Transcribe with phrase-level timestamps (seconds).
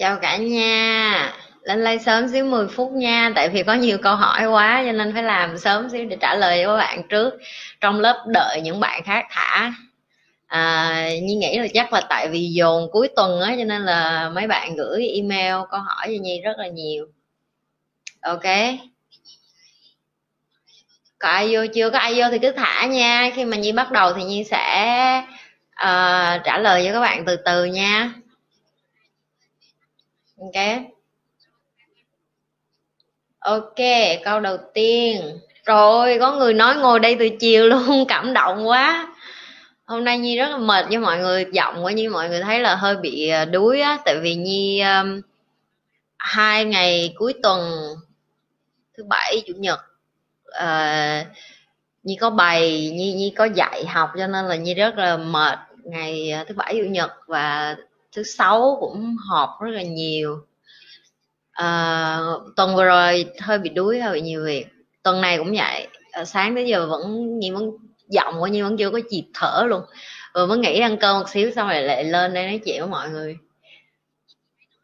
[0.00, 1.32] chào cả nhà.
[1.62, 4.92] Lên like sớm xíu 10 phút nha tại vì có nhiều câu hỏi quá cho
[4.92, 7.34] nên phải làm sớm xíu để trả lời cho các bạn trước.
[7.80, 9.72] Trong lớp đợi những bạn khác thả.
[10.46, 14.30] À, Nhi nghĩ là chắc là tại vì dồn cuối tuần á cho nên là
[14.34, 17.06] mấy bạn gửi email câu hỏi cho Nhi rất là nhiều.
[18.20, 18.44] Ok.
[21.18, 21.90] Có ai vô chưa?
[21.90, 23.30] Có ai vô thì cứ thả nha.
[23.34, 25.22] Khi mà Nhi bắt đầu thì Nhi sẽ
[25.72, 28.12] uh, trả lời cho các bạn từ từ nha
[30.40, 30.82] ok.
[33.38, 33.76] Ok
[34.24, 35.40] câu đầu tiên.
[35.64, 39.14] Rồi có người nói ngồi đây từ chiều luôn cảm động quá.
[39.84, 42.60] Hôm nay nhi rất là mệt với mọi người giọng của nhi mọi người thấy
[42.60, 43.98] là hơi bị à, đuối á.
[44.04, 45.20] Tại vì nhi um,
[46.18, 47.70] hai ngày cuối tuần
[48.96, 49.80] thứ bảy chủ nhật
[50.48, 51.26] uh,
[52.02, 55.58] nhi có bài nhi nhi có dạy học cho nên là nhi rất là mệt.
[55.84, 57.76] Ngày à, thứ bảy chủ nhật và
[58.12, 60.38] thứ sáu cũng họp rất là nhiều.
[61.52, 62.18] À,
[62.56, 64.66] tuần vừa rồi hơi bị đuối hơi bị nhiều việc.
[65.02, 65.86] Tuần này cũng vậy.
[66.12, 67.70] À, sáng tới giờ vẫn như vẫn
[68.08, 69.82] giọng của như vẫn chưa có dịp thở luôn.
[70.34, 72.88] Vừa mới nghỉ ăn cơm một xíu xong rồi lại lên đây nói chuyện với
[72.88, 73.36] mọi người.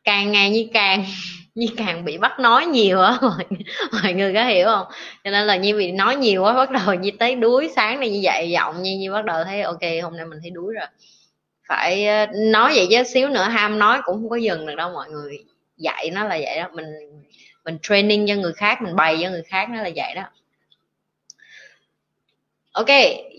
[0.04, 1.04] Càng ngày như càng
[1.54, 3.44] như càng bị bắt nói nhiều á mọi,
[4.02, 4.86] mọi người có hiểu không?
[5.24, 7.70] Cho nên là như bị nói nhiều quá bắt đầu như tới đuối.
[7.76, 10.50] Sáng này như vậy giọng như như bắt đầu thấy ok hôm nay mình thấy
[10.50, 10.86] đuối rồi
[11.68, 14.90] phải ờ, nói vậy chứ xíu nữa ham nói cũng không có dừng được đâu,
[14.90, 15.44] mọi người
[15.76, 16.68] dạy nó là vậy đó.
[16.72, 16.86] Mình
[17.64, 20.22] mình training cho người khác, mình bày cho người khác nó là vậy đó.
[22.72, 22.88] Ok,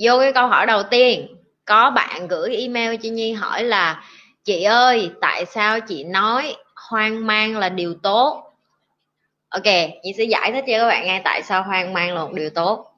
[0.04, 1.28] vô cái câu hỏi đầu tiên.
[1.66, 4.04] Có bạn gửi email cho nhi hỏi là,
[4.44, 6.56] chị ơi, tại sao chị nói
[6.90, 8.44] hoang mang là điều tốt?
[9.50, 9.66] Ok,
[10.04, 12.50] nhi sẽ giải thích cho các bạn nghe tại sao hoang mang là một điều
[12.50, 12.94] tốt.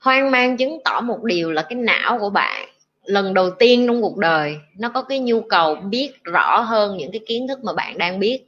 [0.00, 2.68] Hoang mang chứng tỏ một điều là cái não của bạn
[3.08, 7.12] lần đầu tiên trong cuộc đời, nó có cái nhu cầu biết rõ hơn những
[7.12, 8.44] cái kiến thức mà bạn đang biết.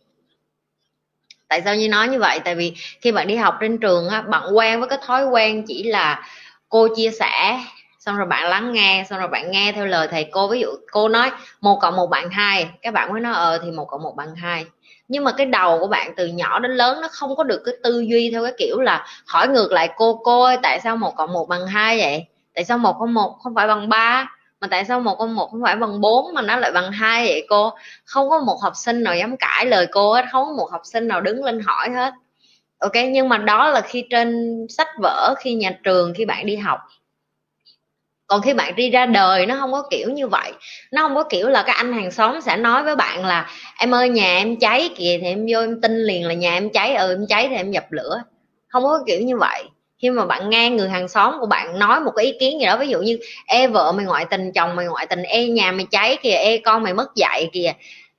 [1.48, 2.40] Tại sao như nói như vậy?
[2.44, 5.64] Tại vì khi bạn đi học trên trường á, bạn quen với cái thói quen
[5.66, 6.28] chỉ là
[6.68, 7.60] cô chia sẻ,
[7.98, 10.48] xong rồi bạn lắng nghe, xong rồi bạn nghe theo lời thầy cô.
[10.48, 12.68] Ví dụ cô nói, một cộng một bạn hai.
[12.82, 14.64] Các bạn mới nói ờ thì một cộng một bằng hai.
[15.08, 17.74] Nhưng mà cái đầu của bạn từ nhỏ đến lớn nó không có được cái
[17.82, 21.16] tư duy theo cái kiểu là hỏi ngược lại cô cô ơi, tại sao một
[21.16, 22.24] cộng một bằng hai vậy?
[22.54, 24.26] Tại sao một cộng một không phải bằng ba?
[24.60, 27.26] Mà tại sao một con một không phải bằng 4 mà nó lại bằng hai
[27.26, 27.70] vậy cô?
[28.04, 30.82] Không có một học sinh nào dám cãi lời cô hết, không có một học
[30.84, 32.14] sinh nào đứng lên hỏi hết.
[32.78, 36.56] Ok, nhưng mà đó là khi trên sách vở, khi nhà trường, khi bạn đi
[36.56, 36.80] học.
[38.26, 40.52] Còn khi bạn đi ra đời, nó không có kiểu như vậy.
[40.92, 43.94] Nó không có kiểu là các anh hàng xóm sẽ nói với bạn là, em
[43.94, 46.94] ơi, nhà em cháy kìa, thì em vô em tin liền là nhà em cháy
[46.94, 48.22] ừ em cháy thì em dập lửa.
[48.68, 49.64] Không có kiểu như vậy
[50.02, 52.66] khi mà bạn nghe người hàng xóm của bạn nói một cái ý kiến gì
[52.66, 55.72] đó, ví dụ như e vợ mày ngoại tình, chồng mày ngoại tình e nhà
[55.72, 57.72] mày cháy kìa e con mày mất dạy kìa.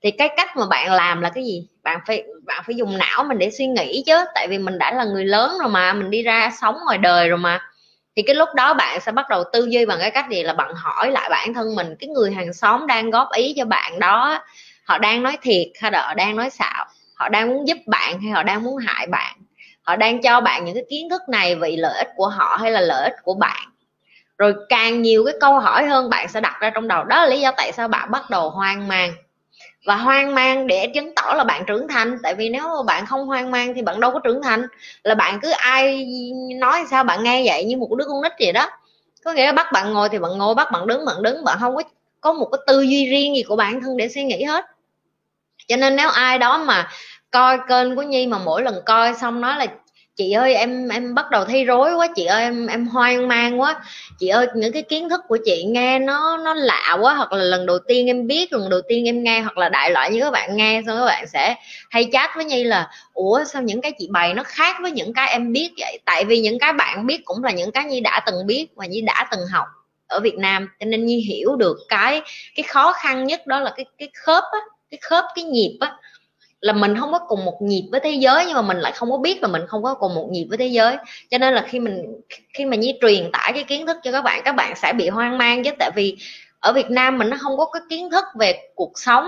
[0.03, 1.67] Thì cái cách mà bạn làm là cái gì?
[1.83, 4.91] Bạn phải bạn phải dùng não mình để suy nghĩ chứ, tại vì mình đã
[4.93, 7.59] là người lớn rồi mà, mình đi ra sống ngoài đời rồi mà.
[8.15, 10.43] Thì cái lúc đó bạn sẽ bắt đầu tư duy bằng cái cách gì?
[10.43, 13.65] Là bạn hỏi lại bản thân mình, cái người hàng xóm đang góp ý cho
[13.65, 14.39] bạn đó,
[14.85, 16.85] họ đang nói thiệt hay là họ đang nói xạo?
[17.15, 19.40] Họ đang muốn giúp bạn hay họ đang muốn hại bạn?
[19.83, 22.71] Họ đang cho bạn những cái kiến thức này vì lợi ích của họ hay
[22.71, 23.67] là lợi ích của bạn.
[24.37, 27.03] Rồi càng nhiều cái câu hỏi hơn bạn sẽ đặt ra trong đầu.
[27.03, 29.13] Đó là lý do tại sao bạn bắt đầu hoang mang.
[29.85, 32.17] Và hoang mang để chứng tỏ là bạn trưởng thành.
[32.23, 34.67] Tại vì nếu mà bạn không hoang mang thì bạn đâu có trưởng thành.
[35.03, 36.05] Là bạn cứ ai
[36.59, 38.69] nói sao bạn nghe vậy như một đứa con nít vậy đó.
[39.25, 41.43] Có nghĩa là bắt bạn ngồi thì bạn ngồi, bắt bạn đứng bạn đứng.
[41.43, 41.83] Bạn không có
[42.21, 44.65] có một cái tư duy riêng gì của bản thân để suy nghĩ hết.
[45.67, 46.89] Cho nên nếu ai đó mà
[47.31, 49.65] coi kênh của nhi mà mỗi lần coi xong nói là,
[50.15, 53.61] chị ơi, em em bắt đầu thấy rối quá, chị ơi, em em hoang mang
[53.61, 53.81] quá.
[54.19, 57.43] Chị ơi, những cái kiến thức của chị nghe nó nó lạ quá, hoặc là
[57.43, 60.19] lần đầu tiên em biết, lần đầu tiên em nghe, hoặc là đại loại như
[60.21, 61.55] các bạn nghe xong các bạn sẽ
[61.89, 65.13] hay chat với nhi là, ủa, sao những cái chị bày nó khác với những
[65.13, 65.99] cái em biết vậy?
[66.05, 68.85] Tại vì những cái bạn biết cũng là những cái nhi đã từng biết và
[68.85, 69.65] nhi đã từng học
[70.07, 70.69] ở Việt Nam.
[70.79, 72.21] Cho nên nhi hiểu được cái
[72.55, 74.59] cái khó khăn nhất đó là cái cái khớp á,
[74.91, 75.91] cái khớp, cái nhịp á
[76.61, 79.11] là mình không có cùng một nhịp với thế giới, nhưng mà mình lại không
[79.11, 80.97] có biết là mình không có cùng một nhịp với thế giới.
[81.29, 82.21] Cho nên là khi mình,
[82.53, 85.09] khi mà nhi truyền tải cái kiến thức cho các bạn các bạn sẽ bị
[85.09, 85.71] hoang mang chứ.
[85.79, 86.17] Tại vì
[86.59, 89.27] ở Việt Nam mình nó không có cái kiến thức về cuộc sống.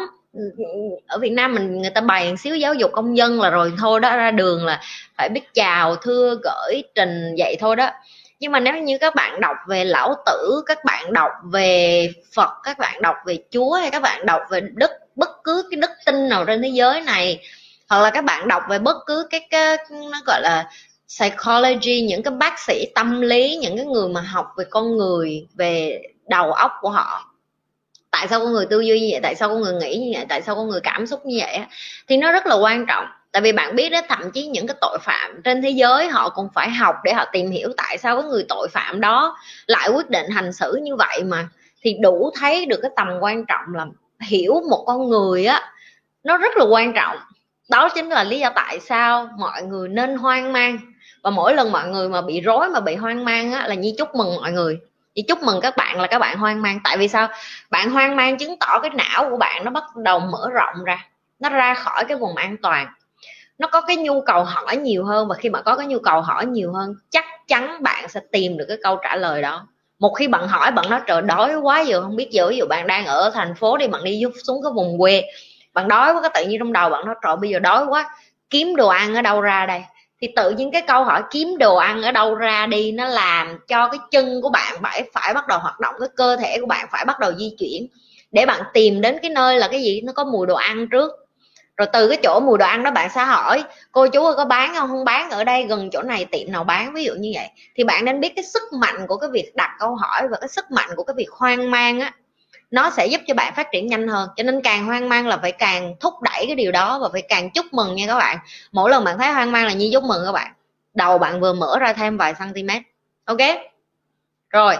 [1.07, 3.73] Ở Việt Nam mình người ta bày một xíu giáo dục công dân là rồi
[3.79, 4.81] thôi đó, ra đường là
[5.17, 7.89] phải biết chào, thưa, gửi, trình, vậy thôi đó
[8.43, 12.49] nhưng mà nếu như các bạn đọc về lão tử các bạn đọc về phật
[12.63, 15.91] các bạn đọc về chúa hay các bạn đọc về đức bất cứ cái đức
[16.05, 17.39] tin nào trên thế giới này
[17.89, 20.69] hoặc là các bạn đọc về bất cứ cái, cái nó gọi là
[21.07, 25.47] psychology những cái bác sĩ tâm lý những cái người mà học về con người
[25.55, 27.35] về đầu óc của họ
[28.11, 30.11] tại tại sao con người tư duy như vậy tại sao con người nghĩ như
[30.13, 31.59] vậy tại sao con người cảm xúc như vậy
[32.07, 34.77] thì nó rất là quan trọng tại vì bạn biết đó, thậm chí những cái
[34.81, 38.21] tội phạm trên thế giới họ cũng phải học để họ tìm hiểu tại sao
[38.21, 39.37] cái người tội phạm đó
[39.67, 41.47] lại quyết định hành xử như vậy mà.
[41.81, 43.85] Thì đủ thấy được cái tầm quan trọng là
[44.21, 45.71] hiểu một con người á,
[46.23, 47.17] nó rất là quan trọng.
[47.69, 50.79] Đó chính là lý do tại sao mọi người nên hoang mang.
[51.23, 53.95] Và mỗi lần mọi người mà bị rối, mà bị hoang mang á, là nhi
[53.97, 54.79] chúc mừng mọi người.
[55.15, 56.79] Nhi chúc mừng các bạn là các bạn hoang mang.
[56.83, 57.27] Tại vì sao?
[57.69, 61.07] Bạn hoang mang chứng tỏ cái não của bạn nó bắt đầu mở rộng ra,
[61.39, 62.87] nó ra khỏi cái vùng an toàn
[63.57, 66.21] nó có cái nhu cầu hỏi nhiều hơn và khi mà có cái nhu cầu
[66.21, 69.67] hỏi nhiều hơn, chắc chắn bạn sẽ tìm được cái câu trả lời đó.
[69.99, 72.65] Một khi bạn hỏi, bạn nói, trời, đói quá giờ không biết giờ ví dụ
[72.69, 75.23] bạn đang ở thành phố đi, bạn đi xuống cái vùng quê.
[75.73, 78.09] Bạn đói quá, cái tự nhiên trong đầu bạn nói, trời, bây giờ đói quá,
[78.49, 79.81] kiếm đồ ăn ở đâu ra đây?
[80.21, 83.59] Thì tự nhiên cái câu hỏi kiếm đồ ăn ở đâu ra đi, nó làm
[83.67, 86.65] cho cái chân của bạn phải phải bắt đầu hoạt động, cái cơ thể của
[86.65, 87.87] bạn phải bắt đầu di chuyển.
[88.31, 90.01] Để bạn tìm đến cái nơi là cái gì?
[90.01, 91.11] Nó có mùi đồ ăn trước
[91.77, 94.45] rồi từ cái chỗ mùi đồ ăn đó bạn sẽ hỏi, cô chú ơi, có
[94.45, 94.89] bán không?
[94.89, 96.93] Không bán, ở đây gần chỗ này tiệm nào bán?
[96.93, 97.49] Ví dụ như vậy.
[97.75, 100.49] Thì bạn nên biết cái sức mạnh của cái việc đặt câu hỏi và cái
[100.49, 102.11] sức mạnh của cái việc hoang mang á,
[102.71, 104.29] nó sẽ giúp cho bạn phát triển nhanh hơn.
[104.35, 107.21] Cho nên càng hoang mang là phải càng thúc đẩy cái điều đó và phải
[107.29, 108.37] càng chúc mừng nha các bạn.
[108.71, 110.53] Mỗi lần bạn thấy hoang mang là như chúc mừng các bạn.
[110.93, 112.69] Đầu bạn vừa mở ra thêm vài cm
[113.25, 113.39] ok?
[114.49, 114.75] Rồi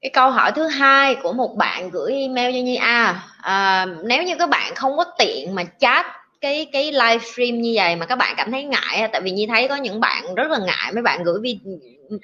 [0.00, 4.22] cái câu hỏi thứ hai của một bạn gửi email cho nhi a à, nếu
[4.22, 6.06] như các bạn không có tiện mà chat
[6.40, 9.68] cái cái livestream như vậy mà các bạn cảm thấy ngại tại vì nhi thấy
[9.68, 11.58] có những bạn rất là ngại mấy bạn gửi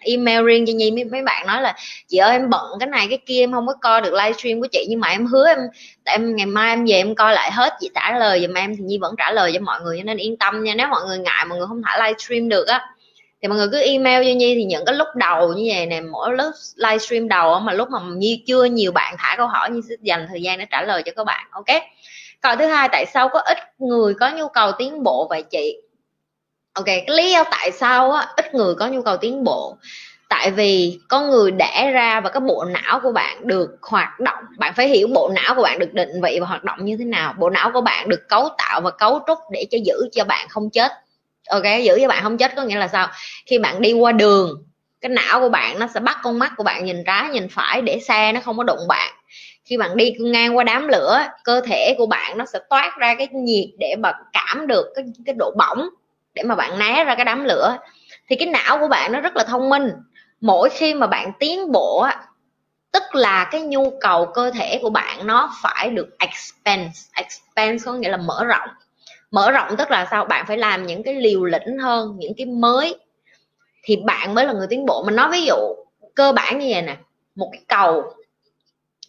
[0.00, 1.76] email riêng cho nhi mấy, mấy bạn nói là
[2.08, 4.66] chị ơi em bận cái này cái kia em không có coi được livestream của
[4.72, 5.58] chị nhưng mà em hứa em
[6.04, 8.76] em ngày mai em về em coi lại hết chị trả lời giùm em.
[8.76, 11.02] Thì nhi vẫn trả lời cho mọi người cho nên yên tâm nha nếu mọi
[11.06, 12.80] người ngại mọi người không thả livestream được á
[13.46, 16.00] thì mọi người cứ email cho nhi thì những cái lúc đầu như vậy nè
[16.00, 19.80] mỗi lúc livestream đầu mà lúc mà nhi chưa nhiều bạn thả câu hỏi nhi
[19.88, 21.82] sẽ dành thời gian để trả lời cho các bạn ok?
[22.40, 25.76] Câu thứ hai tại sao có ít người có nhu cầu tiến bộ vậy chị?
[26.72, 29.76] Ok cái lý do tại sao á, ít người có nhu cầu tiến bộ.
[30.28, 34.44] Tại vì con người đẻ ra và cái bộ não của bạn được hoạt động.
[34.58, 37.04] Bạn phải hiểu bộ não của bạn được định vị và hoạt động như thế
[37.04, 37.34] nào.
[37.38, 40.48] Bộ não của bạn được cấu tạo và cấu trúc để cho giữ cho bạn
[40.48, 40.92] không chết
[41.50, 43.08] ok, giữ cho bạn không chết có nghĩa là sao?
[43.46, 44.64] Khi bạn đi qua đường,
[45.00, 47.82] cái não của bạn nó sẽ bắt con mắt của bạn nhìn trái, nhìn phải
[47.82, 49.12] để xe nó không có đụng bạn.
[49.64, 53.14] Khi bạn đi ngang qua đám lửa, cơ thể của bạn nó sẽ toát ra
[53.14, 55.88] cái nhiệt để bạn cảm được cái cái độ bỏng
[56.34, 57.76] để mà bạn né ra cái đám lửa.
[58.28, 59.90] Thì cái não của bạn nó rất là thông minh.
[60.40, 62.06] Mỗi khi mà bạn tiến bộ
[62.92, 67.92] tức là cái nhu cầu cơ thể của bạn nó phải được expand expand có
[67.92, 68.68] nghĩa là mở rộng
[69.36, 70.24] mở rộng tức là sao?
[70.24, 72.96] Bạn phải làm những cái liều lĩnh hơn, những cái mới.
[73.84, 75.02] Thì bạn mới là người tiến bộ.
[75.06, 75.56] Mình nói ví dụ,
[76.14, 76.96] cơ bản như vậy nè.
[77.34, 78.02] Một cái cầu.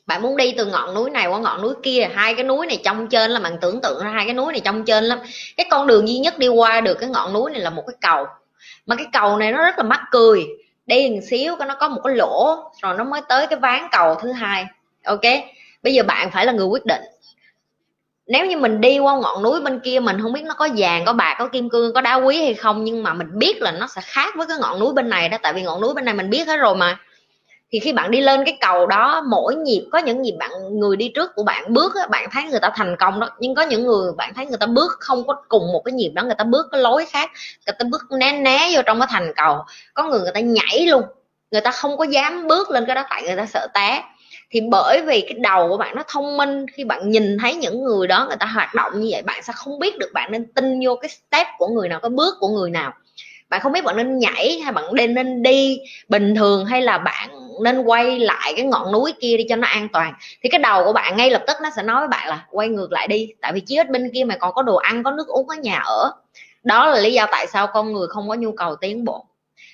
[0.08, 2.82] Bạn muốn đi từ ngọn núi này qua ngọn núi kia, hai cái núi này
[2.84, 5.20] trong trên là bạn tưởng tượng ra hai cái núi này trong trên lắm.
[5.58, 7.96] Cái con đường duy nhất đi qua được cái ngọn núi này là một cái
[8.02, 8.26] cầu.
[8.86, 10.46] Mà cái cầu này nó rất là mắc cười.
[10.86, 14.16] Đi một xíu nó có một cái lỗ, rồi nó mới tới cái ván cầu
[14.16, 14.66] thứ hai.
[15.06, 15.22] Ok?
[15.84, 17.02] Bây giờ bạn phải là người quyết định
[18.28, 21.06] nếu như mình đi qua ngọn núi bên kia mình không biết nó có vàng
[21.06, 23.72] có bạc có kim cương có đá quý hay không nhưng mà mình biết là
[23.72, 26.06] nó sẽ khác với cái ngọn núi bên này đó tại vì ngọn núi bên
[26.06, 27.00] này mình biết hết rồi mà.
[27.72, 30.96] Thì khi bạn đi lên cái cầu đó mỗi nhịp có những nhịp bạn người
[30.96, 33.62] đi trước của bạn bước á, bạn thấy người ta thành công đó nhưng có
[33.62, 36.36] những người bạn thấy người ta bước không có cùng một cái nhịp đó người
[36.38, 37.32] ta bước cái lối khác
[37.68, 39.58] người ta bước né né vô trong cái thành cầu.
[39.94, 41.04] Có người người ta nhảy luôn
[41.52, 44.04] người ta không có dám bước lên cái đó tại người ta sợ té
[44.50, 47.84] thì bởi vì cái đầu của bạn nó thông minh, khi bạn nhìn thấy những
[47.84, 50.54] người đó người ta hoạt động như vậy, bạn sẽ không biết được bạn nên
[50.54, 52.94] tin vô cái step của người nào, cái bước của người nào.
[53.50, 56.98] Bạn không biết bạn nên nhảy hay bạn nên nên đi bình thường hay là
[56.98, 57.30] bạn
[57.64, 60.14] nên quay lại cái ngọn núi kia đi cho nó an toàn.
[60.44, 62.68] Thì cái đầu của bạn ngay lập tức nó sẽ nói với bạn là quay
[62.68, 65.12] ngược lại đi, tại vì chí ít bên kia mày còn có đồ ăn, có
[65.12, 66.12] nước uống, có nhà ở.
[66.64, 69.26] Đó là lý do tại sao con người không có nhu cầu tiến bộ.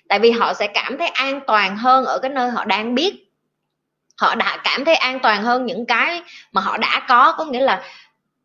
[0.09, 3.22] Tại vì họ sẽ cảm thấy an toàn hơn ở cái nơi họ đang biết
[4.17, 7.31] họ đã cảm thấy an toàn hơn những cái mà họ đã có.
[7.37, 7.83] Có nghĩa là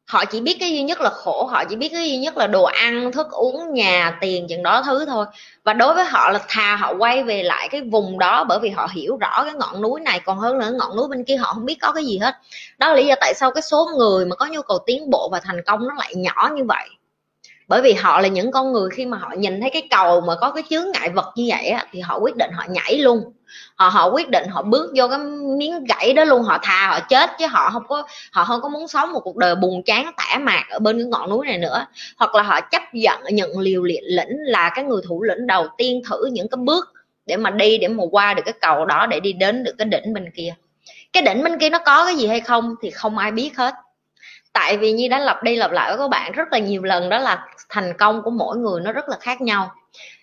[0.07, 2.47] họ chỉ biết cái duy nhất là khổ họ chỉ biết cái duy nhất là
[2.47, 5.27] đồ ăn thức uống nhà tiền chừng đó thứ thôi.
[5.65, 8.71] Và đối với họ là thà họ quay về lại cái vùng đó bởi vì
[8.71, 11.53] họ hiểu rõ cái ngọn núi này còn hơn nữa ngọn núi bên kia họ
[11.53, 12.35] không biết có cái gì hết.
[12.79, 15.29] Đó là lý do tại sao cái số người mà có nhu cầu tiến bộ
[15.33, 16.89] và thành công nó lại nhỏ như vậy.
[17.69, 20.35] Bởi vì họ là những con người khi mà họ nhìn thấy cái cầu mà
[20.41, 23.33] có cái chướng ngại vật như vậy á, thì họ quyết định họ nhảy luôn
[23.79, 25.19] họ họ quyết định họ bước vô cái
[25.59, 28.69] miếng gãy đó luôn, họ thà họ chết chứ họ không có, họ không có
[28.69, 31.59] muốn sống một cuộc đời buồn chán tẻ mạc ở bên cái ngọn núi này
[31.59, 31.87] nữa.
[32.17, 35.67] Hoặc là họ chấp nhận nhận liều liệt lĩnh là cái người thủ lĩnh đầu
[35.79, 36.93] tiên thử những cái bước
[37.27, 39.85] để mà đi, để mà qua được cái cầu đó, để đi đến được cái
[39.85, 40.55] đỉnh bên kia.
[41.13, 43.75] Cái đỉnh bên kia nó có cái gì hay không thì không ai biết hết.
[44.53, 47.09] Tại vì như đã lặp đi lặp lại với các bạn, rất là nhiều lần
[47.09, 49.71] đó là thành công của mỗi người nó rất là khác nhau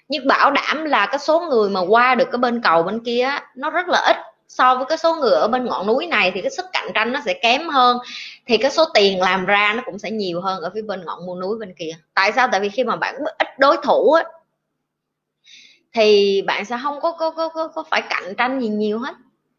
[0.09, 3.29] nhưng bảo đảm là cái số người mà qua được cái bên cầu bên kia
[3.55, 4.17] nó rất là ít.
[4.47, 7.11] So với cái số người ở bên ngọn núi này thì cái sức cạnh tranh
[7.11, 7.97] nó sẽ kém hơn.
[8.47, 11.25] Thì cái số tiền làm ra nó cũng sẽ nhiều hơn ở phía bên ngọn
[11.25, 11.91] mua núi bên kia.
[12.13, 12.47] Tại sao?
[12.51, 14.23] Tại vì khi mà bạn ít đối thủ á
[15.93, 19.15] thì bạn sẽ không có có, có có có phải cạnh tranh gì nhiều hết.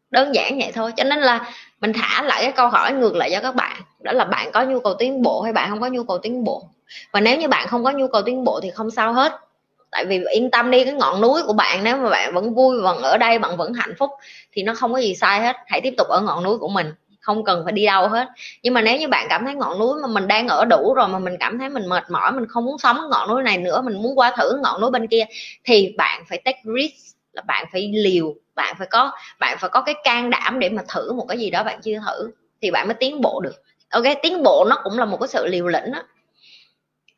[0.09, 0.91] Đơn giản vậy thôi.
[0.97, 1.51] Cho nên là
[1.81, 3.81] mình thả lại cái câu hỏi ngược lại cho các bạn.
[3.99, 6.43] Đó là bạn có nhu cầu tiến bộ hay bạn không có nhu cầu tiến
[6.43, 6.63] bộ?
[7.11, 9.46] Và nếu như bạn không có nhu cầu tiến bộ thì không sao hết
[9.91, 12.81] tại vì yên tâm đi, cái ngọn núi của bạn nếu mà bạn vẫn vui,
[12.81, 14.11] vẫn ở đây, bạn vẫn hạnh phúc
[14.53, 15.55] thì nó không có gì sai hết.
[15.67, 18.27] Hãy tiếp tục ở ngọn núi của mình, không cần phải đi đâu hết.
[18.63, 21.07] Nhưng mà nếu như bạn cảm thấy ngọn núi mà mình đang ở đủ rồi
[21.07, 23.81] mà mình cảm thấy mình mệt mỏi, mình không muốn sống ngọn núi này nữa,
[23.81, 25.25] mình muốn qua thử ngọn núi bên kia
[25.63, 29.81] thì bạn phải take risk, là bạn phải liều, bạn phải có, bạn phải có
[29.81, 32.87] cái can đảm để mà thử một cái gì đó bạn chưa thử thì bạn
[32.87, 33.55] mới tiến bộ được.
[33.89, 36.03] Ok, tiến bộ nó cũng là một cái sự liều lĩnh đó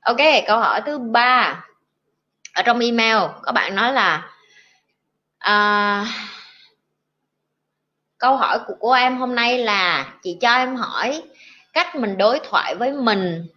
[0.01, 1.65] ok, câu hỏi thứ ba
[2.53, 4.29] ở trong email các bạn nói là
[5.37, 6.05] à,
[8.17, 11.23] câu hỏi của cô em hôm nay là chị cho em hỏi
[11.73, 13.47] cách mình đối thoại với mình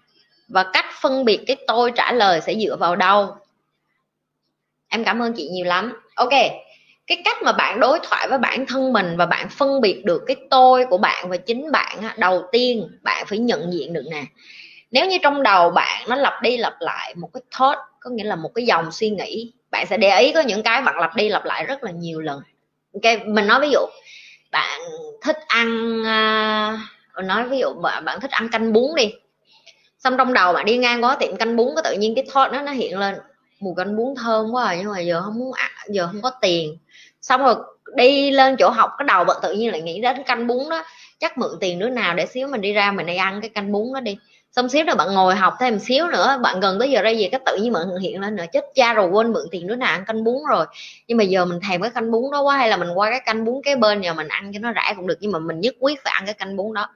[0.48, 3.36] và cách phân biệt cái tôi trả lời sẽ dựa vào đâu.
[4.88, 5.92] Em cảm ơn chị nhiều lắm.
[6.14, 6.32] Ok
[7.06, 10.22] cái cách mà bạn đối thoại với bản thân mình và bạn phân biệt được
[10.26, 14.24] cái tôi của bạn và chính bạn đầu tiên bạn phải nhận diện được nè
[14.92, 18.24] nếu như trong đầu bạn nó lặp đi lặp lại một cái thought có nghĩa
[18.24, 21.16] là một cái dòng suy nghĩ bạn sẽ để ý có những cái bạn lặp
[21.16, 22.40] đi lặp lại rất là nhiều lần.
[22.94, 23.80] Ok mình nói ví dụ
[24.50, 24.80] bạn
[25.22, 29.12] thích ăn uh, nói ví dụ bạn, bạn thích ăn canh bún đi.
[29.98, 32.52] Xong trong đầu bạn đi ngang qua tiệm canh bún có tự nhiên cái thought
[32.52, 33.14] nó nó hiện lên.
[33.60, 36.30] Mùi canh bún thơm quá rồi nhưng mà giờ không muốn ăn giờ không có
[36.30, 36.78] tiền.
[37.20, 37.54] Xong rồi
[37.94, 40.84] đi lên chỗ học cái đầu bạn tự nhiên lại nghĩ đến canh bún đó.
[41.18, 43.72] Chắc mượn tiền đứa nào để xíu mình đi ra mình đi ăn cái canh
[43.72, 44.16] bún đó đi
[44.56, 46.38] xong xíu rồi bạn ngồi học thêm xíu nữa.
[46.42, 48.44] Bạn gần tới giờ ra về cái tự nhiên bạn hiện lên nữa.
[48.52, 50.66] Chết cha rồi, quên mượn tiền đứa nào ăn canh bún rồi.
[51.08, 53.20] Nhưng mà giờ mình thèm cái canh bún đó quá, hay là mình qua cái
[53.26, 55.60] canh bún cái bên nhà mình ăn cho nó rẻ cũng được, nhưng mà mình
[55.60, 56.88] nhất quyết phải ăn cái canh bún đó.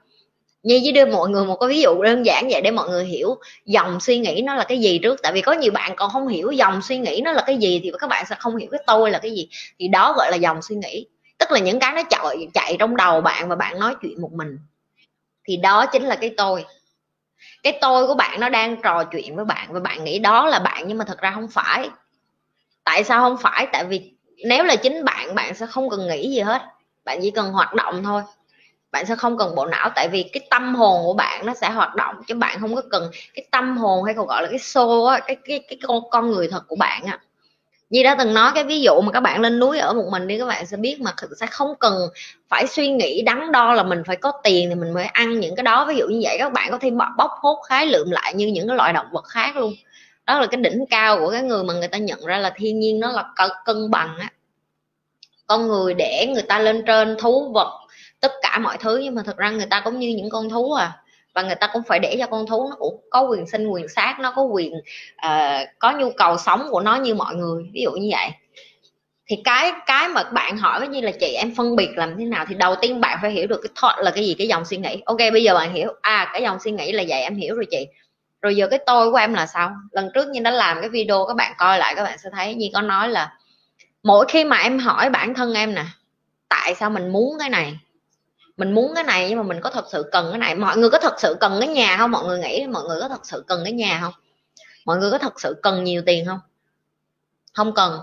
[0.63, 3.05] Như với đưa mọi người, một cái ví dụ đơn giản vậy để mọi người
[3.05, 3.35] hiểu
[3.65, 5.19] dòng suy nghĩ nó là cái gì trước.
[5.23, 7.79] Tại vì có nhiều bạn còn không hiểu dòng suy nghĩ nó là cái gì
[7.83, 9.49] thì các bạn sẽ không hiểu cái tôi là cái gì.
[9.79, 11.05] Thì đó gọi là dòng suy nghĩ.
[11.37, 14.33] Tức là những cái nó chạy chạy trong đầu bạn và bạn nói chuyện một
[14.33, 14.59] mình.
[15.47, 16.65] Thì đó chính là cái tôi
[17.71, 20.59] cái tôi của bạn nó đang trò chuyện với bạn và bạn nghĩ đó là
[20.59, 21.89] bạn nhưng mà thật ra không phải.
[22.83, 23.67] Tại sao không phải?
[23.73, 24.13] Tại vì
[24.45, 26.61] nếu là chính bạn bạn sẽ không cần nghĩ gì hết.
[27.05, 28.21] Bạn chỉ cần hoạt động thôi.
[28.91, 29.89] Bạn sẽ không cần bộ não.
[29.95, 32.81] Tại vì cái tâm hồn của bạn nó sẽ hoạt động chứ bạn không có
[32.91, 36.09] cần cái tâm hồn hay còn gọi là cái xô á, cái cái cái con
[36.11, 37.19] con người thật của bạn á
[37.89, 40.27] như đã từng nói cái ví dụ mà các bạn lên núi ở một mình
[40.27, 41.93] đi, các bạn sẽ biết mà sẽ không cần
[42.49, 45.55] phải suy nghĩ đắn đo là mình phải có tiền thì mình mới ăn những
[45.55, 45.85] cái đó.
[45.85, 48.67] Ví dụ như vậy, các bạn có thể bóc hốt khái lượm lại như những
[48.67, 49.73] cái loại động vật khác luôn.
[50.25, 52.79] Đó là cái đỉnh cao của cái người mà người ta nhận ra là thiên
[52.79, 53.25] nhiên nó là
[53.65, 54.31] cân bằng á.
[55.47, 57.79] Con người để người ta lên trên thú vật,
[58.19, 60.73] tất cả mọi thứ, nhưng mà thật ra người ta cũng như những con thú
[60.73, 60.97] à
[61.37, 63.87] và người ta cũng phải để cho con thú nó cũng có quyền sinh quyền
[63.87, 64.73] sát nó có quyền
[65.25, 68.29] uh, có nhu cầu sống của nó như mọi người ví dụ như vậy.
[69.27, 72.45] Thì cái cái mà bạn hỏi như là chị em phân biệt làm thế nào
[72.49, 74.77] thì đầu tiên bạn phải hiểu được cái thought là cái gì cái dòng suy
[74.77, 75.01] nghĩ.
[75.05, 77.65] Ok bây giờ bạn hiểu à cái dòng suy nghĩ là vậy em hiểu rồi
[77.71, 77.87] chị.
[78.41, 79.71] Rồi giờ cái tôi của em là sao?
[79.91, 82.55] Lần trước như đã làm cái video các bạn coi lại các bạn sẽ thấy
[82.55, 83.33] như có nói là
[84.03, 85.85] mỗi khi mà em hỏi bản thân em nè
[86.49, 87.77] tại sao mình muốn cái này?
[88.57, 90.55] Mình muốn cái này nhưng mà mình có thật sự cần cái này.
[90.55, 92.11] Mọi người có thật sự cần cái nhà không?
[92.11, 94.13] Mọi người nghĩ mọi người có thật sự cần cái nhà không?
[94.85, 96.39] Mọi người có thật sự cần nhiều tiền không?
[97.53, 97.99] Không cần.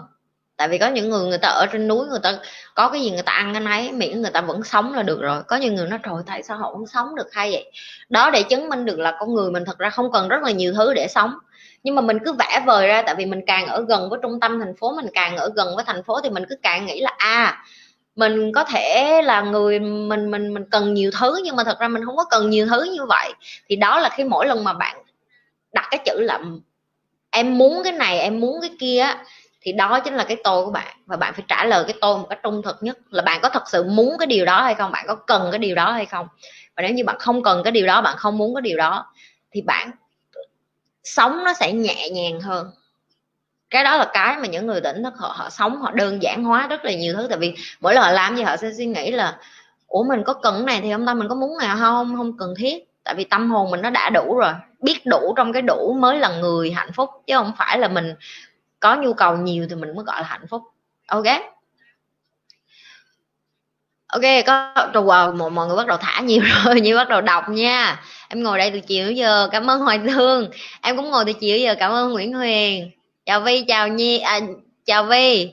[0.56, 2.38] Tại vì có những người người ta ở trên núi người ta
[2.74, 5.20] có cái gì người ta ăn cái nấy miễn người ta vẫn sống là được
[5.20, 5.42] rồi.
[5.42, 7.72] Có những người nó trời tại sao họ không sống được hay vậy?
[8.08, 10.50] Đó để chứng minh được là con người mình thật ra không cần rất là
[10.50, 11.34] nhiều thứ để sống.
[11.82, 14.40] Nhưng mà mình cứ vẽ vời ra tại vì mình càng ở gần với trung
[14.40, 17.00] tâm thành phố mình càng ở gần với thành phố thì mình cứ càng nghĩ
[17.00, 17.64] là a à,
[18.16, 21.88] mình có thể là người mình mình mình cần nhiều thứ nhưng mà thật ra
[21.88, 23.32] mình không có cần nhiều thứ như vậy.
[23.68, 24.96] Thì đó là khi mỗi lần mà bạn
[25.72, 26.40] đặt cái chữ là
[27.30, 29.06] em muốn cái này, em muốn cái kia
[29.62, 30.96] thì đó chính là cái tôi của bạn.
[31.06, 33.48] Và bạn phải trả lời cái tôi một cách trung thực nhất là bạn có
[33.48, 36.06] thật sự muốn cái điều đó hay không, bạn có cần cái điều đó hay
[36.06, 36.26] không.
[36.76, 39.06] Và nếu như bạn không cần cái điều đó, bạn không muốn cái điều đó,
[39.52, 39.90] thì bạn
[41.04, 42.70] sống nó sẽ nhẹ nhàng hơn
[43.74, 46.44] cái đó là cái mà những người tỉnh thức họ, họ sống họ đơn giản
[46.44, 47.26] hóa rất là nhiều thứ.
[47.30, 49.36] Tại vì mỗi lần họ làm gì họ sẽ suy nghĩ là
[49.86, 52.16] ủa mình có cần cái này thì hôm nay mình có muốn nào không?
[52.16, 52.84] Không cần thiết.
[53.04, 56.18] Tại vì tâm hồn mình nó đã đủ rồi biết đủ trong cái đủ mới
[56.18, 58.14] là người hạnh phúc chứ không phải là mình
[58.80, 60.62] có nhu cầu nhiều thì mình mới gọi là hạnh phúc.
[61.06, 61.26] Ok?
[64.06, 67.20] Ok có trù wow, mọi, mọi người bắt đầu thả nhiều rồi như bắt đầu
[67.20, 68.02] đọc nha.
[68.28, 70.50] Em ngồi đây từ chiều giờ cảm ơn hoài thương.
[70.82, 72.90] Em cũng ngồi từ chiều giờ cảm ơn nguyễn huyền
[73.26, 74.40] chào vi chào nhi à,
[74.86, 75.52] chào vi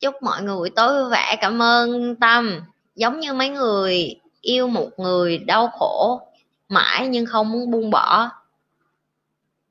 [0.00, 2.60] chúc mọi người buổi tối vui vẻ cảm ơn tâm.
[2.94, 6.20] Giống như mấy người yêu một người đau khổ
[6.68, 8.30] mãi nhưng không muốn buông bỏ.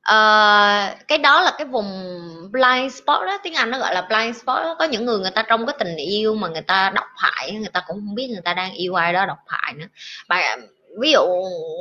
[0.02, 2.18] À, cái đó là cái vùng
[2.52, 3.38] blind spot đó.
[3.42, 4.76] Tiếng anh nó gọi là blind spot đó.
[4.78, 7.70] có những người người ta trong cái tình yêu mà người ta độc hại người
[7.72, 9.86] ta cũng không biết người ta đang yêu ai đó độc hại nữa.
[10.28, 10.66] Bạn
[11.00, 11.26] ví dụ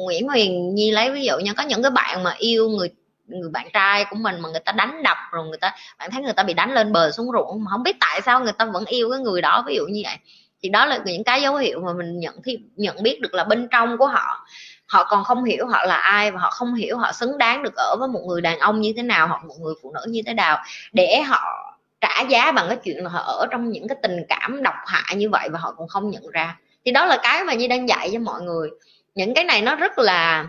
[0.04, 1.54] Nguyễn Huyền Nhi lấy ví dụ nha.
[1.54, 2.90] Có những cái bạn mà yêu người
[3.28, 6.22] người bạn trai của mình mà người ta đánh đập rồi người ta, bạn thấy
[6.24, 8.66] người ta bị đánh lên bờ xuống ruộng mà không biết tại sao người ta
[8.66, 10.18] vẫn yêu cái người đó, ví dụ như vậy.
[10.64, 13.44] Thì đó là những cái dấu hiệu mà mình nhận thì nhận biết được là
[13.44, 14.48] bên trong của họ.
[14.88, 17.76] Họ còn không hiểu họ là ai và họ không hiểu họ xứng đáng được
[17.76, 20.22] ở với một người đàn ông như thế nào hoặc một người phụ nữ như
[20.26, 20.64] thế nào
[20.94, 24.64] để họ trả giá bằng cái chuyện là họ ở trong những cái tình cảm
[24.64, 26.58] độc hại như vậy và họ còn không nhận ra.
[26.86, 28.70] Thì đó là cái mà như đang dạy cho mọi người.
[29.16, 30.46] Những cái này nó rất là,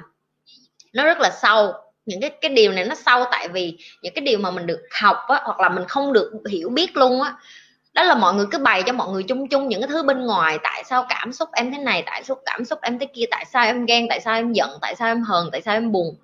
[0.92, 1.72] nó rất là sâu
[2.06, 4.80] những cái cái điều này nó sâu tại vì những cái điều mà mình được
[5.00, 7.34] học á, hoặc là mình không được hiểu biết luôn á
[7.96, 10.26] đó là mọi người cứ bày cho mọi người chung chung những cái thứ bên
[10.26, 13.24] ngoài tại sao cảm xúc em thế này tại sao cảm xúc em thế kia
[13.30, 15.92] tại sao em ghen tại sao em giận tại sao em hờn tại sao em
[15.92, 16.16] buồn.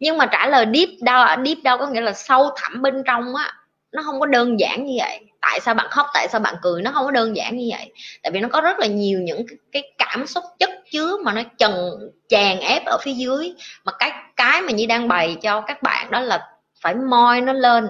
[0.00, 3.02] Nhưng mà trả lời deep down à, deep down có nghĩa là sâu thẳm bên
[3.06, 3.52] trong á
[3.92, 6.82] nó không có đơn giản như vậy tại sao bạn khóc tại sao bạn cười.
[6.82, 7.92] Nó không có đơn giản như vậy.
[8.22, 11.42] Tại vì nó có rất là nhiều những cái, cảm xúc chất chứa mà nó
[11.58, 13.54] trần tràn ép ở phía dưới.
[13.84, 16.48] Mà cái cái mà như đang bày cho các bạn đó là
[16.80, 17.86] phải moi nó lên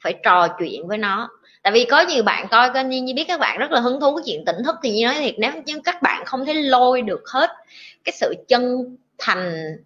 [0.00, 1.28] phải trò chuyện với nó.
[1.62, 4.00] Tại vì có nhiều bạn coi kênh như, như biết các bạn rất là hứng
[4.00, 6.54] thú cái chuyện tỉnh thức thì như nói thiệt nếu như các bạn không thể
[6.54, 7.50] lôi được hết
[8.04, 9.76] cái sự chân thành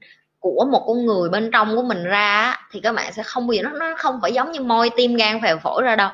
[0.41, 3.53] của một con người bên trong của mình ra thì các bạn sẽ không bao
[3.53, 6.11] giờ nó nó không phải giống như môi tim gan phèo phổi ra đâu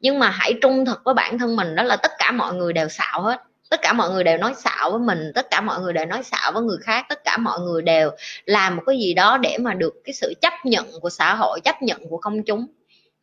[0.00, 2.72] nhưng mà hãy trung thực với bản thân mình, đó là tất cả mọi người
[2.72, 3.42] đều xạo hết.
[3.70, 6.22] Tất cả mọi người đều nói xạo với mình, tất cả mọi người đều nói
[6.22, 8.10] xạo với người khác, tất cả mọi người đều
[8.44, 11.60] làm một cái gì đó để mà được cái sự chấp nhận của xã hội,
[11.64, 12.66] chấp nhận của công chúng.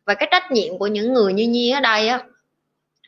[0.04, 2.20] Và cái trách nhiệm của những người như nhi ở đây á,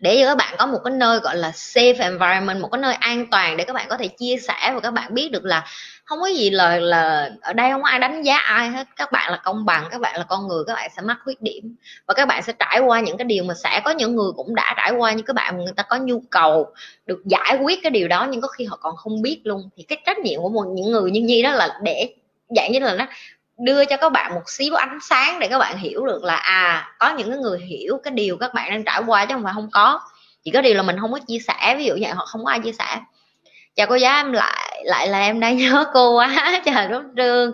[0.01, 2.95] để cho các bạn có một cái nơi gọi là safe environment, một cái nơi
[2.95, 5.65] an toàn để các bạn có thể chia sẻ và các bạn biết được là
[6.09, 8.89] không có gì là là ở đây không có ai đánh giá ai hết.
[8.97, 11.43] Các bạn là công bằng, các bạn là con người, các bạn sẽ mắc khuyết
[11.43, 11.77] điểm.
[12.07, 14.55] Và các bạn sẽ trải qua những cái điều mà sẽ có những người cũng
[14.55, 16.67] đã trải qua như các bạn, người ta có nhu cầu
[17.07, 19.69] được giải quyết cái điều đó, nhưng có khi họ còn không biết luôn.
[19.77, 22.15] Thì cái trách nhiệm của một, những người như nhi đó là để,
[22.57, 23.07] dạng như là nó
[23.59, 26.93] đưa cho các bạn một xíu ánh sáng để các bạn hiểu được là à
[26.99, 29.53] có những cái người hiểu cái điều các bạn đang trải qua chứ không phải
[29.55, 30.01] không có.
[30.45, 32.51] Chỉ có điều là mình không có chia sẻ, ví dụ vậy, họ không có
[32.51, 32.99] ai chia sẻ
[33.79, 36.61] chào cô giáo em lại lại là em đang nhớ cô quá.
[36.65, 37.53] Trời rút trương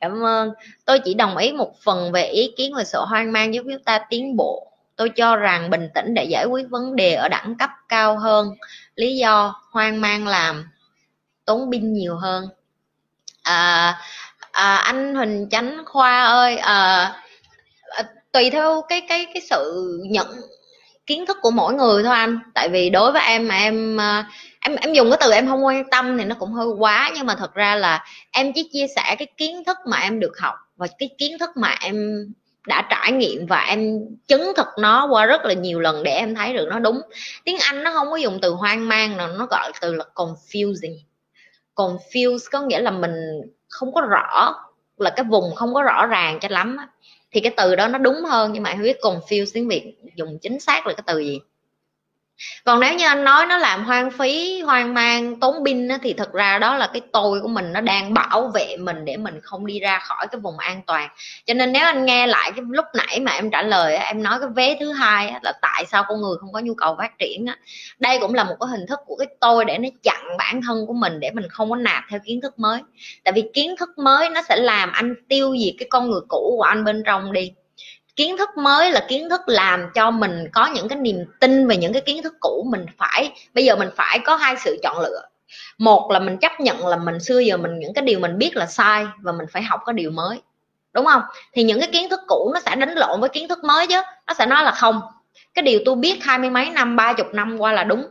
[0.00, 0.52] cảm ơn.
[0.84, 3.82] Tôi chỉ đồng ý một phần về ý kiến về sự hoang mang giúp chúng
[3.84, 4.72] ta tiến bộ.
[4.96, 8.54] Tôi cho rằng bình tĩnh để giải quyết vấn đề ở đẳng cấp cao hơn.
[8.94, 10.64] Lý do hoang mang làm
[11.44, 12.48] tốn pin nhiều hơn.
[13.42, 13.98] À,
[14.52, 17.12] à, anh Huỳnh Chánh Khoa ơi à,
[17.88, 20.26] à, tùy theo cái cái cái sự nhận
[21.06, 22.38] kiến thức của mỗi người thôi anh.
[22.54, 24.24] Tại vì đối với em mà em ờ,
[24.60, 27.10] em em dùng cái từ em không quan tâm thì nó cũng hơi quá.
[27.14, 30.38] Nhưng mà thật ra là em chỉ chia sẻ cái kiến thức mà em được
[30.38, 32.26] học và cái kiến thức mà em
[32.66, 36.34] đã trải nghiệm và em chứng thực nó qua rất là nhiều lần để em
[36.34, 37.00] thấy được nó đúng.
[37.44, 40.98] Tiếng anh nó không có dùng từ hoang mang nào, nó gọi từ là confusing.
[41.74, 43.14] Confuse có nghĩa là mình
[43.68, 44.54] không có rõ,
[44.98, 46.76] là cái vùng không có rõ ràng cho lắm
[47.32, 50.38] thì cái từ đó nó đúng hơn, nhưng mà em biết confuse tiếng việt dùng
[50.42, 51.40] chính xác là cái từ gì.
[52.64, 56.32] Còn nếu như anh nói nó làm hoang phí, hoang mang, tốn pin thì thật
[56.32, 59.66] ra đó là cái tôi của mình nó đang bảo vệ mình để mình không
[59.66, 61.08] đi ra khỏi cái vùng an toàn.
[61.46, 64.38] Cho nên nếu anh nghe lại cái lúc nãy mà em trả lời em nói
[64.40, 67.46] cái vế thứ hai là tại sao con người không có nhu cầu phát triển
[67.98, 70.86] đây cũng là một cái hình thức của cái tôi để nó chặn bản thân
[70.86, 72.80] của mình để mình không có nạp theo kiến thức mới.
[73.24, 76.54] Tại vì kiến thức mới nó sẽ làm anh tiêu diệt cái con người cũ
[76.56, 77.52] của anh bên trong đi
[78.16, 81.76] kiến thức mới là kiến thức làm cho mình có những cái niềm tin về
[81.76, 82.66] những cái kiến thức cũ.
[82.70, 85.22] Mình phải, bây giờ mình phải có hai sự chọn lựa.
[85.78, 88.56] Một là mình chấp nhận là mình xưa giờ mình những cái điều mình biết
[88.56, 90.40] là sai và mình phải học cái điều mới.
[90.92, 91.22] Đúng không?
[91.52, 94.00] Thì những cái kiến thức cũ nó sẽ đánh lộn với kiến thức mới chứ.
[94.26, 95.00] Nó sẽ nói là không.
[95.54, 98.06] Cái điều tôi biết hai mươi mấy năm, ba chục năm qua là đúng.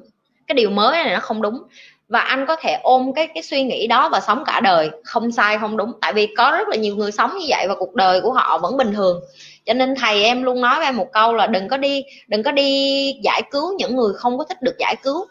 [0.48, 1.64] Cái điều mới này nó không đúng.
[2.10, 4.90] Và anh có thể ôm cái cái suy nghĩ đó và sống cả đời.
[5.04, 5.92] Không sai, không đúng.
[6.02, 8.58] Tại vì có rất là nhiều người sống như vậy và cuộc đời của họ
[8.58, 9.22] vẫn bình thường
[9.66, 12.44] cho nên thầy em luôn nói với em một câu là đừng có đi, đừng
[12.44, 15.28] có đi giải cứu những người không có thích được giải cứu.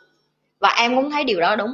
[0.61, 1.73] Và em cũng thấy điều đó đúng.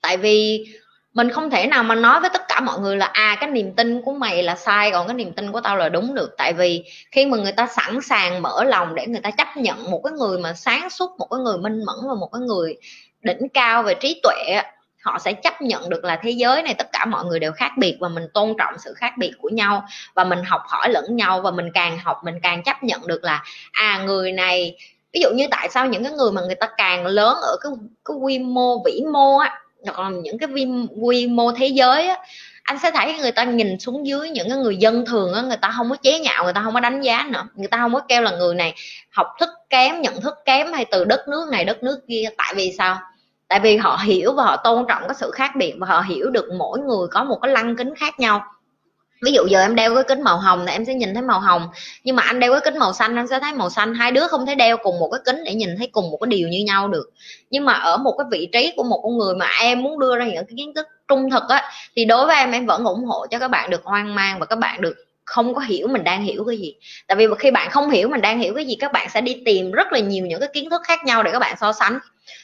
[0.00, 0.66] Tại vì
[1.12, 3.72] mình không thể nào mà nói với tất cả mọi người là à cái niềm
[3.72, 6.34] tin của mày là sai, còn cái niềm tin của tao là đúng được.
[6.38, 9.90] Tại vì khi mà người ta sẵn sàng mở lòng để người ta chấp nhận
[9.90, 12.76] một cái người mà sáng suốt, một cái người minh mẫn và một cái người
[13.22, 14.60] đỉnh cao về trí tuệ
[15.06, 17.72] họ sẽ chấp nhận được là thế giới này tất cả mọi người đều khác
[17.78, 21.16] biệt và mình tôn trọng sự khác biệt của nhau và mình học hỏi lẫn
[21.16, 23.42] nhau và mình càng học mình càng chấp nhận được là
[23.72, 24.76] à người này
[25.12, 27.72] ví dụ như tại sao những cái người mà người ta càng lớn ở cái
[28.04, 29.60] cái quy mô vĩ mô á
[29.94, 30.66] còn những cái quy,
[31.00, 32.16] quy mô thế giới á
[32.62, 35.56] anh sẽ thấy người ta nhìn xuống dưới những cái người dân thường á người
[35.56, 37.94] ta không có chế nhạo người ta không có đánh giá nữa người ta không
[37.94, 38.74] có kêu là người này
[39.10, 42.54] học thức kém nhận thức kém hay từ đất nước này đất nước kia tại
[42.56, 42.98] vì sao?
[43.48, 46.30] Tại vì họ hiểu và họ tôn trọng cái sự khác biệt và họ hiểu
[46.30, 48.42] được mỗi người có một cái lăng kính khác nhau.
[49.22, 51.40] Ví dụ giờ em đeo cái kính màu hồng thì em sẽ nhìn thấy màu
[51.40, 51.68] hồng,
[52.04, 53.94] nhưng mà anh đeo cái kính màu xanh anh sẽ thấy màu xanh.
[53.94, 56.28] Hai đứa không thể đeo cùng một cái kính để nhìn thấy cùng một cái
[56.28, 57.10] điều như nhau được.
[57.50, 60.16] Nhưng mà ở một cái vị trí của một con người mà em muốn đưa
[60.18, 63.04] ra những cái kiến thức trung thực á, thì đối với em em vẫn ủng
[63.04, 66.04] hộ cho các bạn được hoang mang và các bạn được không có hiểu mình
[66.04, 66.74] đang hiểu cái gì.
[67.06, 69.42] Tại vì khi bạn không hiểu mình đang hiểu cái gì, các bạn sẽ đi
[69.44, 71.98] tìm rất là nhiều những cái kiến thức khác nhau để các bạn so sánh.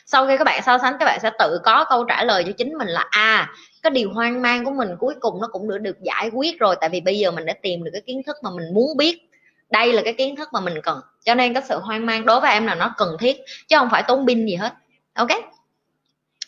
[0.06, 2.52] Sau khi các bạn so sánh, các bạn sẽ tự có câu trả lời cho
[2.52, 3.50] chính mình là à
[3.82, 6.76] cái điều hoang mang của mình cuối cùng nó cũng được được giải quyết rồi,
[6.80, 9.28] tại vì bây giờ mình đã tìm được cái kiến thức mà mình muốn biết.
[9.70, 11.00] Đây là cái kiến thức mà mình cần.
[11.24, 13.36] Cho nên cái sự hoang mang đối với em là nó cần thiết,
[13.68, 14.74] chứ không phải tốn pin gì hết.
[15.14, 15.30] Ok?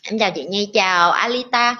[0.01, 1.75] Em chào chị nhi, chào alita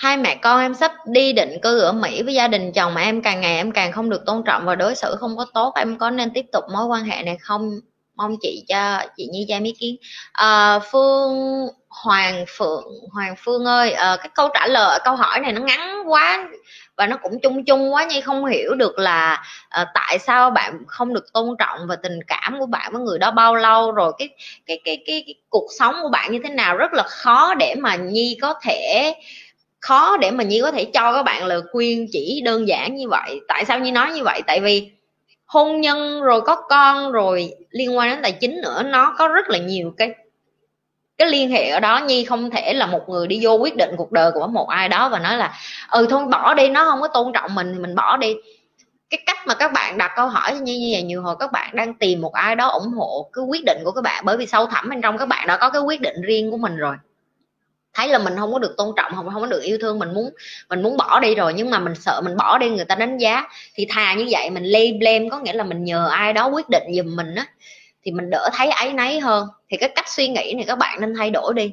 [0.00, 3.00] hai mẹ con em sắp đi định cư ở mỹ với gia đình chồng mà
[3.00, 5.72] em càng ngày em càng không được tôn trọng và đối xử không có tốt
[5.76, 7.70] em có nên tiếp tục mối quan hệ này không?
[8.16, 9.96] Mong chị cho chị nhi cho em ý kiến.
[10.32, 15.52] À, phương hoàng phượng hoàng phương ơi à, cái câu trả lời câu hỏi này
[15.52, 16.48] nó ngắn quá
[16.96, 20.78] và nó cũng chung chung quá nhi không hiểu được là à, tại sao bạn
[20.86, 24.12] không được tôn trọng và tình cảm của bạn với người đó bao lâu rồi
[24.18, 24.28] cái
[24.66, 26.76] cái cái cái, cái cuộc sống của bạn như thế nào?
[26.76, 29.14] Rất là khó để mà nhi có thể
[29.80, 33.08] khó để mà nhi có thể cho các bạn lời khuyên chỉ đơn giản như
[33.08, 33.40] vậy.
[33.48, 34.42] Tại sao nhi nói như vậy?
[34.46, 34.90] Tại vì
[35.46, 39.48] hôn nhân rồi có con rồi liên quan đến tài chính nữa, nó có rất
[39.48, 40.14] là nhiều cái
[41.18, 42.00] cái liên hệ ở đó.
[42.06, 44.88] Nhi không thể là một người đi vô quyết định cuộc đời của một ai
[44.88, 45.54] đó và nói là
[45.90, 48.34] ừ thôi bỏ đi, nó không có tôn trọng mình thì mình bỏ đi.
[49.10, 51.76] Cái cách mà các bạn đặt câu hỏi như như vậy nhiều hồi các bạn
[51.76, 54.46] đang tìm một ai đó ủng hộ cái quyết định của các bạn, bởi vì
[54.46, 56.96] sâu thẳm bên trong các bạn đã có cái quyết định riêng của mình rồi
[57.94, 60.14] thấy là mình không có được tôn trọng, không không có được yêu thương, mình
[60.14, 60.30] muốn
[60.68, 63.18] mình muốn bỏ đi rồi, nhưng mà mình sợ mình bỏ đi, người ta đánh
[63.18, 63.44] giá.
[63.74, 66.68] Thì thà như vậy, mình lay blame, có nghĩa là mình nhờ ai đó quyết
[66.68, 67.46] định giùm mình á,
[68.02, 69.48] thì mình đỡ thấy ấy nấy hơn.
[69.70, 71.72] Thì cái cách suy nghĩ này các bạn nên thay đổi đi.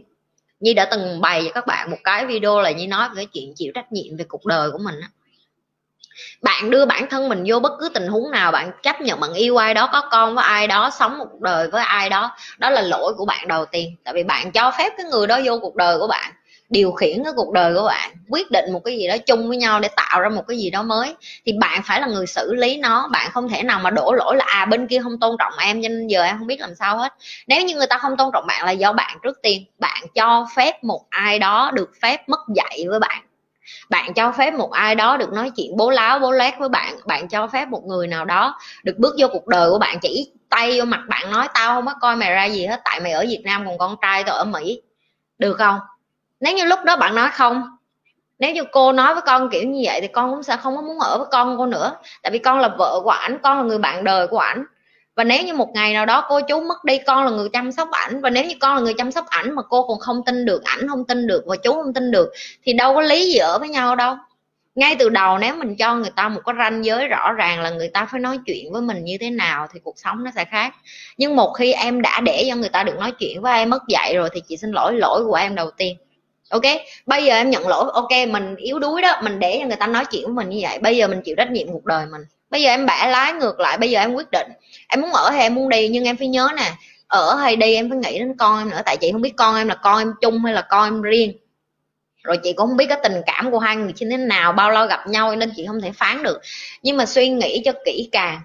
[0.60, 3.25] Nhi đã từng bày cho các bạn một cái video là Nhi nói về cái
[3.34, 5.10] chuyện chịu trách nhiệm về cuộc đời của mình á
[6.41, 9.34] bạn đưa bản thân mình vô bất cứ tình huống nào, bạn chấp nhận bạn
[9.34, 12.69] yêu ai đó, có con với ai đó, sống một đời với ai đó đó
[12.69, 13.95] là lỗi của bạn đầu tiên.
[14.03, 16.34] Tại vì bạn cho phép cái người đó vô cuộc đời của bạn,
[16.69, 19.58] điều khiển cái cuộc đời của bạn, quyết định một cái gì đó chung với
[19.58, 21.15] nhau để tạo ra một cái gì đó mới.
[21.45, 24.36] Thì bạn phải là người xử lý nó, bạn không thể nào mà đổ lỗi
[24.36, 26.97] là à bên kia không tôn trọng em nên giờ em không biết làm sao
[26.97, 27.13] hết.
[27.47, 30.47] Nếu như người ta không tôn trọng bạn là do bạn trước tiên, bạn cho
[30.56, 33.23] phép một ai đó được phép mất dạy với bạn
[33.89, 36.95] bạn cho phép một ai đó được nói chuyện bố láo, bố lét với bạn
[37.06, 40.32] bạn cho phép một người nào đó được bước vô cuộc đời của bạn, chỉ
[40.49, 43.12] tay vô mặt bạn nói, tao không có coi mày ra gì hết, tại mày
[43.12, 44.82] ở việt nam còn con trai tao ở mỹ.
[45.38, 45.80] Được không?
[46.39, 47.63] Nếu như lúc đó bạn nói không,
[48.39, 50.82] nếu như cô nói với con kiểu như vậy thì con cũng sẽ không có
[50.82, 53.63] muốn ở với con cô nữa, tại vì con là vợ của ảnh, con là
[53.63, 54.65] người bạn đời của ảnh
[55.17, 57.71] và nếu như một ngày nào đó cô chú mất đi, con là người chăm
[57.71, 60.21] sóc ảnh, và nếu như con là người chăm sóc ảnh mà cô còn không
[60.25, 62.30] tin được, ảnh không tin được và chú không tin được,
[62.63, 64.15] thì đâu có lý gì ở với nhau đâu.
[64.75, 67.69] Ngay từ đầu nếu mình cho người ta một cái ranh giới rõ ràng là
[67.69, 70.45] người ta phải nói chuyện với mình như thế nào thì cuộc sống nó sẽ
[70.45, 70.73] khác.
[71.17, 73.84] Nhưng một khi em đã để cho người ta được nói chuyện với em mất
[73.88, 75.97] dạy rồi thì chị xin lỗi lỗi của em đầu tiên.
[76.49, 76.63] Ok?
[77.06, 79.88] Bây giờ em nhận lỗi, ok, mình yếu đuối đó, mình để cho người ta
[79.88, 82.21] nói chuyện với mình như vậy, bây giờ mình chịu trách nhiệm cuộc đời mình.
[82.49, 84.47] Bây giờ em bẻ lái ngược lại, bây giờ em quyết định
[84.88, 86.71] em muốn ở hay em muốn đi, nhưng em phải nhớ nè,
[87.08, 89.56] ở hay đi em phải nghĩ đến con em nữa, tại chị không biết con
[89.56, 91.34] em là con em chung hay là con em riêng.
[92.23, 94.71] Rồi chị cũng không biết cái tình cảm của hai người như thế nào, bao
[94.71, 96.41] lâu gặp nhau nên chị không thể phán được.
[96.84, 98.41] Nhưng mà suy nghĩ cho kỹ càng,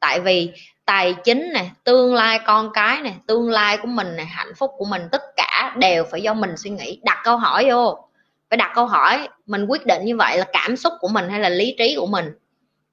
[0.00, 0.50] tại vì
[0.84, 4.70] tài chính này tương lai con cái này tương lai của mình này hạnh phúc
[4.78, 7.00] của mình, tất cả đều phải do mình suy nghĩ.
[7.02, 8.08] Đặt câu hỏi vô,
[8.50, 11.40] phải đặt câu hỏi, mình quyết định như vậy là cảm xúc của mình hay
[11.40, 12.24] là lý trí của mình?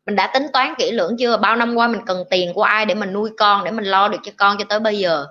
[0.06, 1.38] Mình đã tính toán kỹ lưỡng chưa?
[1.38, 4.08] Bao năm qua mình cần tiền của ai để mình nuôi con, để mình lo
[4.08, 5.26] được cho con cho tới bây giờ?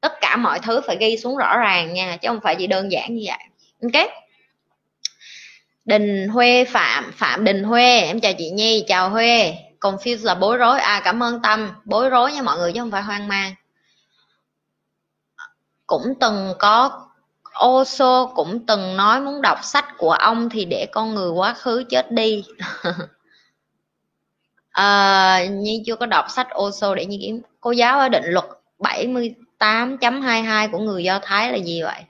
[0.00, 2.92] Tất cả mọi thứ phải ghi xuống rõ ràng nha, chứ không phải chỉ đơn
[2.92, 3.38] giản như vậy.
[3.82, 4.10] Ok?
[5.84, 9.54] Đình huê phạm phạm đình huê, em chào chị nhi, chào huê.
[9.80, 10.80] Confused là bối rối.
[10.80, 11.70] À cảm ơn tâm.
[11.84, 13.54] Bối rối nha mọi người, chứ không phải hoang mang.
[15.86, 17.06] Cũng từng có
[17.66, 21.84] Oso cũng từng nói muốn đọc sách của ông thì để con người quá khứ
[21.90, 22.44] chết đi.
[24.70, 27.40] à, Nhi chưa có đọc sách Oso để Nhi kiếm.
[27.60, 28.44] Cô giáo ở định luật
[28.78, 32.02] 78.22 của người Do Thái là gì vậy?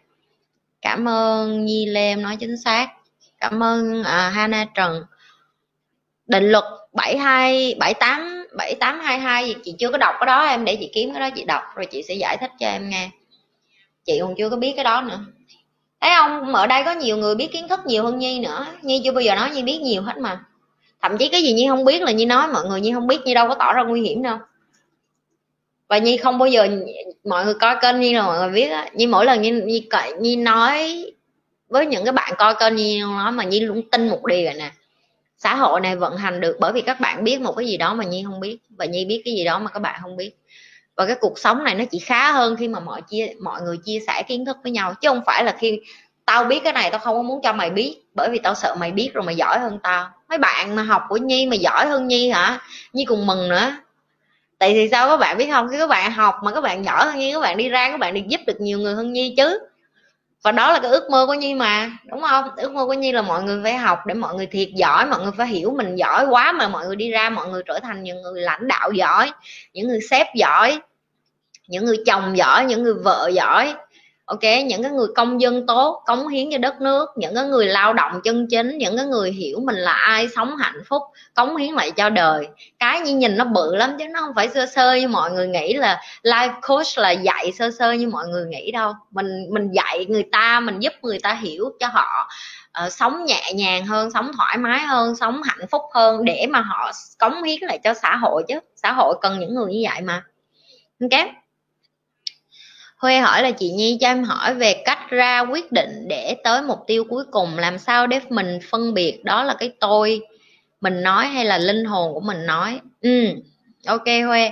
[0.82, 2.88] Cảm ơn Nhi Lem nói chính xác.
[3.38, 5.04] Cảm ơn à, Hana Trần.
[6.26, 10.90] Định luật 72 78 7822 gì chị chưa có đọc cái đó em để chị
[10.94, 13.10] kiếm cái đó chị đọc rồi chị sẽ giải thích cho em nghe.
[14.04, 15.20] Chị còn chưa có biết cái đó nữa.
[16.00, 16.54] Thấy không?
[16.54, 18.66] Ở đây có nhiều người biết kiến thức nhiều hơn nhi nữa.
[18.82, 20.44] Nhi chưa bao giờ nói nhi biết nhiều hết mà
[21.02, 23.20] thậm chí cái gì nhi không biết là nhi nói mọi người nhi không biết
[23.24, 24.38] nhi đâu có tỏ ra nguy hiểm đâu.
[25.88, 26.68] Và nhi không bao giờ
[27.24, 28.88] mọi người coi kênh nhi là mọi người biết á.
[28.92, 29.88] Nhi mỗi lần nhi nhi,
[30.20, 31.04] nhi nói
[31.68, 34.54] với những cái bạn coi kênh nhi nói mà nhi luôn tin một điều rồi
[34.54, 34.70] nè.
[35.38, 37.94] Xã hội này vận hành được bởi vì các bạn biết một cái gì đó
[37.94, 40.30] mà nhi không biết và nhi biết cái gì đó mà các bạn không biết.
[40.96, 43.76] Và cái cuộc sống này nó chỉ khá hơn khi mà mọi chia mọi người
[43.84, 45.80] chia sẻ kiến thức với nhau chứ không phải là khi
[46.24, 48.76] tao biết cái này tao không có muốn cho mày biết bởi vì tao sợ
[48.78, 51.86] mày biết rồi mày giỏi hơn tao mấy bạn mà học của nhi mà giỏi
[51.86, 52.60] hơn nhi hả?
[52.92, 53.72] Nhi cùng mừng nữa.
[54.58, 55.68] Tại vì sao các bạn biết không?
[55.70, 58.00] Khi các bạn học mà các bạn giỏi hơn nhi, các bạn đi ra, các
[58.00, 59.58] bạn được giúp được nhiều người hơn nhi chứ.
[60.42, 62.50] Và đó là cái ước mơ của nhi mà, đúng không?
[62.56, 65.20] Ước mơ của nhi là mọi người phải học để mọi người thiệt giỏi, mọi
[65.22, 68.02] người phải hiểu mình giỏi quá mà mọi người đi ra, mọi người trở thành
[68.02, 69.32] những người lãnh đạo giỏi,
[69.72, 70.80] những người sếp giỏi,
[71.66, 73.74] những người chồng giỏi, những người vợ giỏi
[74.30, 77.66] ok những cái người công dân tốt cống hiến cho đất nước những cái người
[77.66, 81.02] lao động chân chính những cái người hiểu mình là ai sống hạnh phúc
[81.34, 82.48] cống hiến lại cho đời.
[82.78, 85.48] Cái như nhìn nó bự lắm chứ nó không phải sơ sơ như mọi người
[85.48, 88.92] nghĩ là life coach là dạy sơ sơ như mọi người nghĩ đâu.
[89.10, 92.28] Mình mình dạy người ta mình giúp người ta hiểu cho họ
[92.86, 96.60] uh, sống nhẹ nhàng hơn sống thoải mái hơn sống hạnh phúc hơn để mà
[96.60, 98.60] họ cống hiến lại cho xã hội chứ.
[98.76, 100.24] Xã hội cần những người như vậy mà.
[101.00, 101.28] Ok?
[103.00, 106.62] Huê hỏi là chị Nhi cho em hỏi về cách ra quyết định để tới
[106.62, 110.20] mục tiêu cuối cùng, làm sao để mình phân biệt đó là cái tôi
[110.80, 112.80] mình nói hay là linh hồn của mình nói.
[113.00, 113.26] Ừ
[113.86, 114.50] ok Huê.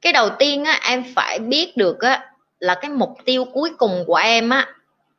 [0.00, 4.04] Cái đầu tiên á, em phải biết được á, là cái mục tiêu cuối cùng
[4.06, 4.66] của em á,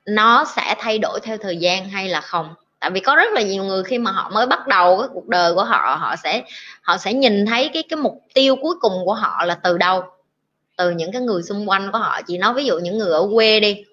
[0.05, 2.53] nó sẽ thay đổi theo thời gian hay là không.
[2.79, 5.27] Tại vì có rất là nhiều người khi mà họ mới bắt đầu cái cuộc
[5.27, 6.43] đời của họ họ sẽ
[6.81, 10.03] họ sẽ nhìn thấy cái cái mục tiêu cuối cùng của họ là từ đâu
[10.77, 13.27] từ những cái người xung quanh của họ chị nói ví dụ những người ở
[13.33, 13.83] quê đi.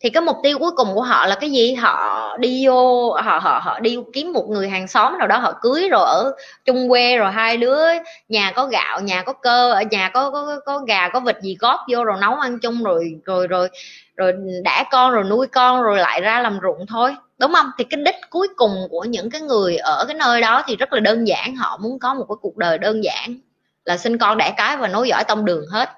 [0.00, 1.74] Thì cái mục tiêu cuối cùng của họ là cái gì?
[1.74, 5.52] Họ đi vô, họ họ họ đi kiếm một người hàng xóm nào đó, họ
[5.62, 6.32] cưới rồi ở
[6.64, 7.82] chung quê rồi hai đứa,
[8.28, 11.56] nhà có gạo, nhà có cơ ở nhà có có có gà, có vịt gì
[11.60, 13.68] góp vô rồi nấu ăn chung rồi rồi rồi
[14.16, 14.32] rồi
[14.64, 17.14] đã con rồi nuôi con rồi lại ra làm ruộng thôi.
[17.38, 17.66] Đúng không?
[17.78, 20.92] Thì cái đích cuối cùng của những cái người ở cái nơi đó thì rất
[20.92, 23.36] là đơn giản, họ muốn có một cái cuộc đời đơn giản,
[23.84, 25.90] là sinh con đẻ cái và nối dõi tông đường hết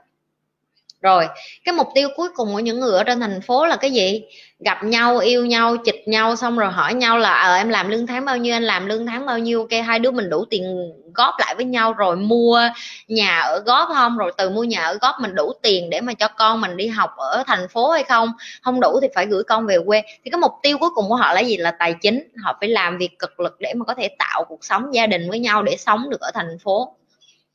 [1.05, 1.27] rồi,
[1.65, 4.23] cái mục tiêu cuối cùng của những người ở trên thành phố là cái gì?
[4.65, 8.07] Gặp nhau, yêu nhau, chịch nhau, xong rồi hỏi nhau là ờ em làm lương
[8.07, 9.61] tháng bao nhiêu, anh làm lương tháng bao nhiêu?
[9.61, 12.61] Ok, hai đứa mình đủ tiền góp lại với nhau rồi mua
[13.09, 14.19] nhà ở góp không?
[14.19, 16.87] Rồi từ mua nhà ở góp mình đủ tiền để mà cho con mình đi
[16.87, 18.33] học ở thành phố hay không?
[18.63, 20.03] Không đủ thì phải gửi con về quê.
[20.25, 21.57] Thì cái mục tiêu cuối cùng của họ là gì?
[21.57, 22.23] Là tài chính.
[22.45, 25.31] Họ phải làm việc cực lực để mà có thể tạo cuộc sống gia đình
[25.31, 26.97] với nhau, để sống được ở thành phố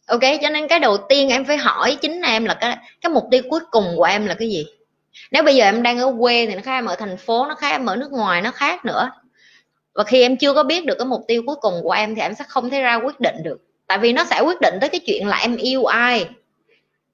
[0.10, 3.24] ok, cho nên cái đầu tiên em phải hỏi chính em là cái cái mục
[3.32, 4.66] tiêu cuối cùng của em là cái gì?
[5.32, 7.56] Nếu bây giờ em đang ở quê thì nó khác em ở thành phố nó
[7.56, 9.12] khác em ở nước ngoài nó khác nữa.
[9.94, 12.22] Và khi em chưa có biết được cái mục tiêu cuối cùng của em thì
[12.22, 13.58] em sẽ không thể ra quyết định được.
[13.88, 16.26] Tại vì nó sẽ quyết định tới cái chuyện là em yêu ai,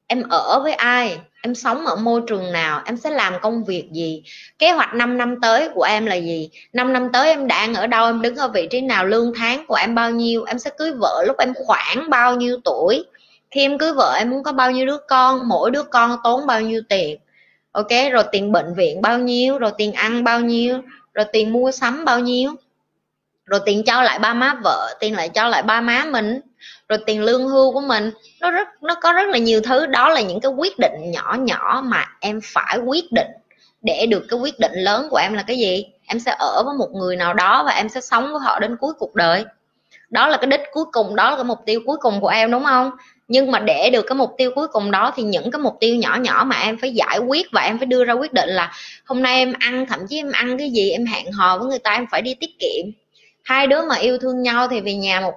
[0.07, 3.89] em ở với ai em sống ở môi trường nào, em sẽ làm công việc
[3.91, 4.23] gì?
[4.59, 6.49] Kế hoạch 5 năm tới của em là gì?
[6.73, 9.65] 5 năm tới em đang ở đâu, em đứng ở vị trí nào, lương tháng
[9.67, 10.43] của em bao nhiêu?
[10.43, 13.05] Em sẽ cưới vợ lúc em khoảng bao nhiêu tuổi?
[13.51, 15.47] Khi em cưới vợ, em muốn có bao nhiêu đứa con?
[15.47, 17.19] Mỗi đứa con tốn bao nhiêu tiền?
[17.71, 19.57] Ok, rồi tiền bệnh viện bao nhiêu?
[19.57, 20.81] Rồi tiền ăn bao nhiêu?
[21.13, 22.55] Rồi tiền mua sắm bao nhiêu?
[23.45, 26.39] Rồi tiền cho lại ba má vợ, tiền lại cho lại ba má mình?
[26.89, 29.85] Rồi tiền lương hưu của mình, nó rất, nó có rất là nhiều thứ.
[29.85, 33.27] Đó là những cái quyết định nhỏ nhỏ mà em phải quyết định.
[33.81, 35.85] Để được cái quyết định lớn của em là cái gì?
[36.07, 38.77] Em sẽ ở với một người nào đó và em sẽ sống với họ đến
[38.79, 39.45] cuối cuộc đời.
[40.09, 42.51] Đó là cái đích cuối cùng, đó là cái mục tiêu cuối cùng của em,
[42.51, 42.91] đúng không?
[43.27, 45.95] Nhưng mà để được cái mục tiêu cuối cùng đó thì những cái mục tiêu
[45.95, 48.71] nhỏ nhỏ mà em phải giải quyết và em phải đưa ra quyết định là
[49.05, 51.79] hôm nay em ăn, thậm chí em ăn cái gì, em hẹn hò với người
[51.79, 52.85] ta, em phải đi tiết kiệm.
[53.43, 55.33] Hai đứa mà yêu thương nhau thì về nhà một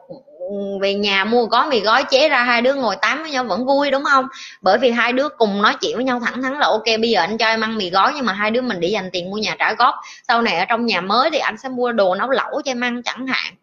[0.81, 3.67] về nhà mua gói mì gói, chế ra hai đứa ngồi tám với nhau vẫn
[3.67, 4.27] vui, đúng không?
[4.61, 7.21] Bởi vì hai đứa cùng nói chuyện với nhau thẳng thắn là ok, bây giờ
[7.21, 9.37] anh cho em ăn mì gói, nhưng mà hai đứa mình để dành tiền mua
[9.37, 9.95] nhà trả góp.
[10.29, 12.81] Sau này ở trong nhà mới thì anh sẽ mua đồ nấu lẩu cho em
[12.81, 13.55] ăn chẳng hạn.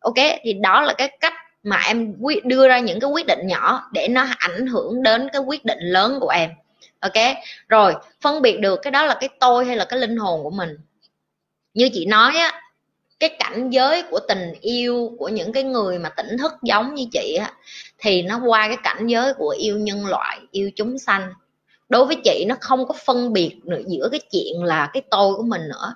[0.00, 3.88] Ok, thì đó là cái cách mà em đưa ra những cái quyết định nhỏ
[3.92, 6.50] để nó ảnh hưởng đến cái quyết định lớn của em.
[7.00, 7.36] Ok,
[7.68, 10.50] rồi, phân biệt được cái đó là cái tôi hay là cái linh hồn của
[10.50, 10.78] mình.
[11.74, 12.60] Như chị nói á
[13.20, 17.04] cái cảnh giới của tình yêu của những cái người mà tỉnh thức giống như
[17.12, 17.52] chị á
[17.98, 21.32] thì nó qua cái cảnh giới của yêu nhân loại yêu chúng sanh.
[21.88, 25.34] Đối với chị nó không có phân biệt nữa giữa cái chuyện là cái tôi
[25.34, 25.94] của mình nữa.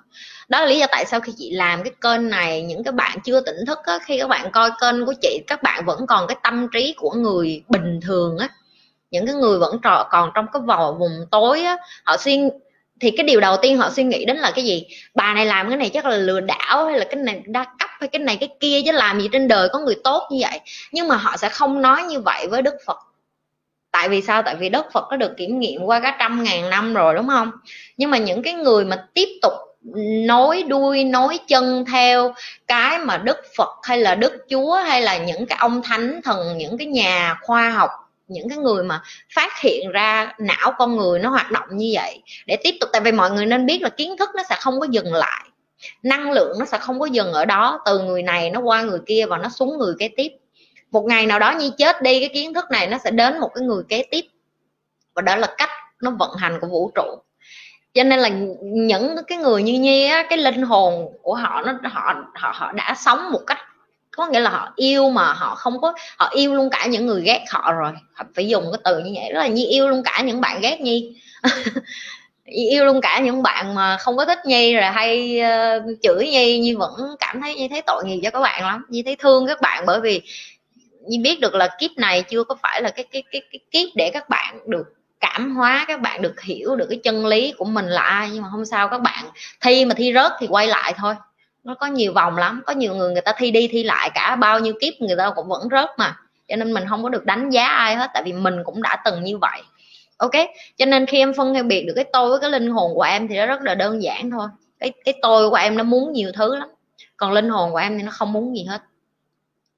[0.49, 3.17] Đó là lý do tại sao khi chị làm cái kênh này những cái bạn
[3.25, 6.27] chưa tỉnh thức á, khi các bạn coi kênh của chị các bạn vẫn còn
[6.27, 8.49] cái tâm trí của người bình thường á.
[9.11, 12.39] Những cái người vẫn trò còn trong cái vò vùng tối á họ suy
[12.99, 14.85] thì cái điều đầu tiên họ suy nghĩ đến là cái gì?
[15.15, 17.89] Bà này làm cái này chắc là lừa đảo hay là cái này đa cấp
[17.99, 20.59] hay cái này cái kia, chứ làm gì trên đời có người tốt như vậy.
[20.91, 22.97] Nhưng mà họ sẽ không nói như vậy với đức phật.
[23.91, 24.41] Tại vì sao?
[24.41, 27.27] Tại vì đức phật nó được kiểm nghiệm qua cả trăm ngàn năm rồi, đúng
[27.27, 27.51] không?
[27.97, 29.53] Nhưng mà những cái người mà tiếp tục
[30.25, 32.33] nối đuôi, nối chân theo
[32.67, 36.57] cái mà đức phật hay là đức chúa hay là những cái ông thánh thần,
[36.57, 37.89] những cái nhà khoa học
[38.33, 39.01] những cái người mà
[39.35, 43.01] phát hiện ra não con người nó hoạt động như vậy để tiếp tục, tại
[43.01, 45.45] vì mọi người nên biết là kiến thức nó sẽ không có dừng lại,
[46.03, 48.99] năng lượng nó sẽ không có dừng ở đó, từ người này nó qua người
[49.05, 50.29] kia và nó xuống người kế tiếp.
[50.91, 53.49] Một ngày nào đó như chết đi, cái kiến thức này nó sẽ đến một
[53.55, 54.25] cái người kế tiếp
[55.13, 55.69] và đó là cách
[56.01, 57.21] nó vận hành của vũ trụ.
[57.93, 58.29] Cho nên là
[58.61, 62.71] những cái người như nhi á, cái linh hồn của họ nó, họ họ họ
[62.71, 63.59] đã sống một cách
[64.17, 67.21] có nghĩa là họ yêu mà họ không có họ yêu luôn cả những người
[67.21, 67.91] ghét họ rồi.
[68.13, 69.33] Họ phải dùng cái từ như vậy.
[69.33, 71.15] Đó là nhi yêu luôn cả những bạn ghét nhi.
[72.45, 76.59] Yêu luôn cả những bạn mà không có thích nhi rồi hay uh, chửi nhi.
[76.59, 78.85] Nhi vẫn cảm thấy như thấy tội nghiệp cho các bạn lắm.
[78.89, 80.21] Nhi thấy thương các bạn bởi vì
[81.07, 83.89] nhi biết được là kiếp này chưa có phải là cái cái cái cái kiếp
[83.95, 84.85] để các bạn được
[85.19, 88.29] cảm hóa các bạn được hiểu được cái chân lý của mình là ai.
[88.33, 89.25] Nhưng mà không sao các bạn
[89.61, 91.15] thi mà thi rớt thì quay lại thôi
[91.63, 94.35] nó có nhiều vòng lắm có nhiều người người ta thi đi thi lại cả
[94.35, 96.17] bao nhiêu kiếp người ta cũng vẫn rớt mà.
[96.47, 99.01] Cho nên mình không có được đánh giá ai hết tại vì mình cũng đã
[99.05, 99.61] từng như vậy.
[100.17, 100.31] Ok
[100.77, 103.27] cho nên khi em phân biệt được cái tôi với cái linh hồn của em
[103.27, 104.47] thì nó rất là đơn giản thôi.
[104.79, 106.69] Cái cái tôi của em nó muốn nhiều thứ lắm
[107.17, 108.81] còn linh hồn của em thì nó không muốn gì hết.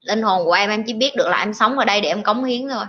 [0.00, 2.22] Linh hồn của em em chỉ biết được là em sống ở đây để em
[2.22, 2.84] cống hiến thôi.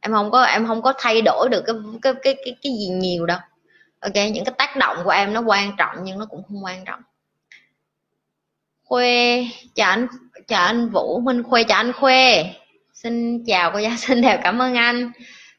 [0.00, 2.88] Em không có em không có thay đổi được cái cái cái cái, cái gì
[2.88, 3.38] nhiều đâu.
[4.00, 6.84] Ok những cái tác động của em nó quan trọng nhưng nó cũng không quan
[6.84, 7.00] trọng
[8.86, 10.06] khuê chào anh
[10.48, 12.44] chào anh vũ minh khuê chào anh khuê.
[12.94, 15.12] Xin chào cô giáo xin đẹp cảm ơn anh.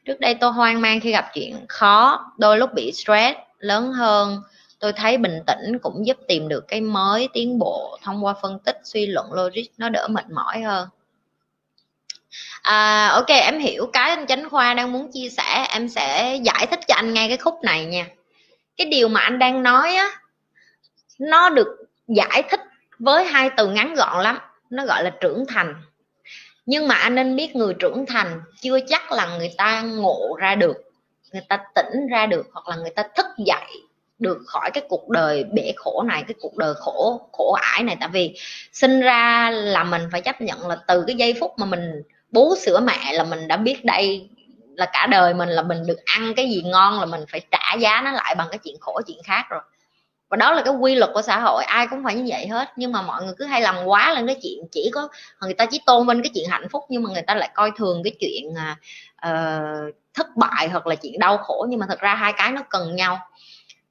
[0.04, 4.42] Trước đây tôi hoang mang khi gặp chuyện khó đôi lúc bị stress lớn hơn.
[4.78, 8.58] Tôi thấy bình tĩnh cũng giúp tìm được cái mới tiến bộ thông qua phân
[8.58, 10.88] tích suy luận logic nó đỡ mệt mỏi hơn.
[12.62, 15.66] À, ok em hiểu cái anh chánh khoa đang muốn chia sẻ.
[15.70, 18.06] Em sẽ giải thích cho anh ngay cái khúc này nha.
[18.76, 20.08] Cái điều mà anh đang nói á
[21.18, 21.68] nó được
[22.08, 22.60] giải thích
[22.98, 24.38] với hai từ ngắn gọn lắm,
[24.70, 25.74] nó gọi là trưởng thành.
[26.66, 30.54] Nhưng mà anh nên biết người trưởng thành chưa chắc là người ta ngộ ra
[30.54, 30.76] được,
[31.32, 33.66] người ta tỉnh ra được, hoặc là người ta thức dậy
[34.18, 37.96] được khỏi cái cuộc đời bể khổ này, cái cuộc đời khổ khổ ải này.
[38.00, 38.34] Tại vì
[38.72, 42.54] sinh ra là mình phải chấp nhận là từ cái giây phút mà mình bú
[42.56, 44.28] sữa mẹ là mình đã biết đây
[44.76, 47.74] là cả đời mình, là mình được ăn cái gì ngon là mình phải trả
[47.78, 49.60] giá nó lại bằng cái chuyện khổ, chuyện khác rồi
[50.28, 52.68] và đó là cái quy luật của xã hội ai cũng phải như vậy hết.
[52.76, 55.08] Nhưng mà mọi người cứ hay làm quá lên cái chuyện chỉ có
[55.42, 57.70] người ta chỉ tôn vinh cái chuyện hạnh phúc nhưng mà người ta lại coi
[57.76, 58.54] thường cái chuyện
[59.26, 61.66] uh, thất bại hoặc là chuyện đau khổ.
[61.68, 63.18] Nhưng mà thật ra hai cái nó cần nhau.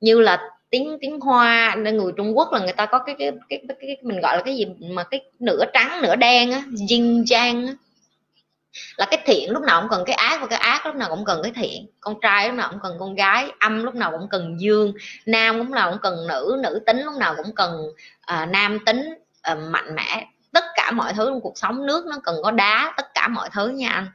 [0.02, 3.32] Như là tiếng tiếng hoa nên người Trung Quốc là người ta có cái cái
[3.50, 6.64] cái, cái, cái mình gọi là cái gì mà cái nửa trắng nửa đen á
[6.90, 7.74] yin yang á
[8.98, 11.26] là cái thiện lúc nào cũng cần cái ác và cái ác lúc nào cũng
[11.26, 11.88] cần cái thiện.
[12.00, 14.94] Con trai lúc nào cũng cần con gái âm lúc nào cũng cần dương
[15.26, 17.88] nam lúc nào cũng cần nữ nữ tính lúc nào cũng cần
[18.34, 19.14] uh, nam tính
[19.52, 20.28] uh, mạnh mẽ.
[20.54, 23.50] Tất cả mọi thứ trong cuộc sống nước nó cần có đá tất cả mọi
[23.54, 24.08] thứ nha anh.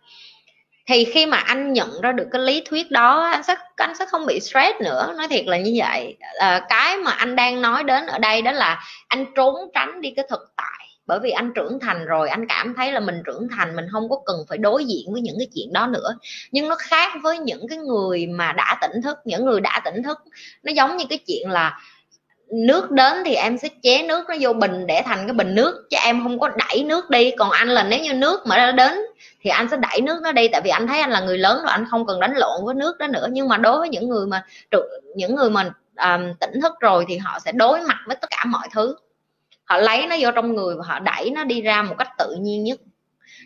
[0.87, 4.07] Thì khi mà anh nhận ra được cái lý thuyết đó anh sẽ anh sẽ
[4.07, 5.15] không bị stress nữa.
[5.17, 6.17] Nói thiệt là như vậy.
[6.39, 10.13] À, cái mà anh đang nói đến ở đây đó là anh trốn tránh đi
[10.17, 13.49] cái thực tại bởi vì anh trưởng thành rồi anh cảm thấy là mình trưởng
[13.57, 16.17] thành mình không có cần phải đối diện với những cái chuyện đó nữa.
[16.51, 19.19] Nhưng nó khác với những cái người mà đã tỉnh thức.
[19.25, 20.19] Những người đã tỉnh thức
[20.63, 21.81] nó giống như cái chuyện là
[22.53, 25.87] nước đến thì em sẽ chế nước nó vô bình để thành cái bình nước
[25.91, 27.33] chứ em không có đẩy nước đi.
[27.39, 28.99] Còn anh là nếu như nước mà nó đến
[29.43, 31.59] thì anh sẽ đẩy nước nó đi tại vì anh thấy anh là người lớn
[31.63, 33.27] rồi anh không cần đánh lộn với nước đó nữa.
[33.31, 34.45] Nhưng mà đối với những người mà
[35.17, 38.45] những người mà um, tỉnh thức rồi thì họ sẽ đối mặt với tất cả
[38.47, 38.95] mọi thứ
[39.73, 42.37] họ lấy nó vô trong người và họ đẩy nó đi ra một cách tự
[42.41, 42.81] nhiên nhất.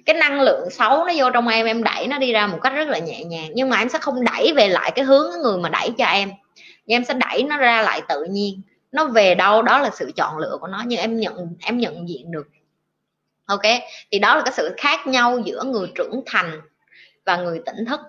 [0.06, 2.72] Cái năng lượng xấu nó vô trong em em đẩy nó đi ra một cách
[2.76, 3.50] rất là nhẹ nhàng.
[3.54, 6.04] Nhưng mà em sẽ không đẩy về lại cái hướng cái người mà đẩy cho
[6.04, 6.30] em.
[6.86, 8.60] Nhưng em sẽ đẩy nó ra lại tự nhiên.
[8.92, 12.08] Nó về đâu, đó là sự chọn lựa của nó, nhưng em nhận em nhận
[12.08, 12.46] diện được.
[13.46, 13.62] Ok?
[14.10, 16.60] Thì đó là cái sự khác nhau giữa người trưởng thành
[17.24, 18.00] và người tỉnh thức.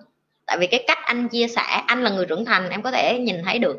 [0.46, 3.18] Tại vì cái cách anh chia sẻ, anh là người trưởng thành, em có thể
[3.18, 3.76] nhìn thấy được.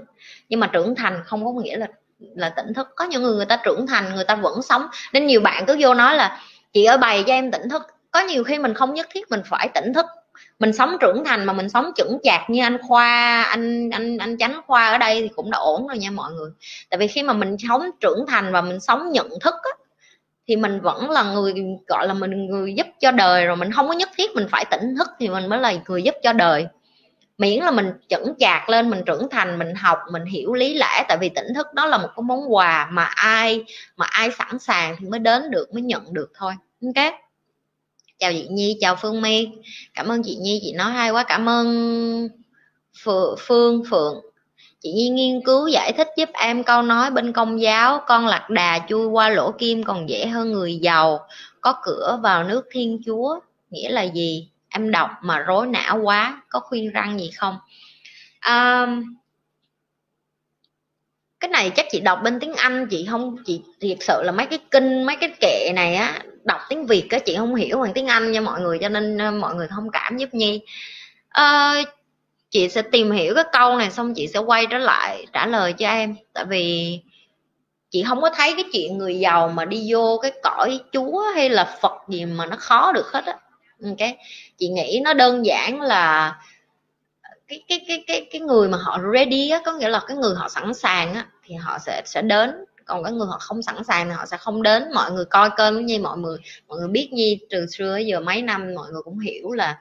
[0.49, 1.87] Nhưng mà trưởng thành không có nghĩa là
[2.19, 2.87] là tỉnh thức.
[2.95, 4.87] Có những người người ta trưởng thành người ta vẫn sống.
[5.13, 6.41] Nên nhiều bạn cứ vô nói là
[6.73, 7.81] chị ơi bày cho em tỉnh thức.
[8.11, 10.05] Có nhiều khi mình không nhất thiết mình phải tỉnh thức.
[10.59, 14.37] Mình sống trưởng thành mà mình sống chững chạc như anh khoa anh anh anh
[14.37, 16.51] chánh khoa ở đây thì cũng đã ổn rồi nha mọi người.
[16.89, 19.71] Tại vì khi mà mình sống trưởng thành và mình sống nhận thức á,
[20.47, 21.53] thì mình vẫn là người
[21.87, 23.55] gọi là mình người giúp cho đời rồi.
[23.55, 26.15] Mình không có nhất thiết mình phải tỉnh thức thì mình mới là người giúp
[26.23, 26.67] cho đời
[27.39, 31.05] miễn là mình chững chạc lên, mình trưởng thành, mình học, mình hiểu lý lẽ.
[31.07, 33.65] Tại vì tỉnh thức đó là một cái món quà mà ai
[33.97, 36.53] mà ai sẵn sàng thì mới đến được, mới nhận được thôi.
[36.85, 37.13] Ok?
[38.19, 39.47] Chào chị Nhi, chào Phương My.
[39.93, 41.23] Cảm ơn chị Nhi, chị nói hay quá.
[41.23, 42.29] Cảm ơn
[43.37, 44.21] Phương, Phượng.
[44.81, 48.49] Chị Nhi nghiên cứu, giải thích giúp em câu nói bên công giáo, con lạc
[48.49, 51.27] đà chui qua lỗ kim còn dễ hơn người giàu,
[51.61, 53.39] có cửa vào nước thiên chúa.
[53.69, 54.48] Nghĩa là gì?
[54.69, 57.57] Em đọc mà rối não quá có khuyên răng gì không?
[58.39, 58.87] À,
[61.39, 64.45] cái này chắc chị đọc bên tiếng anh chị không chị thiệt sự là mấy
[64.45, 67.93] cái kinh mấy cái kệ này á đọc tiếng việt á chị không hiểu bằng
[67.93, 70.61] tiếng anh nha mọi người cho nên ờ, mọi người thông cảm giúp nhi.
[71.29, 71.73] À,
[72.49, 75.73] chị sẽ tìm hiểu cái câu này xong chị sẽ quay trở lại trả lời
[75.73, 76.99] cho em tại vì
[77.89, 81.49] chị không có thấy cái chuyện người giàu mà đi vô cái cõi chúa hay
[81.49, 83.33] là phật gì mà nó khó được hết á.
[83.83, 84.09] Ok
[84.59, 86.35] chị nghĩ nó đơn giản là
[87.47, 90.35] cái cái cái cái cái người mà họ ready á, có nghĩa là cái người
[90.35, 92.51] họ sẵn sàng á, thì họ sẽ sẽ đến.
[92.85, 94.83] Còn cái người họ không sẵn sàng thì họ sẽ không đến.
[94.93, 96.37] Mọi người coi cơm với nhi, mọi người
[96.67, 99.77] mọi người biết nhi từ xưa giờ mấy năm, mọi người cũng hiểu là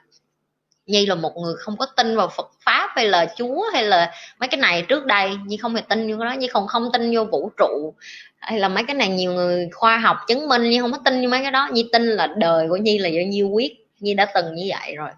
[0.86, 4.12] nhi là một người không có tin vào phật pháp hay là chúa hay là
[4.40, 5.30] mấy cái này trước đây.
[5.46, 6.32] Nhi không hề tin vô đó.
[6.32, 7.94] Nhi không không tin vô vũ trụ
[8.38, 9.08] hay là mấy cái này.
[9.08, 11.68] Nhiều người khoa học chứng minh nhi không có tin như mấy cái đó.
[11.72, 14.94] Nhi tin là đời của nhi là do nhi quyết nhi đã từng như vậy
[14.96, 15.11] rồi.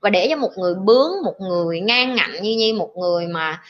[0.00, 3.62] Và để cho một người bướng một người ngang ngạnh như nhi một người mà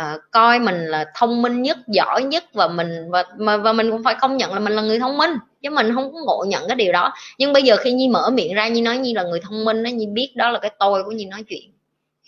[0.00, 3.90] uh, coi mình là thông minh nhất giỏi nhất và mình và mà, và mình
[3.90, 5.30] cũng phải công nhận là mình là người thông minh
[5.62, 7.12] chứ mình không có ngộ nhận cái điều đó.
[7.38, 9.82] Nhưng bây giờ khi nhi mở miệng ra nhi nói nhi là người thông minh
[9.82, 11.72] đó nhi biết đó là cái tôi của nhi nói chuyện.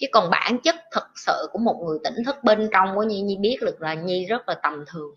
[0.01, 3.21] Chứ còn bản chất thật sự của một người tỉnh thức bên trong của nhi
[3.21, 5.15] nhi biết được là nhi rất là tầm thường.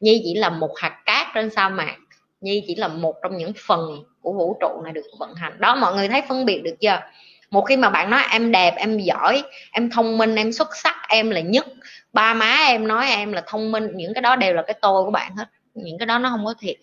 [0.00, 1.96] Nhi chỉ là một hạt cát trên sa mạc
[2.40, 5.52] nhi chỉ là một trong những phần của vũ trụ này được vận hành.
[5.58, 7.00] Đó, mọi người thấy phân biệt được chưa?
[7.50, 9.42] Một khi mà bạn nói em đẹp, em giỏi,
[9.72, 11.66] em thông minh, em xuất sắc, em là nhất.
[12.12, 15.04] Ba má em nói em là thông minh, những cái đó đều là cái tôi
[15.04, 15.44] của bạn hết.
[15.74, 16.76] Những cái đó nó không có thiệt.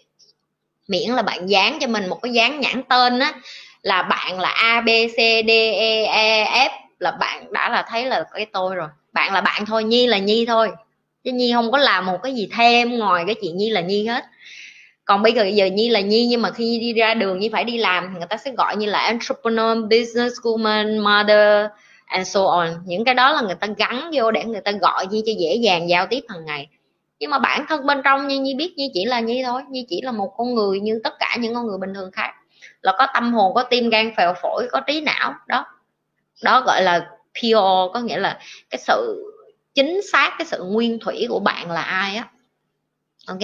[0.88, 3.34] Miễn là bạn dán cho mình một cái dán nhãn tên á,
[3.82, 5.18] là bạn là a, b, c,
[5.48, 6.70] d e e f,
[7.00, 8.88] là bạn đã là thấy là cái tôi rồi.
[9.14, 10.72] Bạn là bạn thôi, nhi là nhi thôi.
[11.24, 14.06] Chứ nhi không có làm một cái gì thêm ngoài cái chuyện nhi là nhi
[14.08, 14.24] hết
[15.08, 17.64] còn bây giờ giờ nhi là nhi, nhưng mà khi đi ra đường, nhi phải
[17.64, 21.72] đi làm thì người ta sẽ gọi như là entrepreneur, business woman, mother,
[22.06, 22.70] and so on.
[22.86, 25.56] Những cái đó là người ta gắn vô để người ta gọi nhi cho dễ
[25.56, 26.68] dàng giao tiếp hàng ngày.
[27.20, 29.62] Nhưng mà bản thân bên trong như nhi biết nhi chỉ là nhi thôi.
[29.70, 32.32] Nhi chỉ là một con người như tất cả những con người bình thường khác.
[32.82, 35.66] Là có tâm hồn, có tim gan phèo phổi, có trí não, đó.
[36.44, 37.08] Đó gọi là
[37.42, 38.40] pure, có nghĩa là
[38.70, 39.24] cái sự
[39.76, 42.28] chính xác, cái sự nguyên thủy của bạn là ai á
[43.28, 43.40] ok.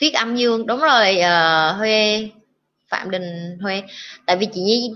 [0.00, 2.28] Thuyết âm dương đúng rồi uh, huê
[2.92, 3.82] phạm đình huê.
[4.26, 4.90] Tại vì chị nhi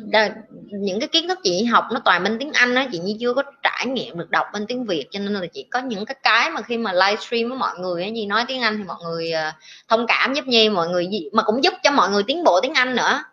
[0.71, 3.17] những cái kiến thức chị nhi học nó toàn bên tiếng anh á chị nhi
[3.21, 6.05] chưa có trải nghiệm được đọc bên tiếng việt cho nên là chị có những
[6.05, 8.85] cái cái mà khi mà livestream với mọi người á nhi nói tiếng anh thì
[8.85, 9.55] mọi người uh,
[9.89, 12.61] thông cảm giúp nhi mọi người gì mà cũng giúp cho mọi người tiến bộ
[12.61, 13.25] tiếng anh nữa.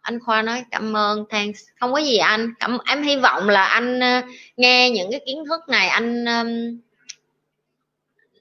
[0.00, 1.60] Anh khoa nói cảm ơn thanks.
[1.80, 4.24] Không có gì anh cảm em hy vọng là anh uh,
[4.56, 6.80] nghe những cái kiến thức này anh um,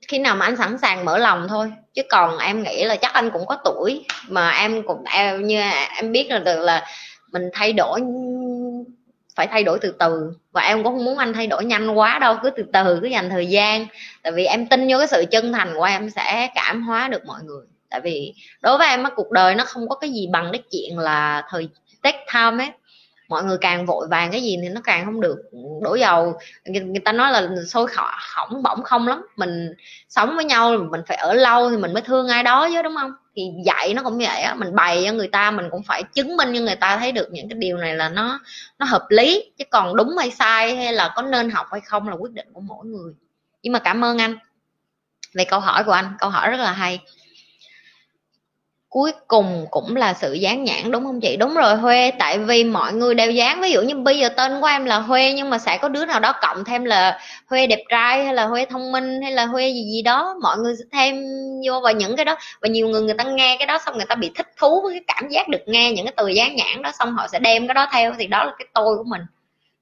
[0.08, 1.72] khi nào mà anh sẵn sàng mở lòng thôi.
[1.94, 5.62] Chứ còn em nghĩ là chắc anh cũng có tuổi mà em cũng, em, như
[5.96, 6.86] em biết là được là
[7.32, 8.02] mình thay đổi,
[9.36, 10.32] phải thay đổi từ từ.
[10.52, 13.08] Và em cũng không muốn anh thay đổi nhanh quá đâu, cứ từ từ, cứ
[13.08, 13.88] dành thời gian.
[14.24, 17.26] Tại vì em tin vô cái sự chân thành của em sẽ cảm hóa được
[17.26, 17.66] mọi người.
[17.90, 20.62] Tại vì đối với em á, cuộc đời nó không có cái gì bằng cái
[20.72, 21.70] chuyện là thời,
[22.02, 22.72] take time ấy
[23.30, 25.38] mọi người càng vội vàng cái gì thì nó càng không được
[25.82, 26.40] đổ dầu.
[26.66, 27.88] Người, người ta nói là sôi
[28.36, 29.28] hỏng bỏng không lắm.
[29.36, 29.74] Mình
[30.10, 32.96] sống với nhau mình phải ở lâu thì mình mới thương ai đó chứ đúng
[32.96, 33.12] không?
[33.36, 36.38] Thì dạy nó cũng vậy á mình bày cho người ta mình cũng phải chứng
[36.38, 38.40] minh cho người ta thấy được những cái điều này là nó
[38.80, 42.10] nó hợp lý chứ còn đúng hay sai hay là có nên học hay không
[42.10, 43.14] là quyết định của mỗi người.
[43.64, 44.38] Nhưng mà cảm ơn anh
[45.34, 47.00] về câu hỏi của anh câu hỏi rất là hay
[48.98, 51.38] cuối cùng cũng là sự dán nhãn, đúng không chị?
[51.38, 54.62] Đúng rồi, huê, tại vì mọi người đều dán ví dụ như bây giờ tên
[54.62, 57.20] của em là huê, nhưng mà sẽ có đứa nào đó cộng thêm là
[57.50, 60.36] huê đẹp trai hay là huê thông minh hay là huê gì gì đó.
[60.42, 61.16] Mọi người sẽ thêm
[61.68, 62.36] vô vào những cái đó.
[62.62, 64.94] Và nhiều người người ta nghe cái đó xong người ta bị thích thú với
[64.94, 67.68] cái cảm giác được nghe những cái từ dán nhãn đó, xong họ sẽ đem
[67.68, 68.14] cái đó theo.
[68.20, 69.22] Thì đó là cái tôi của mình.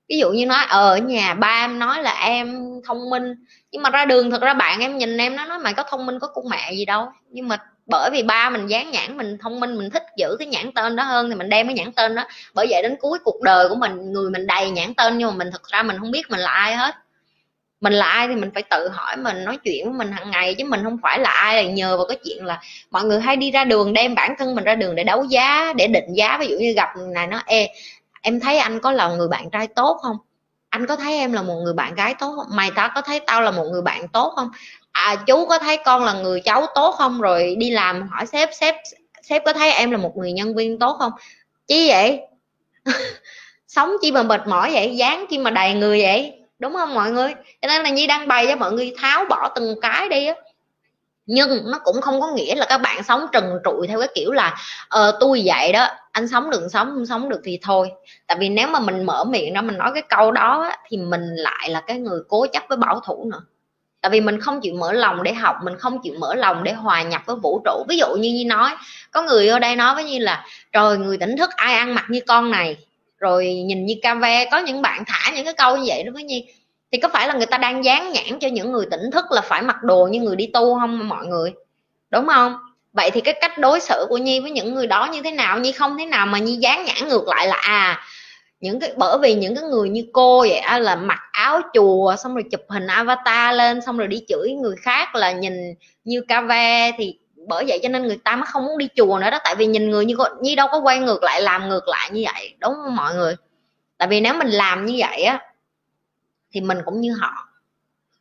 [0.09, 3.35] Ví dụ như nói ờ, ở nhà ba em nói là em thông minh.
[3.71, 6.05] Nhưng mà ra đường, thật ra bạn em nhìn em nó nói, mày có thông
[6.05, 7.07] minh có con mẹ gì đâu.
[7.29, 10.47] Nhưng mà bởi vì ba mình dán nhãn, mình thông minh, mình thích giữ cái
[10.47, 12.23] nhãn tên đó hơn thì mình đem cái nhãn tên đó.
[12.53, 15.35] Bởi vậy đến cuối cuộc đời của mình, người mình đầy nhãn tên nhưng mà
[15.35, 16.95] mình thật ra mình không biết mình là ai hết.
[17.81, 20.55] Mình là ai thì mình phải tự hỏi mình, nói chuyện với mình hàng ngày
[20.55, 21.63] chứ mình không phải là ai.
[21.63, 22.61] Là nhờ vào cái chuyện là
[22.91, 25.73] mọi người hay đi ra đường, đem bản thân mình ra đường để đấu giá,
[25.77, 26.37] để định giá.
[26.37, 27.67] Ví dụ như gặp này nó, ê,
[28.21, 30.17] em thấy anh có là người bạn trai tốt không?
[30.69, 32.55] Anh có thấy em là một người bạn gái tốt không?
[32.55, 34.49] Mày ta có thấy tao là một người bạn tốt không?
[34.95, 37.21] À chú có thấy con là người cháu tốt không?
[37.21, 38.75] Rồi đi làm hỏi sếp sếp
[39.21, 41.11] sếp có thấy em là một người nhân viên tốt không?
[41.67, 42.21] Chứ vậy?
[43.67, 44.95] Sống chi mà mệt mỏi vậy?
[44.97, 46.33] Dáng chi mà đầy người vậy?
[46.59, 47.33] Đúng không mọi người?
[47.61, 50.35] Cho nên là nhi đang bày cho mọi người tháo bỏ từng cái đi á.
[51.25, 54.31] Nhưng nó cũng không có nghĩa là các bạn sống trần trụi theo cái kiểu
[54.31, 54.55] là
[54.89, 57.91] ờ tôi vậy đó anh sống được sống không sống được thì thôi.
[58.27, 60.97] Tại vì nếu mà mình mở miệng ra mình nói cái câu đó á, thì
[60.97, 63.41] mình lại là cái người cố chấp với bảo thủ nữa
[64.05, 66.73] tại vì mình không chịu mở lòng để học, mình không chịu mở lòng để
[66.73, 67.85] hòa nhập với vũ trụ.
[67.89, 68.71] Ví dụ như như nói,
[69.11, 72.05] có người ở đây nói với như là, trời, người tỉnh thức, ai ăn mặc
[72.09, 72.77] như con này?
[73.19, 76.11] Rồi nhìn như ca ve, có những bạn thả những cái câu như vậy đó
[76.13, 76.53] với nhi.
[76.91, 79.41] Thì có phải là người ta đang dán nhãn cho những người tỉnh thức là
[79.41, 81.53] phải mặc đồ như người đi tu không, mọi người?
[82.09, 82.57] Đúng không?
[82.93, 85.59] Vậy thì cái cách đối xử của nhi với những người đó như thế nào?
[85.59, 88.05] Nhi không thế nào mà nhi dán nhãn ngược lại là à
[88.65, 92.15] những cái, bởi vì những cái người như cô vậy, á, là mặc áo chùa,
[92.15, 95.53] xong rồi chụp hình avatar lên, xong rồi đi chửi người khác là nhìn
[96.03, 99.19] như ca ve, thì bởi vậy cho nên người ta mới không muốn đi chùa
[99.19, 99.39] nữa đó.
[99.43, 102.09] Tại vì nhìn người như cô, như đâu có quay ngược lại, làm ngược lại
[102.13, 103.35] như vậy, đúng không mọi người?
[103.97, 105.39] Tại vì nếu mình làm như vậy á,
[106.53, 107.47] thì mình cũng như họ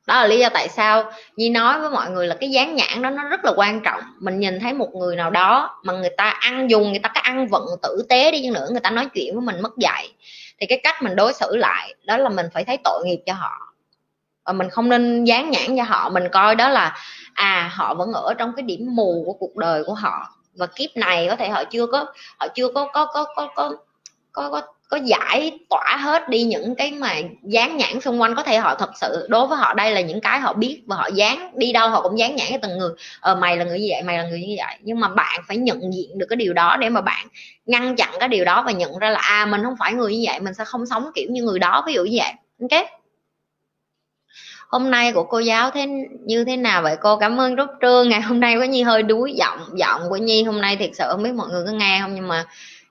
[0.07, 3.03] đó là lý do tại sao Nhi nói với mọi người là cái dán nhãn
[3.03, 4.01] đó nó rất là quan trọng.
[4.19, 7.23] Mình nhìn thấy một người nào đó mà người ta ăn dùng, người ta cái
[7.23, 10.13] ăn vận tử tế đi nữa, người ta nói chuyện với mình mất dạy,
[10.61, 13.33] thì cái cách mình đối xử lại, đó là mình phải thấy tội nghiệp cho
[13.33, 13.75] họ.
[14.45, 16.97] Và mình không nên dán nhãn cho họ, mình coi đó là
[17.35, 20.31] à họ vẫn ở trong cái điểm mù của cuộc đời của họ.
[20.55, 22.07] Và kiếp này có thể họ chưa có,
[22.39, 23.73] họ chưa có có có có có
[24.35, 28.35] có, có có giải tỏa hết đi những cái mà dán nhãn xung quanh.
[28.35, 30.97] Có thể họ thật sự đối với họ đây là những cái họ biết và
[30.97, 32.91] họ dán đi đâu họ cũng dán nhãn cái từng người.
[33.21, 34.77] Ờ mày là người như vậy mày là người như vậy.
[34.81, 37.27] Nhưng mà bạn phải nhận diện được cái điều đó để mà bạn
[37.67, 40.25] ngăn chặn cái điều đó và nhận ra là à mình không phải người như
[40.27, 42.33] vậy mình sẽ không sống kiểu như người đó ví dụ như vậy.
[42.63, 42.87] Ok?
[44.69, 45.87] Hôm nay của cô giáo thế
[46.27, 46.97] như thế nào vậy?
[47.01, 50.17] Cô cảm ơn rút trương ngày hôm nay có nhi hơi đuối giọng giọng của
[50.17, 52.45] nhi hôm nay thiệt sự không biết mọi người có nghe không nhưng mà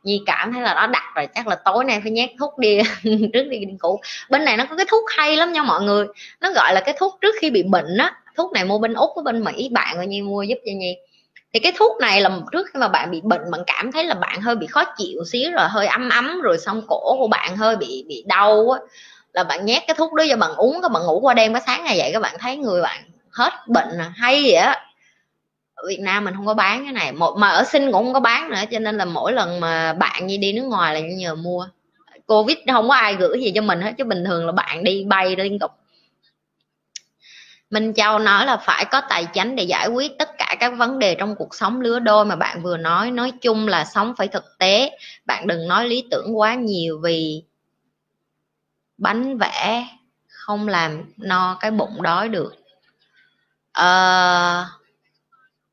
[0.04, 2.78] nhi cảm thấy là nó đặt rồi, chắc là tối nay phải nhét thuốc đi,
[3.34, 4.00] trước đi đi ngủ.
[4.30, 6.06] Bên này nó có cái thuốc hay lắm nha mọi người.
[6.42, 8.14] Nó gọi là cái thuốc trước khi bị bệnh á.
[8.38, 10.96] Thuốc này mua bên úc với bên mỹ, bạn của nhi mua giúp cho nhi.
[11.54, 14.14] Thì cái thuốc này là trước khi mà bạn bị bệnh, bạn cảm thấy là
[14.14, 17.58] bạn hơi bị khó chịu xíu rồi, hơi ấm ấm, rồi xong cổ của bạn
[17.58, 18.80] hơi bị bị đau á.
[19.34, 21.62] Là bạn nhét cái thuốc đó cho bạn uống, các bạn ngủ qua đêm cái
[21.66, 24.93] sáng ngày dậy các bạn thấy người bạn hết bệnh à, hay vậy á.
[25.88, 27.12] Việt Nam mình không có bán cái này.
[27.12, 29.94] Một mà ở sinh cũng không có bán nữa cho nên là mỗi lần mà
[29.94, 31.68] bạn như đi nước ngoài là nhờ mua.
[32.26, 35.04] Covid không có ai gửi gì cho mình hết chứ bình thường là bạn đi
[35.08, 35.72] bay liên tục.
[37.70, 41.00] Minh Châu nói là phải có tài chính để giải quyết tất cả các vấn
[41.00, 43.12] đề trong cuộc sống lứa đôi mà bạn vừa nói.
[43.12, 44.98] Nói chung là sống phải thực tế.
[45.26, 47.44] Bạn đừng nói lý tưởng quá nhiều vì
[48.98, 49.88] bánh vẽ
[50.28, 52.54] không làm no cái bụng đói được.
[53.72, 54.66] Ờ,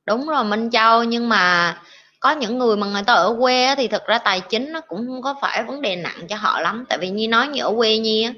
[0.06, 1.76] đúng rồi Minh Châu nhưng mà
[2.20, 5.06] có những người mà người ta ở quê thì thực ra tài chính nó cũng
[5.06, 6.84] không có phải vấn đề nặng cho họ lắm.
[6.88, 8.28] Tại vì như nói như ở quê nhi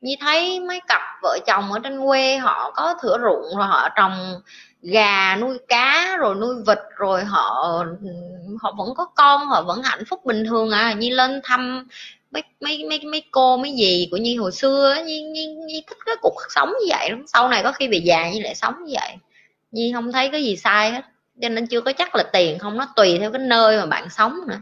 [0.00, 3.88] như thấy mấy cặp vợ chồng ở trên quê họ có thửa ruộng rồi họ
[3.96, 4.40] trồng
[4.82, 7.74] gà nuôi cá rồi nuôi vịt rồi họ
[8.60, 10.92] họ vẫn có con họ vẫn hạnh phúc bình thường à.
[10.92, 11.88] Như lên thăm
[12.30, 15.98] mấy mấy mấy mấy cô mấy gì của nhi hồi xưa nhi, nhi, nhi thích
[16.06, 17.24] cái cuộc sống như vậy lắm.
[17.26, 19.16] Sau này có khi về già như lại sống như vậy
[19.72, 21.02] nhi không thấy cái gì sai hết.
[21.42, 24.10] Cho nên chưa có chắc là tiền không nó tùy theo cái nơi mà bạn
[24.10, 24.60] sống nữa.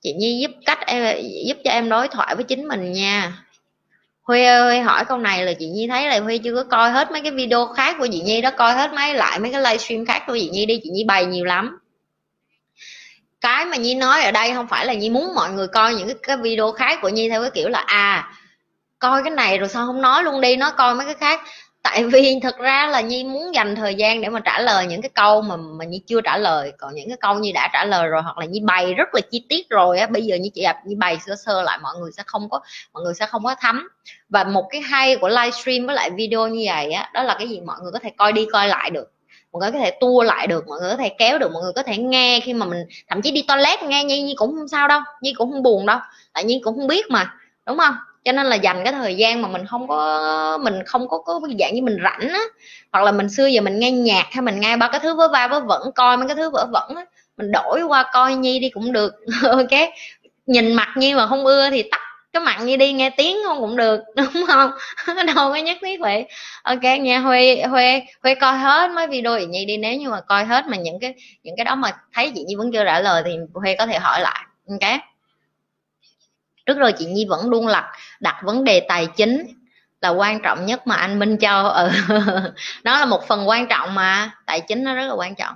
[0.00, 1.16] Chị nhi giúp cách em
[1.46, 3.32] giúp cho em đối thoại với chính mình nha.
[4.22, 7.12] Huy ơi hỏi câu này là chị nhi thấy là huy chưa có coi hết
[7.12, 10.06] mấy cái video khác của chị nhi đó coi hết mấy lại mấy cái livestream
[10.06, 11.78] khác của chị nhi đi chị nhi bày nhiều lắm.
[13.40, 16.06] Cái mà nhi nói ở đây không phải là nhi muốn mọi người coi những
[16.06, 18.32] cái, cái video khác của nhi theo cái kiểu là à
[18.98, 21.40] coi cái này rồi sao không nói luôn đi nó coi mấy cái khác
[21.82, 25.02] tại vì thật ra là nhi muốn dành thời gian để mà trả lời những
[25.02, 26.72] cái câu mà mà nhi chưa trả lời.
[26.78, 29.20] Còn những cái câu nhi đã trả lời rồi, hoặc là nhi bày rất là
[29.30, 31.94] chi tiết rồi á, bây giờ như chị gặp, nhi bày sơ sơ lại, mọi
[32.00, 32.60] người sẽ không có,
[32.94, 33.88] mọi người sẽ không có thấm.
[34.28, 37.48] Và một cái hay của livestream với lại video như vậy á, đó là cái
[37.48, 37.60] gì?
[37.60, 39.12] Mọi người có thể coi đi coi lại được.
[39.52, 41.72] Mọi người có thể tua lại được, mọi người có thể kéo được, mọi người
[41.72, 44.68] có thể nghe khi mà mình, thậm chí đi toilet nghe nhi nhi cũng không
[44.68, 45.98] sao đâu, nhi cũng không buồn đâu.
[46.32, 47.34] Tại nhi cũng không biết mà,
[47.66, 47.94] đúng không?
[48.24, 51.40] Cho nên là dành cái thời gian mà mình không có, mình không có có
[51.58, 52.40] dạng như mình rảnh á,
[52.92, 55.28] hoặc là mình xưa giờ mình nghe nhạc hay mình nghe ba cái thứ vớ
[55.28, 57.04] va vớ vẩn, coi mấy cái thứ vớ vẩn á,
[57.36, 59.90] mình đổi qua coi nhi đi cũng được, ok?
[60.46, 62.00] Nhìn mặt nhi mà không ưa thì tắt
[62.32, 64.70] cái mặt Nhi đi, nghe tiếng không cũng được, đúng không?
[65.26, 66.26] Đâu có nhất thiết vậy
[66.62, 70.20] ok nghe huê huê huê coi hết mấy video chị nhi đi, nếu như mà
[70.20, 73.00] coi hết mà những cái những cái đó mà thấy chị nhi vẫn chưa trả
[73.00, 75.00] lời thì huê có thể hỏi lại, ok?
[76.68, 77.84] Trước rồi chị nhi vẫn luôn lặt
[78.20, 79.46] đặt vấn đề tài chính
[80.00, 81.62] là quan trọng nhất mà anh minh cho.
[81.62, 81.90] Ừ.
[82.82, 85.54] đó là một phần quan trọng mà, tài chính nó rất là quan trọng.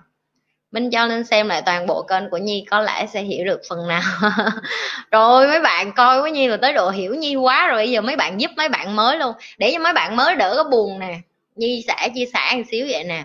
[0.73, 3.61] Minh cho nên xem lại toàn bộ kênh của Nhi có lẽ sẽ hiểu được
[3.69, 4.03] phần nào.
[5.11, 8.01] Rồi mấy bạn coi với Nhi là tới độ hiểu Nhi quá rồi, bây giờ
[8.01, 9.33] mấy bạn giúp mấy bạn mới luôn.
[9.59, 11.19] Để cho mấy bạn mới đỡ có buồn nè.
[11.57, 13.25] Nhi sẽ chia sẻ một xíu vậy nè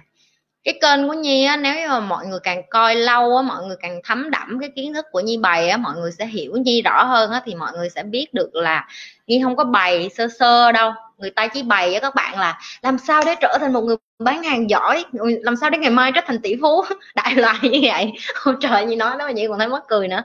[0.67, 3.63] cái kênh của Nhi á, nếu như mà mọi người càng coi lâu á, mọi
[3.63, 6.51] người càng thấm đẫm cái kiến thức của Nhi bày á, mọi người sẽ hiểu
[6.57, 8.87] Nhi rõ hơn á, thì mọi người sẽ biết được là
[9.27, 10.91] Nhi không có bày sơ sơ đâu.
[11.17, 13.95] Người ta chỉ bày cho các bạn là làm sao để trở thành một người
[14.19, 15.05] bán hàng giỏi
[15.41, 16.83] làm sao để ngày mai trở thành tỷ phú?
[17.15, 18.11] Đại loại như vậy.
[18.45, 20.23] Ôi trời như nói đó mà Nhi còn thấy mắc cười nữa.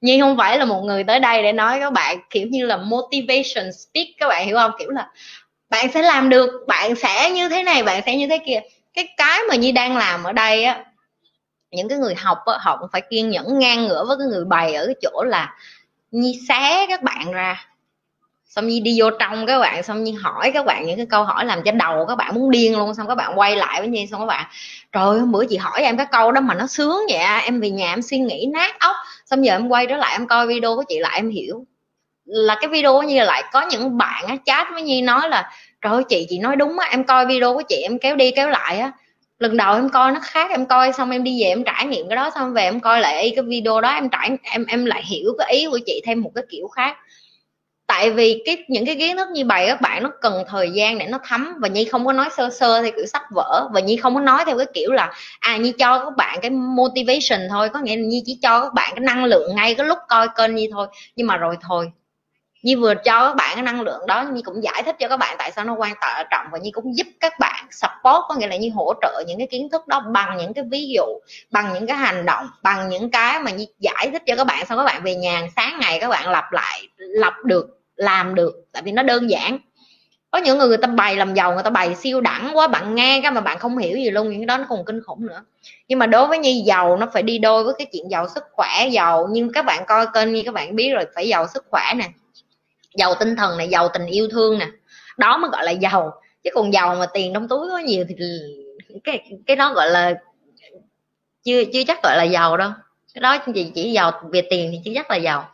[0.00, 2.76] Nhi không phải là một người tới đây để nói các bạn kiểu như là
[2.76, 4.72] motivation speak các bạn hiểu không?
[4.78, 5.08] Kiểu là
[5.70, 8.60] bạn sẽ làm được bạn sẽ như thế này bạn sẽ như thế kia
[8.98, 10.84] cái cái mà Nhi đang làm ở đây á
[11.70, 14.44] những cái người học á, họ cũng phải kiên nhẫn ngang ngửa với cái người
[14.44, 15.54] bày ở cái chỗ là
[16.10, 17.66] Nhi xé các bạn ra.
[18.46, 21.24] Xong Nhi đi vô trong các bạn xong Nhi hỏi các bạn những cái câu
[21.24, 22.94] hỏi làm cho đầu các bạn muốn điên luôn.
[22.94, 24.46] Xong các bạn quay lại với Nhi xong các bạn
[24.92, 27.60] trời hôm bữa chị hỏi em cái câu đó mà nó sướng vậy à, em
[27.60, 28.96] về nhà em suy nghĩ nát óc.
[29.26, 31.66] Xong giờ em quay trở lại em coi video của chị lại em hiểu.
[32.24, 35.50] Là cái video như là lại có những bạn á chat với Nhi nói là
[35.82, 38.30] trời ơi, chị chị nói đúng á, em coi video của chị, em kéo đi
[38.30, 38.92] kéo lại á.
[39.38, 42.08] Lần đầu em coi nó khác, em coi xong em đi về em trải nghiệm
[42.08, 45.02] cái đó, xong về em coi lại cái video đó, em trải, em em lại
[45.04, 46.96] hiểu cái ý của chị thêm một cái kiểu khác.
[47.86, 50.98] Tại vì cái, những cái kiến thức như vậy các bạn nó cần thời gian
[50.98, 53.80] để nó thấm, và nhi không có nói sơ sơ theo kiểu sách vở, và
[53.80, 57.48] nhi không có nói theo cái kiểu là à nhi cho các bạn cái motivation
[57.50, 57.68] thôi.
[57.68, 60.28] Có nghĩa là nhi chỉ cho các bạn cái năng lượng ngay cái lúc coi
[60.36, 60.86] kênh nhi thôi.
[61.16, 61.90] Nhưng mà rồi thôi
[62.62, 65.16] Nhi vừa cho các bạn cái năng lượng đó, Nhi cũng giải thích cho các
[65.16, 65.94] bạn tại sao nó quan
[66.30, 69.38] trọng và Nhi cũng giúp các bạn support, có nghĩa là Nhi hỗ trợ những
[69.38, 71.04] cái kiến thức đó bằng những cái ví dụ,
[71.50, 74.66] bằng những cái hành động, bằng những cái mà Nhi giải thích cho các bạn
[74.68, 78.54] sau các bạn về nhà sáng ngày các bạn lặp lại, lặp được, làm được,
[78.72, 79.58] tại vì nó đơn giản.
[80.30, 82.94] Có những người người ta bày làm giàu, người ta bày siêu đẳng quá, bạn
[82.94, 85.26] nghe cái mà bạn không hiểu gì luôn, những cái đó nó còn kinh khủng
[85.26, 85.44] nữa.
[85.88, 88.44] Nhưng mà đối với nhi, giàu nó phải đi đôi với cái chuyện giàu sức
[88.52, 91.64] khỏe, giàu, nhưng các bạn coi kênh như các bạn biết rồi, phải giàu sức
[91.70, 92.04] khỏe nè
[92.98, 94.66] giàu tinh thần này giàu tình yêu thương nè.
[95.16, 96.12] Đó mới gọi là giàu.
[96.44, 98.14] Chứ còn giàu mà tiền trong túi có nhiều thì
[99.04, 100.14] cái cái đó gọi là
[101.44, 102.70] chưa chưa chắc gọi là giàu đâu.
[103.14, 105.50] Cái đó chỉ chỉ giàu về tiền thì chưa chắc là giàu.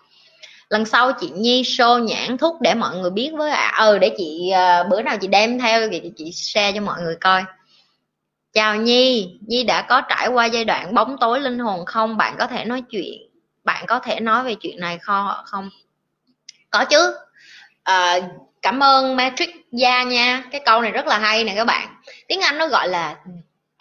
[0.69, 4.15] Lần sau chị Nhi show nhãn thuốc để mọi người biết với à, ừ để
[4.19, 7.43] chị uh, bữa nào chị đem theo thì chị share cho mọi người coi.
[8.53, 9.37] Chào Nhi.
[9.47, 12.17] Nhi đã có trải qua giai đoạn bóng tối linh hồn không?
[12.17, 13.35] Bạn có thể nói chuyện
[13.65, 15.71] bạn có thể nói về chuyện này không?
[16.71, 17.15] Có chứ
[17.85, 18.21] à,
[18.63, 20.45] cảm ơn Matrix Gia nha.
[20.51, 21.89] Cái câu này rất là hay nè các bạn.
[22.29, 23.17] Tiếng Anh nó gọi là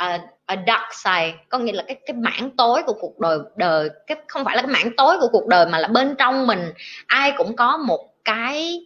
[0.03, 1.33] uh, a dark side.
[1.49, 4.61] Có nghĩa là cái cái mảng tối của cuộc đời đời cái không phải là
[4.61, 6.73] cái mảng tối của cuộc đời mà là bên trong mình.
[7.07, 8.79] Ai cũng có một cái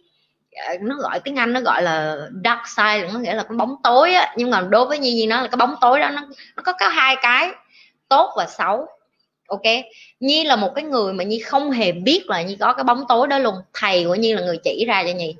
[0.66, 3.76] ờ, nó gọi tiếng Anh nó gọi là dark side nó nghĩa là cái bóng
[3.82, 4.34] tối á.
[4.36, 6.22] Nhưng mà đối với Nhi Nhi nó là cái bóng tối đó nó
[6.56, 7.50] nó có có hai cái
[8.08, 8.86] tốt và xấu
[9.48, 9.62] ok?
[10.20, 13.04] Nhi là một cái người mà Nhi không hề biết là Nhi có cái bóng
[13.08, 13.54] tối đó luôn.
[13.74, 15.36] Thầy của Nhi là người chỉ ra cho Nhi.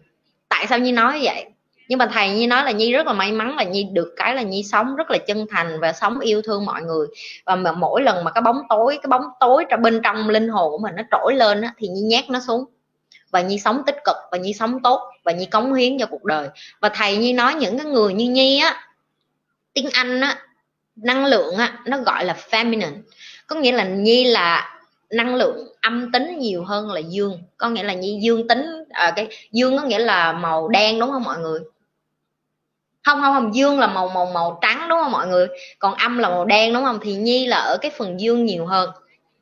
[0.48, 1.44] Tại sao Nhi nói vậy?
[1.88, 4.34] Nhưng mà thầy Nhi nói là Nhi rất là may mắn là Nhi được cái
[4.34, 7.06] là Nhi sống rất là chân thành và sống yêu thương mọi người.
[7.44, 10.48] Và mà mỗi lần mà cái bóng tối cái bóng tối trong bên trong linh
[10.48, 12.64] hồn của mình nó trỗi lên á, thì Nhi nhét nó xuống.
[13.30, 16.24] Và Nhi sống tích cực và Nhi sống tốt và Nhi cống hiến cho cuộc
[16.24, 16.48] đời.
[16.80, 18.80] Và thầy Nhi nói những cái người như Nhi á
[19.72, 20.38] tiếng Anh á
[20.96, 23.02] năng lượng á nó gọi là feminine
[23.48, 24.78] có nghĩa là Nhi là
[25.10, 27.38] năng lượng âm tính nhiều hơn là dương.
[27.56, 31.10] Có nghĩa là Nhi dương tính à, cái dương có nghĩa là màu đen đúng
[31.10, 31.60] không mọi người?
[33.04, 35.46] Không không không dương là màu màu màu trắng đúng không mọi người?
[35.78, 36.98] Còn âm là màu đen đúng không?
[37.02, 38.90] Thì nhi là ở cái phần dương nhiều hơn.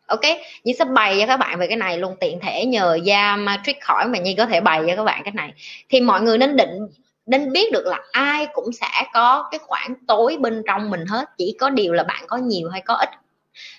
[0.06, 0.20] Ok
[0.64, 3.76] nhi sẽ bày cho các bạn về cái này luôn tiện thể nhờ da matrix
[3.80, 5.52] khỏi mà nhi có thể bày cho các bạn cái này.
[5.88, 6.88] Thì mọi người nên định
[7.26, 11.24] nên biết được là ai cũng sẽ có cái khoảng tối bên trong mình hết
[11.38, 13.08] chỉ có điều là bạn có nhiều hay có ít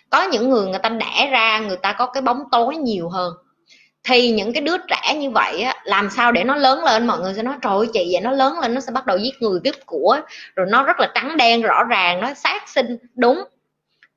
[0.09, 3.33] có những người người ta đẻ ra, người ta có cái bóng tối nhiều hơn.
[4.03, 7.07] Thì những cái đứa trẻ như vậy á, làm sao để nó lớn lên?
[7.07, 9.17] Mọi người sẽ nói, trời ơi, chị vậy nó lớn lên, nó sẽ bắt đầu
[9.17, 10.19] giết người cướp của.
[10.55, 12.97] Rồi nó rất là trắng đen, rõ ràng, nó sát sinh.
[13.15, 13.43] Đúng.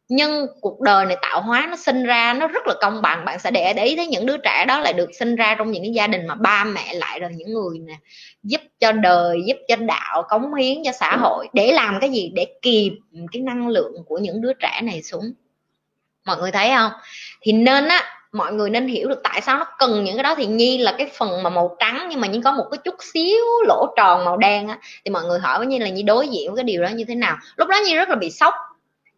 [0.08, 3.24] Nhưng cuộc đời này tạo hóa nó sinh ra, nó rất là công bằng.
[3.24, 5.82] Bạn sẽ để ý thấy những đứa trẻ đó lại được sinh ra trong những
[5.82, 7.94] cái gia đình mà ba mẹ lại là những người nè,
[8.42, 11.48] giúp cho đời, giúp cho đạo, cống hiến cho xã hội.
[11.52, 12.32] Để làm cái gì?
[12.34, 12.94] Để kìm
[13.32, 15.32] cái năng lượng của những đứa trẻ này xuống
[16.30, 16.92] mọi người thấy không?
[17.42, 18.02] Thì nên á,
[18.32, 20.34] mọi người nên hiểu được tại sao nó cần những cái đó.
[20.34, 22.94] Thì nhi là cái phần mà màu trắng, nhưng mà nhi có một cái chút
[23.12, 24.78] xíu lỗ tròn màu đen á.
[25.04, 27.04] Thì mọi người hỏi với nhi là nhi đối diện với cái điều đó như
[27.08, 27.36] thế nào?
[27.56, 28.54] Lúc đó nhi rất là bị sốc.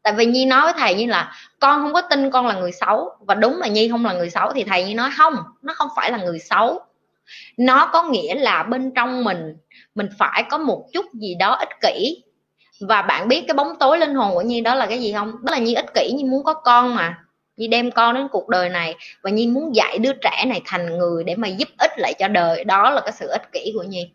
[0.02, 2.72] Tại vì nhi nói với thầy như là con không có tin con là người
[2.72, 3.10] xấu.
[3.20, 5.88] Và đúng là nhi không là người xấu, thì thầy nhi nói, không, nó không
[5.96, 6.80] phải là người xấu.
[7.56, 9.56] Nó có nghĩa là bên trong mình
[9.94, 12.22] mình phải có một chút gì đó ích kỷ
[12.88, 15.32] và bạn biết cái bóng tối linh hồn của nhi đó là cái gì không?
[15.42, 17.18] Đó là nhi ích kỷ, nhi muốn có con mà.
[17.56, 20.98] Nhi đem con đến cuộc đời này và nhi muốn dạy đứa trẻ này thành
[20.98, 22.64] người để mà giúp ích lại cho đời.
[22.64, 24.12] Đó là cái sự ích kỷ của nhi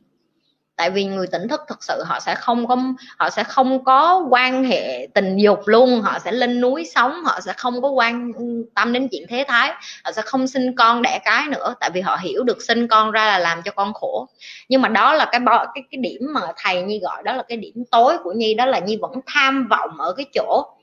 [0.77, 2.77] tại vì người tỉnh thức thực sự họ sẽ không có,
[3.17, 6.01] họ sẽ không có quan hệ tình dục luôn.
[6.01, 8.31] Họ sẽ lên núi sống, họ sẽ không có quan
[8.75, 9.69] tâm đến chuyện thế thái.
[10.03, 13.11] Họ sẽ không sinh con đẻ cái nữa, tại vì họ hiểu được sinh con
[13.11, 14.27] ra là làm cho con khổ.
[14.69, 17.57] Nhưng mà đó là cái cái cái điểm mà thầy nhi gọi đó là cái
[17.57, 20.76] điểm tối của nhi, đó là nhi vẫn tham vọng ở cái chỗ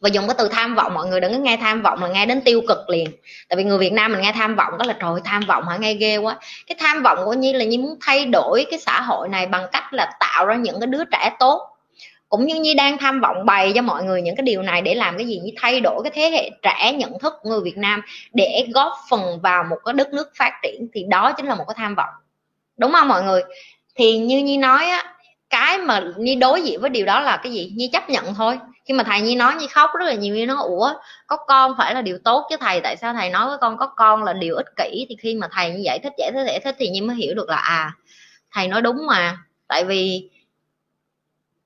[0.00, 2.26] và dùng cái từ tham vọng, mọi người đừng có nghe tham vọng là nghe
[2.26, 3.10] đến tiêu cực liền.
[3.48, 5.76] Tại vì người Việt Nam mình nghe tham vọng đó là, trời tham vọng hả?
[5.76, 6.36] Nghe ghê quá.
[6.66, 9.66] Cái tham vọng của Nhi là Nhi muốn thay đổi cái xã hội này bằng
[9.72, 11.66] cách là tạo ra những cái đứa trẻ tốt.
[12.28, 14.94] Cũng như Nhi đang tham vọng bày cho mọi người những cái điều này để
[14.94, 15.40] làm cái gì?
[15.44, 18.92] Như thay đổi cái thế hệ trẻ nhận thức của người Việt Nam để góp
[19.10, 20.88] phần vào một cái đất nước phát triển.
[20.94, 22.14] Thì đó chính là một cái tham vọng.
[22.76, 23.42] Đúng không mọi người?
[23.94, 25.14] Thì như Nhi nói á,
[25.50, 27.72] cái mà Nhi đối diện với điều đó là cái gì?
[27.76, 28.58] Nhi chấp nhận thôi
[28.90, 30.92] khi mà thầy nhi nói nhi khóc rất là nhiều, nhi nó ủa,
[31.26, 33.86] có con phải là điều tốt chứ thầy, tại sao thầy nói với con có
[33.86, 35.06] con là điều ích kỷ?
[35.08, 37.34] Thì khi mà thầy như giải thích giải thích giải thích thì nhi mới hiểu
[37.34, 37.92] được là à
[38.52, 39.38] thầy nói đúng mà.
[39.68, 40.30] Tại vì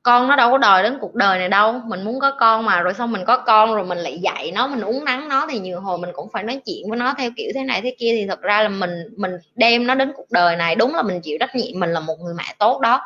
[0.03, 2.81] con nó đâu có đòi đến cuộc đời này đâu, mình muốn có con mà,
[2.81, 5.59] rồi xong mình có con rồi mình lại dạy nó, mình uống nắng nó thì
[5.59, 8.15] nhiều hồi mình cũng phải nói chuyện với nó theo kiểu thế này thế kia.
[8.19, 11.21] Thì thật ra là mình mình đem nó đến cuộc đời này, đúng là mình
[11.21, 13.01] chịu trách nhiệm, mình là một người mẹ tốt đó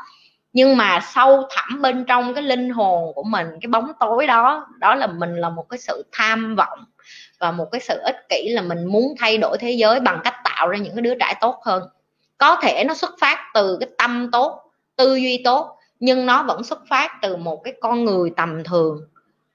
[0.53, 4.67] nhưng mà sâu thẳm bên trong cái linh hồn của mình, cái bóng tối đó
[4.79, 6.79] đó là mình là một cái sự tham vọng
[7.39, 10.35] và một cái sự ích kỷ là mình muốn thay đổi thế giới bằng cách
[10.45, 11.83] tạo ra những cái đứa trẻ tốt hơn.
[12.39, 14.63] Có thể nó xuất phát từ cái tâm tốt,
[14.97, 19.01] tư duy tốt, nhưng nó vẫn xuất phát từ một cái con người tầm thường,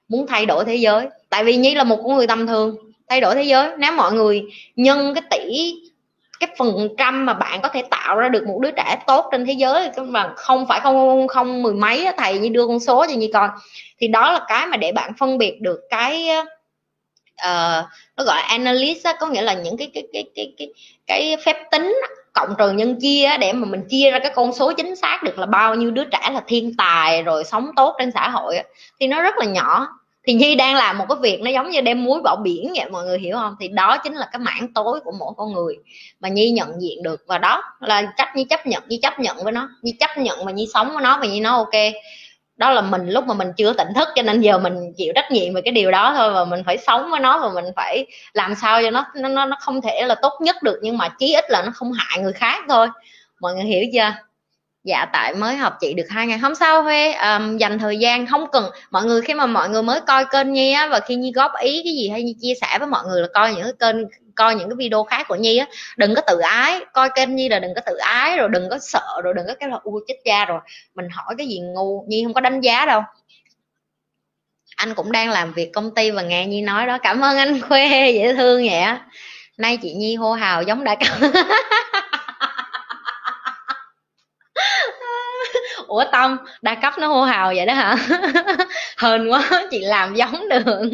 [0.08, 1.08] muốn thay đổi thế giới.
[1.30, 2.76] Tại vì nhi là một con người tầm thường,
[3.08, 3.72] thay đổi thế giới.
[3.78, 4.44] Nếu mọi người
[4.76, 5.74] nhân cái tỷ
[6.40, 9.46] cái phần trăm mà bạn có thể tạo ra được một đứa trẻ tốt trên
[9.46, 13.06] thế giới mà không phải không không, không mười mấy thầy như đưa con số
[13.10, 13.50] cho như coi.
[14.00, 16.30] Thì đó là cái mà để bạn phân biệt được cái
[17.34, 17.86] uh,
[18.18, 20.68] nó gọi analyst á, có nghĩa là những cái cái cái cái cái
[21.08, 21.96] cái phép tính
[22.34, 25.40] cộng trừ nhân chia để mà mình chia ra cái con số chính xác được
[25.40, 28.60] là bao nhiêu đứa trẻ là thiên tài rồi sống tốt trên xã hội
[29.00, 29.88] thì nó rất là nhỏ
[30.28, 32.90] thì nhi đang làm một cái việc nó giống như đem muối bỏ biển vậy,
[32.90, 33.56] mọi người hiểu không?
[33.60, 35.76] Thì đó chính là cái mảng tối của mỗi con người
[36.20, 37.22] mà nhi nhận diện được.
[37.28, 39.70] Và đó là cách nhi chấp nhận, nhi chấp nhận với nó.
[39.82, 41.94] Nhi chấp nhận mà nhi sống với nó và nhi nói, ok,
[42.56, 45.32] đó là mình lúc mà mình chưa tỉnh thức cho nên giờ mình chịu trách
[45.32, 48.06] nhiệm về cái điều đó thôi và mình phải sống với nó và mình phải
[48.34, 51.34] làm sao cho nó nó nó không thể là tốt nhất được nhưng mà chí
[51.34, 52.88] ít là nó không hại người khác thôi.
[53.42, 54.12] Mọi người hiểu chưa?
[54.84, 56.40] Dạ tại mới học chị được hai ngày.
[56.42, 58.70] Không sao huê um, dành thời gian không cần.
[58.92, 61.52] Mọi người khi mà mọi người mới coi kênh nhi á và khi nhi góp
[61.62, 64.06] ý cái gì hay nhi chia sẻ với mọi người là coi những cái kênh
[64.36, 65.66] coi những cái video khác của nhi á
[65.98, 66.80] đừng có tự ái.
[66.94, 69.54] Coi kênh nhi là đừng có tự ái rồi đừng có sợ rồi đừng có
[69.60, 70.60] cái là u chết cha rồi.
[70.96, 72.06] Mình hỏi cái gì ngu?
[72.08, 73.02] Nhi không có đánh giá đâu.
[74.76, 76.98] Anh cũng đang làm việc công ty và nghe nhi nói đó.
[76.98, 79.06] Cảm ơn anh khuê dễ thương vậy á.
[79.58, 81.18] Nay chị nhi hô hào giống đại ca.
[85.94, 87.96] ủa tâm đa cấp nó hô hào vậy đó hả?
[88.98, 90.64] Hên quá, chị làm giống được.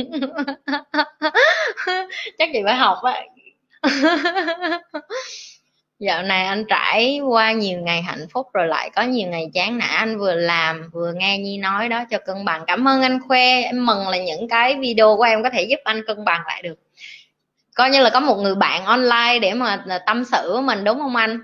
[2.38, 3.22] Chắc chị phải học á.
[6.00, 9.78] Dạo này anh trải qua nhiều ngày hạnh phúc rồi lại có nhiều ngày chán
[9.78, 9.90] nản.
[9.90, 12.64] Anh vừa làm, vừa nghe nhi nói đó cho cân bằng.
[12.68, 15.80] Cảm ơn anh khoe, em mừng là những cái video của em có thể giúp
[15.84, 16.80] anh cân bằng lại được.
[17.76, 21.00] Coi như là có một người bạn online để mà tâm sự với mình, đúng
[21.00, 21.40] không anh?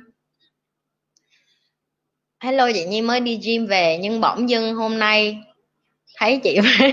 [2.46, 5.38] Hello, chị Nhi mới đi gym về, nhưng bỗng dưng hôm nay
[6.18, 6.60] thấy chị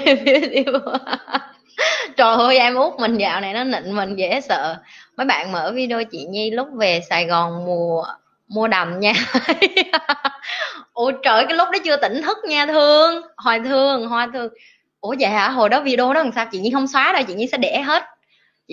[2.17, 4.77] trời ơi, em út mình dạo này nó nịnh mình, dễ sợ.
[5.17, 8.05] Mấy bạn mở video chị Nhi lúc về Sài Gòn mùa
[8.49, 9.13] mua đầm nha.
[10.93, 13.23] Ủa, trời cái lúc đó chưa tỉnh thức nha, thương.
[13.37, 14.49] Hoài thương hoa thương.
[15.01, 15.49] Ủa, vậy hả?
[15.49, 16.47] Hồi đó video đó làm sao?
[16.53, 18.03] Chị Nhi không xóa đâu, chị Nhi sẽ để hết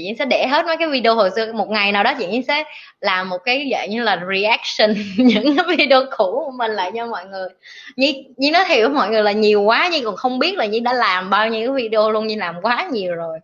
[0.03, 1.53] chị sẽ để hết mấy cái video hồi xưa.
[1.53, 2.63] Một ngày nào đó chị sẽ
[3.01, 7.05] làm một cái dạng như là reaction những cái video cũ của mình lại cho
[7.05, 7.49] mọi người.
[7.95, 10.65] Nhi Nhi nói hiểu với mọi người là nhiều quá, Nhi còn không biết là
[10.65, 13.39] Nhi đã làm bao nhiêu cái video luôn, Nhi làm quá nhiều rồi.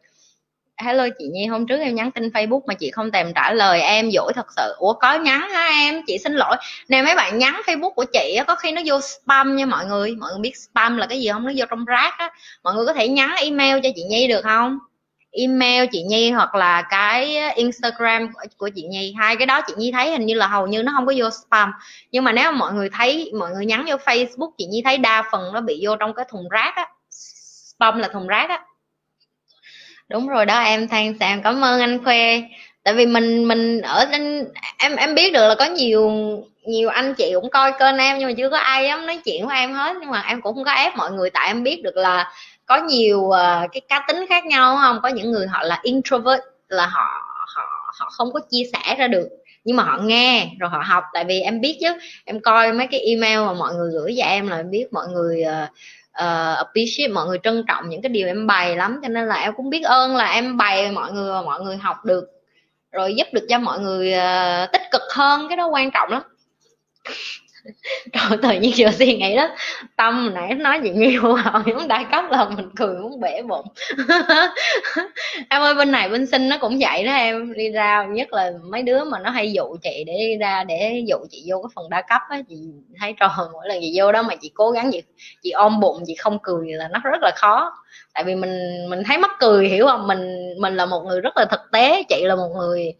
[0.78, 3.82] Hello chị Nhi, hôm trước em nhắn tin Facebook mà chị không thèm trả lời.
[3.82, 4.74] Em dỗi thật sự.
[4.78, 6.01] Ủa, có nhắn hả em?
[6.08, 6.56] Chị xin lỗi.
[6.89, 10.16] Nè, mấy bạn nhắn Facebook của chị có khi nó vô spam nha mọi người.
[10.16, 11.45] Mọi người biết spam là cái gì không?
[11.45, 12.30] Nó vô trong rác á.
[12.64, 14.80] Mọi người có thể nhắn email cho chị Nhi được không?
[15.36, 19.14] Email chị Nhi hoặc là cái Instagram của chị Nhi.
[19.18, 21.30] Hai cái đó chị Nhi thấy hình như là hầu như nó không có vô
[21.30, 21.72] spam.
[22.12, 24.98] Nhưng mà nếu mà mọi người thấy, mọi người nhắn vô Facebook, chị Nhi thấy
[24.98, 26.88] đa phần nó bị vô trong cái thùng rác á.
[27.76, 28.60] Spam là thùng rác á.
[30.10, 32.42] Đúng rồi đó, em than sàn cảm ơn anh khoe
[32.84, 36.12] tại vì mình mình ở trên, em em biết được là có nhiều
[36.66, 39.48] nhiều anh chị cũng coi kênh em nhưng mà chưa có ai dám nói chuyện
[39.48, 39.96] với em hết.
[40.02, 42.32] Nhưng mà em cũng không có ép mọi người, tại em biết được là
[42.66, 44.99] có nhiều uh, cái cá tính khác nhau không?
[45.03, 47.22] Có những người họ là introvert là họ
[47.55, 47.63] họ
[47.99, 49.30] họ không có chia sẻ ra được
[49.63, 51.03] nhưng mà họ nghe rồi họ học.
[51.13, 51.88] Tại vì em biết chứ
[52.26, 55.07] em coi mấy cái email mà mọi người gửi cho em là em biết mọi
[55.07, 55.70] người uh,
[56.24, 58.99] uh, appreciate mọi người trân trọng những cái điều em bày lắm.
[59.03, 61.78] Cho nên là em cũng biết ơn là em bày mọi người và mọi người
[61.78, 62.26] học được
[62.91, 65.47] rồi giúp được cho mọi người uh, tích cực hơn.
[65.49, 66.22] Cái đó quan trọng lắm
[68.13, 69.49] rồi tự nhiên vừa suy nghĩ đó.
[69.95, 73.66] Tâm nãy nói gì nhiều họ muốn đại cấp là mình cười muốn bể bụng.
[75.49, 77.53] Em ơi, bên này bên sinh nó cũng vậy đó em.
[77.53, 81.03] Đi ra nhất là mấy đứa mà nó hay dụ chị để đi ra để
[81.07, 82.55] dụ chị vô cái phần đa cấp á, chị
[82.99, 85.03] thấy trò mỗi lần chị vô đó mà chị cố gắng chị
[85.43, 87.72] chị ôm bụng, chị không cười là nó rất là khó.
[88.13, 90.07] Tại vì mình mình thấy mắc cười, hiểu không?
[90.07, 92.93] Mình mình là một người rất là thực tế, chị là một người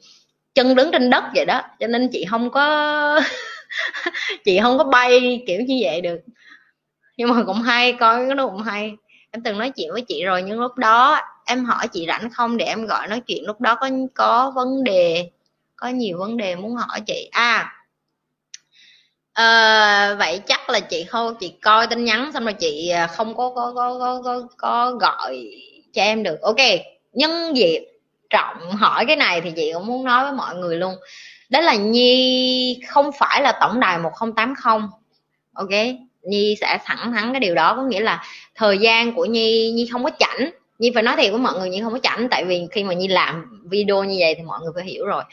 [0.56, 1.62] chân đứng trên đất vậy đó.
[1.80, 3.22] Cho nên chị không có
[4.46, 6.20] chị không có bay kiểu như vậy được.
[7.18, 8.94] Nhưng mà cũng hay coi cái nó cũng hay.
[9.32, 12.58] Em từng nói chuyện với chị rồi nhưng lúc đó em hỏi chị rảnh không
[12.58, 13.46] để em gọi nói chuyện.
[13.46, 15.30] Lúc đó có có vấn đề
[15.76, 17.30] có nhiều vấn đề muốn hỏi chị.
[17.32, 17.72] À
[19.36, 23.36] à, vậy chắc là chị không chị coi tin nhắn xong rồi chị à, không
[23.38, 25.48] có có có có có, có gọi
[25.94, 26.42] cho em được.
[26.42, 26.56] Ok
[27.14, 27.86] nhân dịp
[28.30, 30.96] trọng hỏi cái này thì chị cũng muốn nói với mọi người luôn
[31.50, 34.90] đó là nhi không phải là tổng đài 1080
[35.54, 35.70] ok?
[36.24, 38.24] Nhi sẽ thẳng thắn cái điều đó có nghĩa là
[38.56, 40.50] thời gian của nhi nhi không có chảnh.
[40.80, 42.94] Nhi phải nói thiệt với mọi người nhi không có chảnh tại vì khi mà
[42.94, 45.24] nhi làm video như vậy thì mọi người phải hiểu rồi.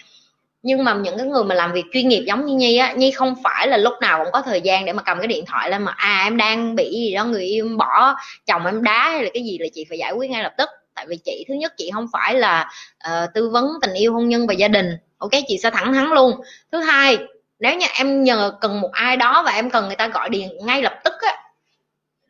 [0.63, 3.11] Nhưng mà những cái người mà làm việc chuyên nghiệp giống như nhi á nhi
[3.11, 5.71] không phải là lúc nào cũng có thời gian để mà cầm cái điện thoại
[5.71, 8.15] lên mà à em đang bị gì đó người yêu bỏ
[8.47, 10.69] chồng em đá hay là cái gì là chị phải giải quyết ngay lập tức.
[10.95, 12.71] Tại vì chị thứ nhất chị không phải là
[13.09, 14.87] uh, tư vấn tình yêu hôn nhân và gia đình
[15.23, 16.41] ok, chị sẽ thẳng thắn luôn.
[16.73, 17.18] Thứ hai,
[17.59, 20.49] nếu như em nhờ cần một ai đó và em cần người ta gọi điện
[20.64, 21.37] ngay lập tức á,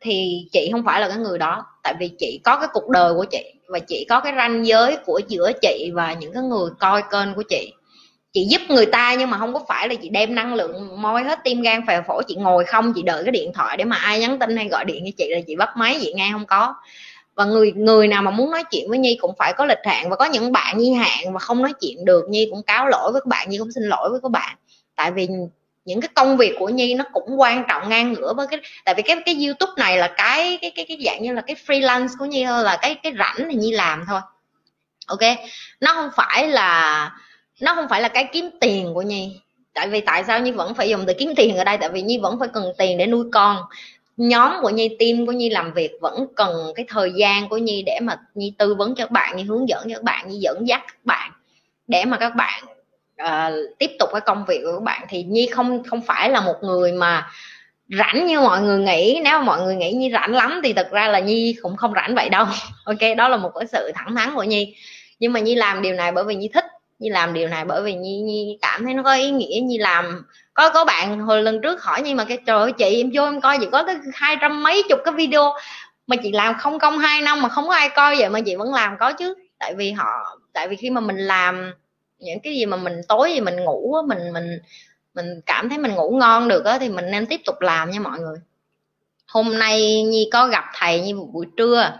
[0.01, 1.65] thì chị không phải là cái người đó.
[1.83, 4.97] Tại vì chị có cái cuộc đời của chị và chị có cái ranh giới
[5.05, 7.73] của giữa chị và những cái người coi kênh của chị.
[8.33, 11.23] Chị giúp người ta nhưng mà không có phải là chị đem năng lượng moi
[11.23, 13.95] hết tim gan phèo phổi, chị ngồi không, chị đợi cái điện thoại để mà
[13.95, 16.45] ai nhắn tin hay gọi điện cho chị là chị bắt máy, chị nghe không
[16.45, 16.75] có
[17.35, 20.09] và người người nào mà muốn nói chuyện với nhi cũng phải có lịch hạn
[20.09, 23.11] và có những bạn nhi hạn mà không nói chuyện được, nhi cũng cáo lỗi
[23.11, 24.55] với các bạn, nhi cũng xin lỗi với các bạn.
[24.95, 25.27] Tại vì
[25.85, 28.95] những cái công việc của nhi nó cũng quan trọng ngang ngửa với cái, tại
[28.95, 32.07] vì cái cái youtube này là cái cái cái cái dạng như là cái freelance
[32.19, 34.19] của nhi thôi, là cái cái rảnh thì nhi làm thôi.
[35.07, 35.37] Ok?
[35.81, 37.11] Nó không phải là,
[37.61, 39.39] nó không phải là cái kiếm tiền của nhi.
[39.73, 41.77] Tại vì tại sao nhi vẫn phải dùng từ kiếm tiền ở đây?
[41.77, 43.57] Tại vì nhi vẫn phải cần tiền để nuôi con
[44.17, 47.83] nhóm của nhi team của nhi làm việc vẫn cần cái thời gian của nhi
[47.85, 50.37] để mà nhi tư vấn cho các bạn nhi hướng dẫn cho các bạn nhi
[50.39, 51.31] dẫn dắt các bạn
[51.87, 52.63] để mà các bạn
[53.23, 55.05] uh, tiếp tục cái công việc của các bạn.
[55.09, 57.27] Thì nhi không không phải là một người mà
[57.89, 59.21] rảnh như mọi người nghĩ.
[59.23, 61.93] Nếu mà mọi người nghĩ nhi rảnh lắm thì thật ra là nhi cũng không
[61.93, 62.45] rảnh vậy đâu.
[62.85, 64.75] Ok đó là một cái sự thẳng thắn của nhi.
[65.19, 66.65] Nhưng mà nhi làm điều này bởi vì nhi thích
[66.99, 69.59] nhi làm điều này bởi vì nhi nhi cảm thấy nó có ý nghĩa.
[69.63, 73.01] Nhi làm có có bạn hồi lần trước hỏi nhưng mà cái trời ơi chị
[73.01, 75.53] em vô em coi chị có tới hai trăm mấy chục cái video.
[76.07, 78.55] Mà chị làm không công hai năm mà không có ai coi vậy mà chị
[78.55, 79.35] vẫn làm có chứ.
[79.59, 81.73] Tại vì họ tại vì khi mà mình làm
[82.19, 84.59] những cái gì mà mình tối gì mình ngủ mình mình
[85.13, 87.99] mình cảm thấy mình ngủ ngon được á thì mình nên tiếp tục làm nha
[87.99, 88.37] mọi người.
[89.27, 91.91] Hôm nay nhi có gặp thầy như buổi trưa.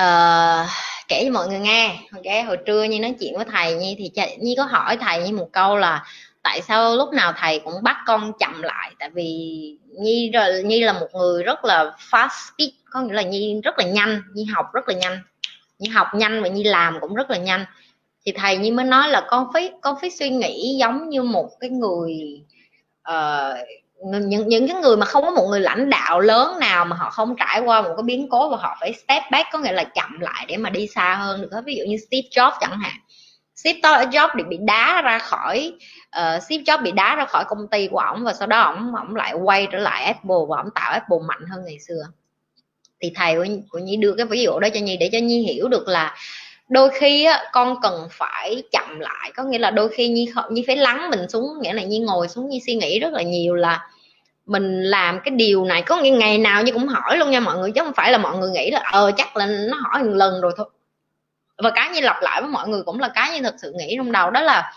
[0.00, 0.68] Uh,
[1.08, 1.96] kể cho mọi người nghe.
[2.12, 5.36] Ok hồi trưa nhi nói chuyện với thầy nhi thì nhi có hỏi thầy như
[5.36, 6.04] một câu là
[6.44, 8.94] tại sao lúc nào thầy cũng bắt con chậm lại?
[8.98, 9.24] Tại vì
[10.00, 10.32] nhi
[10.64, 14.22] nhi là một người rất là fast speed có nghĩa là nhi rất là nhanh
[14.34, 15.18] nhi học rất là nhanh.
[15.78, 17.64] Nhi học nhanh và nhi làm cũng rất là nhanh.
[18.26, 21.50] Thì thầy nhi mới nói là con phải con phải suy nghĩ giống như một
[21.60, 22.42] cái người
[23.12, 23.58] uh,
[23.98, 27.10] những những cái người mà không có một người lãnh đạo lớn nào mà họ
[27.10, 29.84] không trải qua một cái biến cố và họ phải step back có nghĩa là
[29.84, 33.00] chậm lại để mà đi xa hơn được ví dụ như Steve Jobs chẳng hạn.
[33.56, 35.72] Steve Jobs bị bị đá ra khỏi
[36.10, 38.60] ờ, uh, Steve Jobs bị đá ra khỏi công ty của ổng và sau đó
[38.60, 42.02] ổng ổng lại quay trở lại Apple và ổng tạo Apple mạnh hơn ngày xưa.
[43.00, 45.42] Thì thầy của, của Nhi đưa cái ví dụ đó cho Nhi để cho Nhi
[45.42, 46.16] hiểu được là
[46.68, 49.32] đôi khi á, con cần phải chậm lại.
[49.36, 51.98] Có nghĩa là đôi khi Nhi không Nhi phải lắng mình xuống nghĩa là Nhi
[51.98, 53.88] ngồi xuống Nhi suy nghĩ rất là nhiều là
[54.46, 55.82] mình làm cái điều này.
[55.82, 58.18] Có nghĩa ngày nào như cũng hỏi luôn nha mọi người chứ không phải là
[58.18, 60.66] mọi người nghĩ là ờ chắc là nó hỏi một lần rồi thôi
[61.58, 63.94] và cái như lặp lại với mọi người cũng là cái như thật sự nghĩ
[63.96, 64.72] trong đầu đó là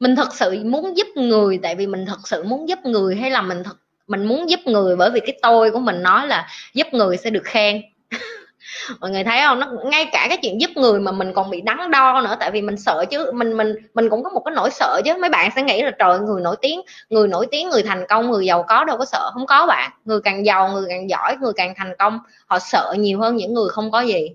[0.00, 3.30] mình thật sự muốn giúp người, tại vì mình thật sự muốn giúp người hay
[3.30, 3.76] là mình thật,
[4.06, 7.30] mình muốn giúp người bởi vì cái tôi của mình nói là giúp người sẽ
[7.30, 7.82] được khen.
[9.00, 9.60] Mọi người thấy không?
[9.60, 12.50] Nó, ngay cả cái chuyện giúp người mà mình còn bị đắn đo nữa, tại
[12.50, 15.12] vì mình sợ chứ, mình mình mình cũng có một cái nỗi sợ chứ.
[15.20, 18.30] Mấy bạn sẽ nghĩ là trời, người nổi tiếng, người nổi tiếng, người thành công,
[18.30, 19.30] người giàu có đâu có sợ.
[19.34, 19.90] Không có bạn.
[20.04, 23.54] Người càng giàu, người càng giỏi, người càng thành công, họ sợ nhiều hơn những
[23.54, 24.28] người không có gì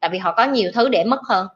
[0.00, 1.46] tại vì họ có nhiều thứ để mất hơn.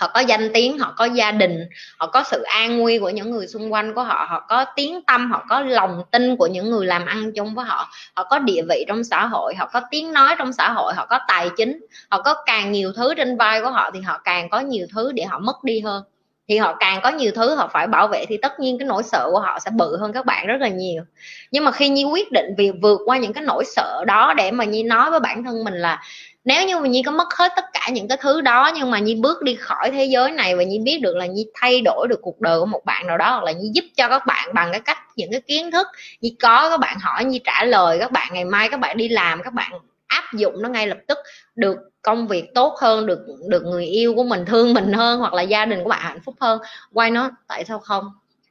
[0.00, 1.64] Họ có danh tiếng, họ có gia đình,
[1.98, 5.02] họ có sự an nguy của những người xung quanh của họ họ có tiếng
[5.06, 8.38] tâm, họ có lòng tin của những người làm ăn chung với họ họ có
[8.38, 11.50] địa vị trong xã hội, họ có tiếng nói trong xã hội, họ có tài
[11.56, 14.86] chính, họ có càng nhiều thứ trên vai của họ thì họ càng có nhiều
[14.94, 16.02] thứ để họ mất đi hơn.
[16.48, 19.02] Thì họ càng có nhiều thứ họ phải bảo vệ thì tất nhiên cái nỗi
[19.02, 21.02] sợ của họ sẽ bự hơn các bạn rất là nhiều.
[21.50, 24.50] Nhưng mà khi nhi quyết định việc vượt qua những cái nỗi sợ đó để
[24.50, 26.02] mà nhi nói với bản thân mình là
[26.48, 28.98] nếu như mà nhi có mất hết tất cả những cái thứ đó, nhưng mà
[28.98, 32.06] nhi bước đi khỏi thế giới này và nhi biết được là nhi thay đổi
[32.08, 34.54] được cuộc đời của một bạn nào đó, hoặc là nhi giúp cho các bạn
[34.54, 35.86] bằng cái cách, những cái kiến thức
[36.20, 39.08] nhi có, các bạn hỏi nhi trả lời, các bạn ngày mai các bạn đi
[39.08, 39.72] làm, các bạn
[40.06, 41.18] áp dụng nó ngay lập tức,
[41.54, 45.34] được công việc tốt hơn, được được người yêu của mình thương mình hơn, hoặc
[45.34, 46.58] là gia đình của bạn hạnh phúc hơn.
[46.92, 48.04] Quay nó tại sao không?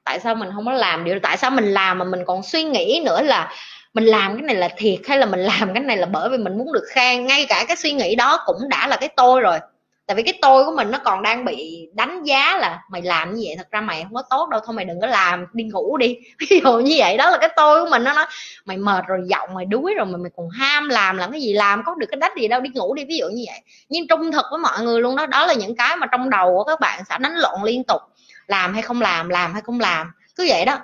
[0.04, 2.64] Tại sao mình không có làm điều tại sao mình làm mà mình còn suy
[2.64, 3.52] nghĩ nữa là
[3.98, 6.38] mình làm cái này là thiệt hay là mình làm cái này là bởi vì
[6.38, 9.42] mình muốn được khen ngay cả cái suy nghĩ đó cũng đã là cái tôi
[9.42, 9.60] rồi.
[10.06, 13.36] Tại vì cái tôi của mình nó còn đang bị đánh giá là mày làm
[13.36, 15.64] như vậy, thật ra mày không có tốt đâu, thôi mày đừng có làm, đi
[15.64, 16.18] ngủ đi.
[16.40, 18.26] Ví dụ như vậy, đó là cái tôi của mình, nó nói,
[18.66, 21.54] mày mệt rồi, giọng mày đuối rồi mà mày còn ham làm làm cái gì
[21.54, 23.06] làm, có được cái đách gì đâu, đi ngủ đi.
[23.06, 23.62] Ví dụ như vậy.
[23.90, 26.54] Nhưng trung thực với mọi người luôn đó đó là những cái mà trong đầu
[26.58, 28.02] của các bạn sẽ đánh lộn liên tục.
[28.48, 30.12] Làm hay không làm làm hay không làm.
[30.36, 30.80] Cứ vậy đó.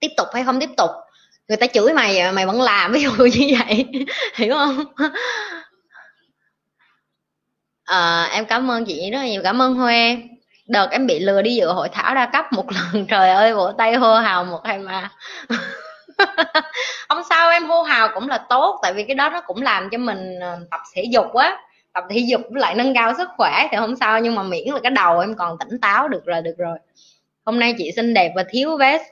[0.00, 0.90] Tiếp tục hay không tiếp tục
[1.48, 3.86] người ta chửi mày mày vẫn làm ví dụ như vậy.
[4.34, 4.84] Hiểu không?
[7.84, 9.42] À, em cảm ơn chị rất là nhiều.
[9.44, 10.16] Cảm ơn huê
[10.68, 13.06] đợt em bị lừa đi dự hội thảo đa cấp một lần.
[13.06, 15.10] Trời ơi vỗ tay hô hào một hai ba
[17.08, 19.90] không sao em hô hào cũng là tốt tại vì cái đó nó cũng làm
[19.90, 21.58] cho mình ờ, tập thể dục á.
[21.92, 24.68] Tập thể dục với lại nâng cao sức khỏe thì không sao nhưng mà miễn
[24.68, 26.78] là cái đầu em còn tỉnh táo được là được rồi.
[27.44, 29.02] Hôm nay chị xinh đẹp và thiếu vest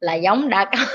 [0.00, 0.88] là giống đã cấp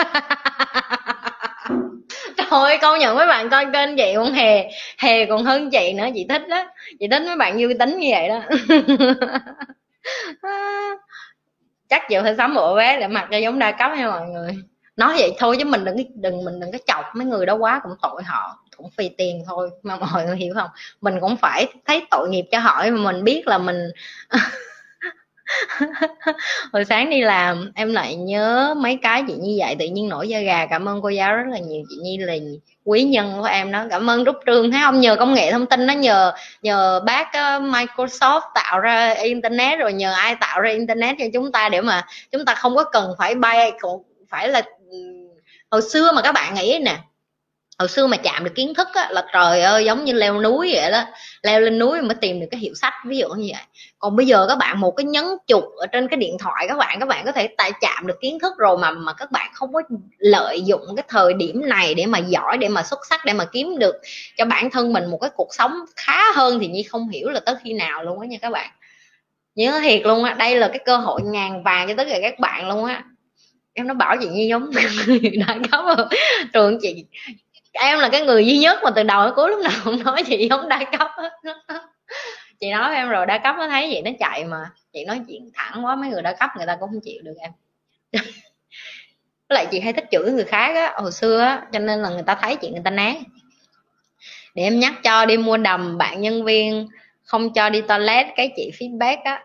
[2.50, 6.06] thôi, công nhận mấy bạn coi kênh chị con hề hề còn hơn chị nữa,
[6.14, 6.64] chị thích đó
[7.00, 8.40] chị thích mấy bạn vui tính như vậy đó.
[11.88, 14.50] Chắc chịu phải sắm bộ vé để mặc cho giống đa cấp nha mọi người.
[14.96, 17.80] Nói vậy thôi chứ mình đừng đừng, mình đừng có chọc mấy người đó quá,
[17.82, 19.70] cũng tội họ, cũng phi tiền thôi.
[19.82, 20.68] Mà mọi người hiểu không?
[21.00, 23.76] Mình cũng phải thấy tội nghiệp cho họ mà mình biết là mình
[26.72, 30.28] hồi sáng đi làm, em lại nhớ mấy cái chị như vậy tự nhiên nổi
[30.28, 32.34] da gà, cảm ơn cô giáo rất là nhiều, chị nhi là
[32.84, 34.70] quý nhân của em đó, cảm ơn Trúc Trương.
[34.70, 35.00] Thấy không?
[35.00, 36.32] Nhờ công nghệ thông tin nó nhờ
[36.62, 41.52] nhờ bác ờ, Microsoft tạo ra internet, rồi nhờ ai tạo ra internet cho chúng
[41.52, 44.96] ta để mà chúng ta không có cần phải bay, cũng phải là ừ,
[45.70, 46.96] hồi xưa mà các bạn nghĩ nè
[47.80, 50.70] hồi xưa mà chạm được kiến thức á, là trời ơi giống như leo núi
[50.74, 51.02] vậy đó.
[51.42, 53.62] Leo lên núi mới tìm được cái hiệu sách ví dụ như vậy.
[53.98, 56.78] Còn bây giờ các bạn một cái nhấn chuột ở trên cái điện thoại các
[56.78, 59.50] bạn các bạn có thể tại chạm được kiến thức rồi mà mà các bạn
[59.54, 59.82] không có
[60.18, 63.44] lợi dụng cái thời điểm này để mà giỏi để mà xuất sắc để mà
[63.44, 63.94] kiếm được
[64.36, 67.40] cho bản thân mình một cái cuộc sống khá hơn thì nhi không hiểu là
[67.40, 68.70] tới khi nào luôn á nha các bạn.
[69.54, 72.38] Nhớ thiệt luôn á đây là cái cơ hội ngàn vàng cho tất cả các
[72.38, 73.04] bạn luôn á.
[73.72, 74.70] Em nó bảo chị nhi giống
[75.46, 75.96] đã có
[76.52, 77.04] trường chị
[77.72, 80.22] em là cái người duy nhất mà từ đầu đến cuối lúc nào cũng nói
[80.26, 81.08] chị giống đa cấp
[82.60, 84.70] chị nói với em rồi, đa cấp nó thấy vậy nó chạy mà.
[84.92, 87.34] Chị nói chuyện thẳng quá, mấy người đa cấp người ta cũng không chịu được
[87.38, 87.52] em.
[89.48, 92.08] Với lại chị hay thích chửi người khác á, hồi xưa á, cho nên là
[92.08, 93.20] người ta thấy chị người ta né.
[94.54, 96.88] Để em nhắc cho đi mua đầm, bạn nhân viên
[97.24, 99.42] không cho đi toilet, cái chị feedback á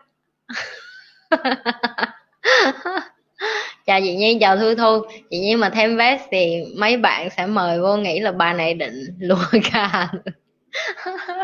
[3.86, 5.00] chào chị Nhi, chào Thư Thu.
[5.30, 8.74] Chị Nhi mà thêm vest thì mấy bạn sẽ mời vô nghĩ là bà này
[8.74, 10.08] định lùa gà.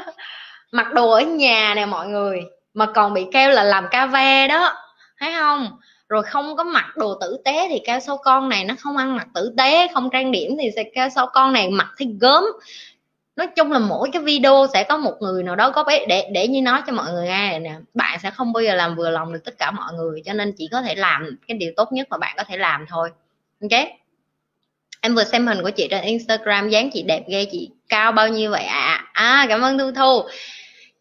[0.73, 2.41] Mặc đồ ở nhà nè mọi người,
[2.75, 4.73] mà còn bị kêu là làm ca ve đó,
[5.21, 5.69] thấy không?
[6.09, 9.17] Rồi không có mặc đồ tử tế thì cao sau con này nó không ăn
[9.17, 12.45] mặc tử tế, không trang điểm thì sẽ cao sau con này mặc thấy gớm
[13.37, 16.29] nói chung là mỗi cái video sẽ có một người nào đó có bé để
[16.33, 17.75] để như nói cho mọi người nghe nè.
[17.95, 20.53] Bạn sẽ không bao giờ làm vừa lòng được tất cả mọi người, cho nên
[20.59, 23.11] chỉ có thể làm cái điều tốt nhất mà bạn có thể làm thôi.
[23.61, 23.89] Ok?
[25.01, 28.29] Em vừa xem hình của chị trên instagram, dáng chị đẹp ghê, chị cao bao
[28.29, 29.05] nhiêu vậy ạ?
[29.13, 29.41] À?
[29.41, 30.23] à cảm ơn thu thu.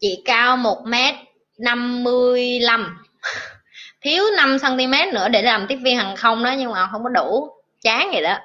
[0.00, 0.94] Chị cao một m
[1.58, 2.98] năm mươi lăm.
[4.00, 7.08] Thiếu 5 cm nữa để làm tiếp viên hàng không đó, nhưng mà không có
[7.08, 7.48] đủ.
[7.80, 8.38] Chán vậy đó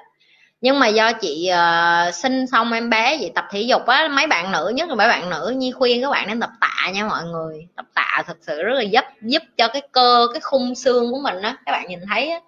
[0.60, 4.26] nhưng mà do chị uh, sinh xong em bé chị tập thể dục á mấy
[4.26, 7.04] bạn nữ nhất là mấy bạn nữ nhi khuyên các bạn nên tập tạ nha
[7.04, 7.66] mọi người.
[7.76, 11.18] Tập tạ thực sự rất là giúp giúp cho cái cơ cái khung xương của
[11.22, 11.56] mình á.
[11.66, 12.40] Các bạn nhìn thấy á,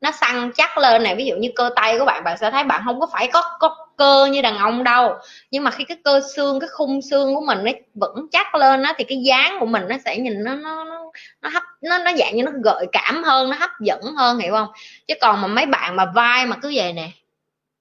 [0.00, 2.64] nó săn chắc lên này ví dụ như cơ tay của bạn bạn sẽ thấy
[2.64, 5.14] bạn không có phải có có cơ như đàn ông đâu.
[5.50, 8.82] Nhưng mà khi cái cơ xương cái khung xương của mình nó vững chắc lên
[8.82, 10.98] á thì cái dáng của mình nó sẽ nhìn nó nó nó
[11.42, 14.52] nó hấp nó nó dạng như nó gợi cảm hơn nó hấp dẫn hơn hiểu
[14.52, 14.68] không?
[15.08, 17.08] Chứ còn mà mấy bạn mà vai mà cứ về nè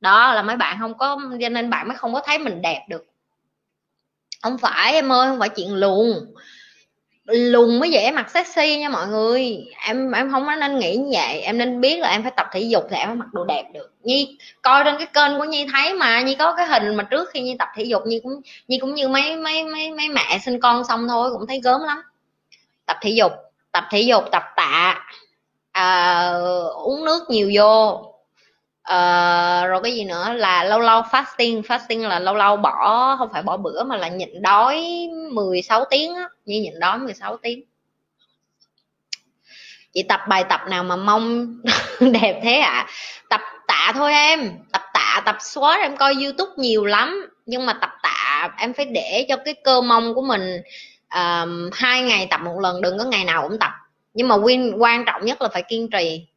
[0.01, 2.85] đó là mấy bạn không có cho nên bạn mới không có thấy mình đẹp
[2.89, 3.05] được.
[4.41, 6.33] Không phải em ơi không phải chuyện luồn
[7.25, 9.65] lùn mới dễ mặc sexy nha mọi người.
[9.87, 11.41] Em em không có nên nghĩ như vậy.
[11.41, 13.63] Em nên biết là em phải tập thể dục thì em mới mặc đồ đẹp
[13.73, 13.93] được.
[14.03, 16.21] Nhi coi trên cái kênh của nhi thấy mà.
[16.21, 18.93] Nhi có cái hình mà trước khi nhi tập thể dục nhi cũng nhi cũng
[18.93, 22.01] như mấy mấy mấy mấy mẹ sinh con xong thôi cũng thấy gớm lắm.
[22.85, 23.31] Tập thể dục
[23.71, 25.07] tập thể dục tập tạ.
[25.71, 26.33] À,
[26.83, 28.10] uống nước nhiều vô
[28.91, 33.29] uh, rồi cái gì nữa là lâu lâu fasting fasting là lâu lâu bỏ không
[33.33, 34.85] phải bỏ bữa mà là nhịn đói
[35.31, 37.63] 16 tiếng á như nhịn đói 16 tiếng.
[39.93, 41.55] Chị tập bài tập nào mà mong
[41.99, 42.71] đẹp thế ạ?
[42.71, 42.87] À?
[43.29, 47.73] tập tạ thôi em tập tạ tập squat em coi youtube nhiều lắm nhưng mà
[47.73, 50.61] tập tạ em phải để cho cái cơ mông của mình
[51.19, 53.71] uh, hai ngày tập một lần đừng có ngày nào cũng tập.
[54.13, 56.27] Nhưng mà win quan trọng nhất là phải kiên trì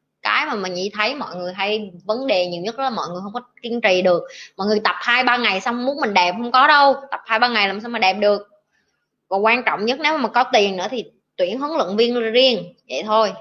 [0.45, 3.21] cái mà mình nhị thấy mọi người hay vấn đề nhiều nhất là mọi người
[3.23, 4.23] không có kiên trì được.
[4.57, 6.95] Mọi người tập hai ba ngày xong muốn mình đẹp không có đâu.
[7.11, 8.49] Tập hai ba ngày làm sao mà đẹp được.
[9.29, 11.05] Và quan trọng nhất nếu mà có tiền nữa thì
[11.37, 13.33] tuyển huấn luyện viên riêng, vậy thôi.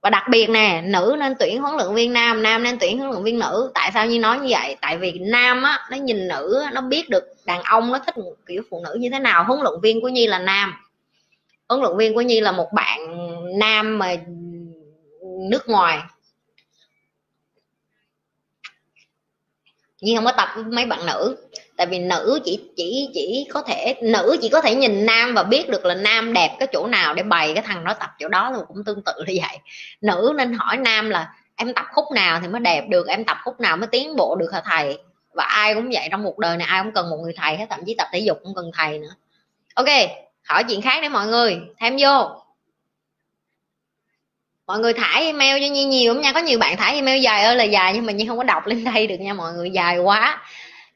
[0.00, 3.10] Và đặc biệt nè, nữ nên tuyển huấn luyện viên nam nam nên tuyển huấn
[3.10, 3.70] luyện viên nữ.
[3.74, 4.76] Tại sao như nói như vậy?
[4.80, 8.14] Tại vì nam á, nó nhìn nữ nó biết được đàn ông nó thích
[8.46, 9.44] kiểu phụ nữ như thế nào.
[9.44, 10.74] Huấn luyện viên của nhi là nam.
[11.68, 13.00] Huấn luyện viên của nhi là một bạn
[13.58, 14.16] nam mà
[15.50, 15.98] nước ngoài.
[20.02, 21.36] Nhưng không có tập với mấy bạn nữ.
[21.76, 25.42] Tại vì nữ chỉ chỉ chỉ có thể, nữ chỉ có thể nhìn nam và
[25.42, 28.28] biết được là nam đẹp cái chỗ nào để bày cái thằng đó tập chỗ
[28.28, 29.58] đó rồi cũng tương tự như vậy.
[30.00, 33.06] Nữ nên hỏi nam là, em tập khúc nào thì mới đẹp được?
[33.08, 34.98] Em tập khúc nào mới tiến bộ được hả thầy?
[35.34, 37.66] Và ai cũng vậy, trong một đời này ai cũng cần một người thầy hết,
[37.70, 39.14] thậm chí tập thể dục cũng cần thầy nữa.
[39.74, 39.88] Ok,
[40.44, 42.41] hỏi chuyện khác để mọi người, thêm vô
[44.72, 46.32] mọi người thả email cho nhi nhiều lắm nha.
[46.32, 48.66] Có nhiều bạn thả email dài ơi là dài nhưng mà nhi không có đọc
[48.66, 50.40] lên đây được nha mọi người dài quá.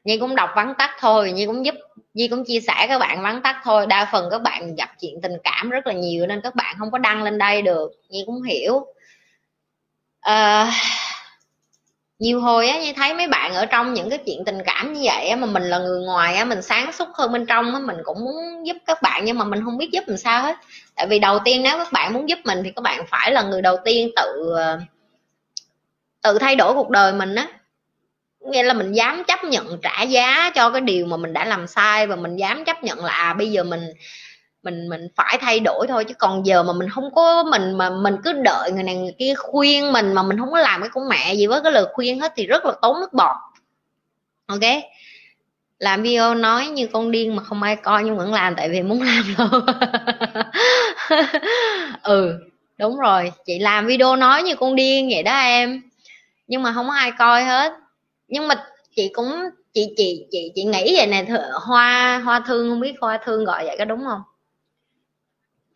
[0.03, 1.75] Nhi cũng đọc vắn tắt thôi nhi cũng giúp
[2.13, 3.85] nhi cũng chia sẻ các bạn vắn tắt thôi.
[3.85, 6.91] Đa phần các bạn gặp chuyện tình cảm rất là nhiều nên các bạn không
[6.91, 7.91] có đăng lên đây được.
[8.09, 8.73] Nhi cũng hiểu.
[10.29, 10.67] Uh,
[12.19, 15.01] nhiều hồi á, như thấy mấy bạn ở trong những cái chuyện tình cảm như
[15.03, 17.79] vậy á, mà mình là người ngoài á, mình sáng suốt hơn bên trong á,
[17.79, 20.57] mình cũng muốn giúp các bạn nhưng mà mình không biết giúp làm sao hết.
[20.95, 23.41] Tại vì đầu tiên nếu các bạn muốn giúp mình thì các bạn phải là
[23.41, 24.79] người đầu tiên tự ờ,
[26.21, 27.47] tự thay đổi cuộc đời mình á.
[28.51, 31.67] Nghĩa là mình dám chấp nhận trả giá cho cái điều mà mình đã làm
[31.67, 33.81] sai và mình dám chấp nhận là à bây giờ mình
[34.67, 37.89] mình mình phải thay đổi thôi, chứ còn giờ mà mình không có mình mà
[37.89, 40.89] mình cứ đợi người này người kia khuyên mình mà mình không có làm cái
[40.93, 43.35] con mẹ gì với cái lời khuyên hết thì rất là tốn nước bọt.
[44.47, 44.83] Ok?
[45.79, 48.81] Làm video nói như con điên mà không ai coi nhưng vẫn làm tại vì
[48.81, 49.61] muốn làm thôi.
[52.03, 52.39] Ừ
[52.77, 53.31] đúng rồi.
[53.45, 55.81] Chị làm video nói như con điên vậy đó em.
[56.47, 57.73] Nhưng mà không có ai coi hết.
[58.27, 58.55] Nhưng mà
[58.95, 59.43] chị cũng,
[59.73, 61.25] chị chị chị chị nghĩ vậy nè
[61.61, 64.21] hoa hoa thương, không biết hoa thương gọi vậy có đúng không?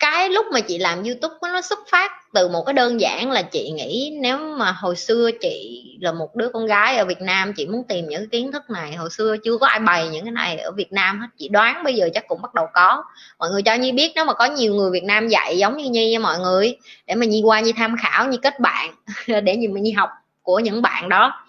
[0.01, 3.41] Cái lúc mà chị làm youtube nó xuất phát từ một cái đơn giản là
[3.41, 7.53] chị nghĩ nếu mà hồi xưa chị là một đứa con gái ở Việt Nam,
[7.53, 10.25] chị muốn tìm những cái kiến thức này, hồi xưa chưa có ai bày những
[10.25, 11.27] cái này ở Việt Nam hết.
[11.37, 13.03] Chị đoán bây giờ chắc cũng bắt đầu có.
[13.39, 15.89] Mọi người cho Nhi biết nếu mà có nhiều người Việt Nam dạy giống như
[15.89, 18.95] Nhi nha mọi người, để mà Nhi qua Nhi tham khảo, Nhi kết bạn,
[19.43, 20.09] để Nhi mình Nhi học
[20.41, 21.45] của những bạn đó.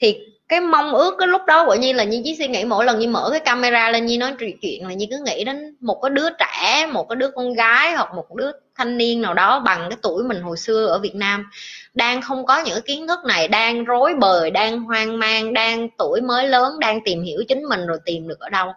[0.00, 0.18] Thì
[0.48, 2.98] cái mong ước cái lúc đó của nhi là nhi chỉ suy nghĩ mỗi lần
[2.98, 6.10] nhi mở cái camera lên, nhi nói chuyện là nhi cứ nghĩ đến một cái
[6.10, 9.86] đứa trẻ, một cái đứa con gái hoặc một đứa thanh niên nào đó bằng
[9.90, 11.50] cái tuổi mình hồi xưa ở việt nam,
[11.94, 16.20] đang không có những kiến thức này, đang rối bời, đang hoang mang, đang tuổi
[16.20, 18.72] mới lớn, đang tìm hiểu chính mình rồi tìm được ở đâu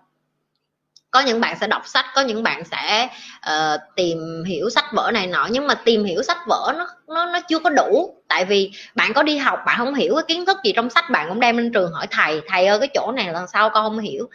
[1.11, 3.09] có những bạn sẽ đọc sách có những bạn sẽ
[3.49, 7.25] uh, tìm hiểu sách vở này nọ nhưng mà tìm hiểu sách vở nó nó
[7.25, 8.15] nó chưa có đủ.
[8.27, 11.09] Tại vì bạn có đi học bạn không hiểu cái kiến thức gì trong sách
[11.09, 13.83] bạn cũng đem lên trường hỏi thầy thầy ơi cái chỗ này lần sau con
[13.83, 14.29] không hiểu?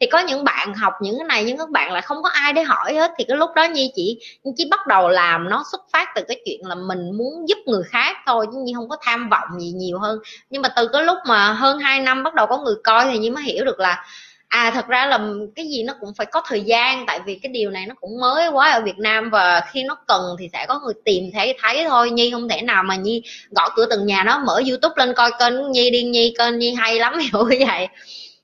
[0.00, 2.52] Thì có những bạn học những cái này nhưng các bạn lại không có ai
[2.52, 3.10] để hỏi hết.
[3.18, 4.18] Thì cái lúc đó nhi chỉ
[4.56, 7.82] chỉ bắt đầu làm nó xuất phát từ cái chuyện là mình muốn giúp người
[7.90, 10.18] khác thôi chứ nhi không có tham vọng gì nhiều hơn.
[10.50, 13.18] Nhưng mà từ cái lúc mà hơn 2 năm bắt đầu có người coi thì
[13.18, 14.04] nhi mới hiểu được là
[14.52, 15.18] à thật ra là
[15.56, 18.20] cái gì nó cũng phải có thời gian, tại vì cái điều này nó cũng
[18.20, 21.56] mới quá ở Việt Nam và khi nó cần thì sẽ có người tìm thấy
[21.62, 22.10] thấy thôi.
[22.10, 25.30] Nhi không thể nào mà Nhi gõ cửa từng nhà nó, mở YouTube lên coi
[25.38, 27.88] kênh Nhi điên Nhi kênh Nhi hay lắm, hiểu như vậy.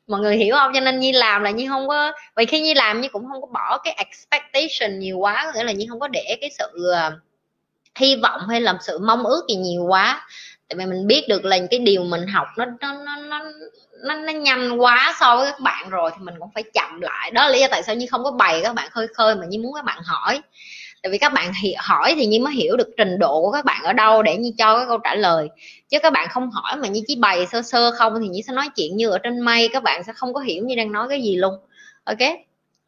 [0.06, 0.72] Mọi người hiểu không?
[0.74, 3.40] Cho nên Nhi làm là Nhi không có vậy khi Nhi làm Nhi cũng không
[3.40, 7.12] có bỏ cái expectation nhiều quá nghĩa là Nhi không có để cái sự ờ,
[7.98, 10.26] hy vọng hay làm sự mong ước gì nhiều quá
[10.68, 13.42] tại vì mình biết được là cái điều mình học nó nó nó nó
[14.02, 17.30] nó, nó nhanh quá so với các bạn rồi thì mình cũng phải chậm lại.
[17.30, 19.46] Đó là lý do tại sao như không có bày các bạn khơi khơi mà
[19.46, 20.40] như muốn các bạn hỏi.
[21.02, 23.82] Tại vì các bạn hỏi thì như mới hiểu được trình độ của các bạn
[23.82, 25.48] ở đâu để như cho cái câu trả lời.
[25.88, 28.52] Chứ các bạn không hỏi mà như chỉ bày sơ sơ không thì như sẽ
[28.52, 31.06] nói chuyện như ở trên mây các bạn sẽ không có hiểu như đang nói
[31.10, 31.54] cái gì luôn.
[32.04, 32.18] Ok?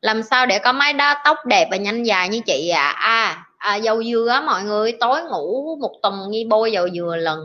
[0.00, 3.44] Làm sao để có mái đá tóc đẹp và nhanh dài như chị à à,
[3.58, 7.38] à dầu dừa á mọi người tối ngủ một tuần như bôi dầu dừa lần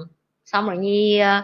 [0.45, 1.41] xong rồi nhi ờ,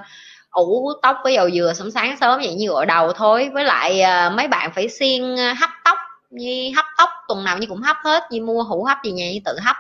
[0.52, 3.49] ủ tóc với dầu dừa sớm sáng sớm vậy như ở đầu thôi.
[3.53, 5.98] Với lại ờ, mấy bạn phải xiên ờ, hấp tóc
[6.30, 8.23] như hấp tóc tuần nào như cũng hấp hết.
[8.32, 9.76] Như mua hũ hấp gì nhà như tự hấp.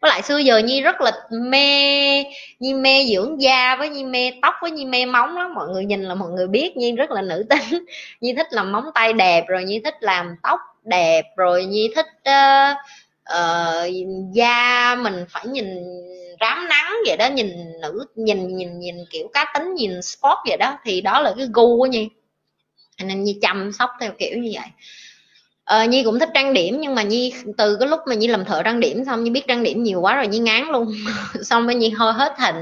[0.00, 2.24] Với lại xưa giờ nhi rất là mê
[2.60, 5.54] nhi mê dưỡng da với nhi mê tóc với nhi mê móng lắm.
[5.54, 7.84] Mọi người nhìn là mọi người biết nhi rất là nữ tính.
[8.20, 12.06] Nhi thích làm móng tay đẹp rồi nhi thích làm tóc đẹp rồi nhi thích
[12.28, 12.76] uh,
[13.32, 15.66] uh, da mình phải nhìn
[16.40, 17.50] rám nắng vậy đó nhìn
[17.82, 21.46] nữ nhìn nhìn nhìn kiểu cá tính nhìn sport vậy đó thì đó là cái
[21.52, 22.08] gu của nhi.
[23.04, 24.66] Nên nhi chăm sóc theo kiểu như vậy.
[25.64, 28.44] Ờ, nhi cũng thích trang điểm nhưng mà nhi từ cái lúc mà nhi làm
[28.44, 30.92] thợ trang điểm xong nhi biết trang điểm nhiều quá rồi nhi ngán luôn.
[31.42, 32.56] Xong rồi nhi hơi hết hình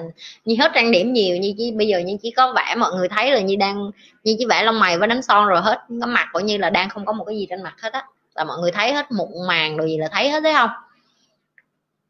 [0.44, 3.08] nhi hết trang điểm nhiều nhi chỉ bây giờ nhi chỉ có vẽ mọi người
[3.08, 3.90] thấy là nhi đang
[4.24, 5.78] nhi chỉ vẽ lông mày với đánh son rồi hết.
[5.88, 8.02] Cái mặt của nhi là đang không có một cái gì trên mặt hết á
[8.36, 10.70] là mọi người thấy hết mụn màng rồi gì là thấy hết đấy không?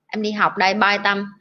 [0.07, 1.33] Em đi học đây, bye tâm.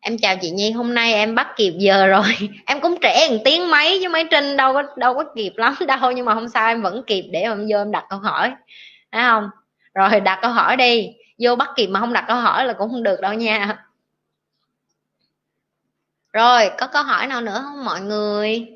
[0.00, 2.24] Em chào chị Nhi, hôm nay em bắt kịp giờ rồi.
[2.66, 5.74] Em cũng trễ một tiếng mấy, chứ mấy trinh đâu có đâu có kịp lắm
[5.86, 6.12] đâu.
[6.12, 8.52] Nhưng mà không sao em vẫn kịp để em vô em đặt câu hỏi,
[9.12, 9.50] thấy không?
[9.94, 11.08] Rồi đặt câu hỏi đi.
[11.38, 13.84] Vô bắt kịp mà không đặt câu hỏi là cũng không được đâu nha.
[16.32, 18.75] Rồi, có câu hỏi nào nữa không mọi người?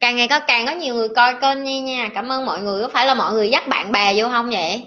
[0.00, 2.08] Càng ngày có càng có nhiều người coi kênh nhi nha.
[2.14, 2.82] Cảm ơn mọi người.
[2.82, 4.86] Có phải là mọi người dắt bạn bè vô không vậy?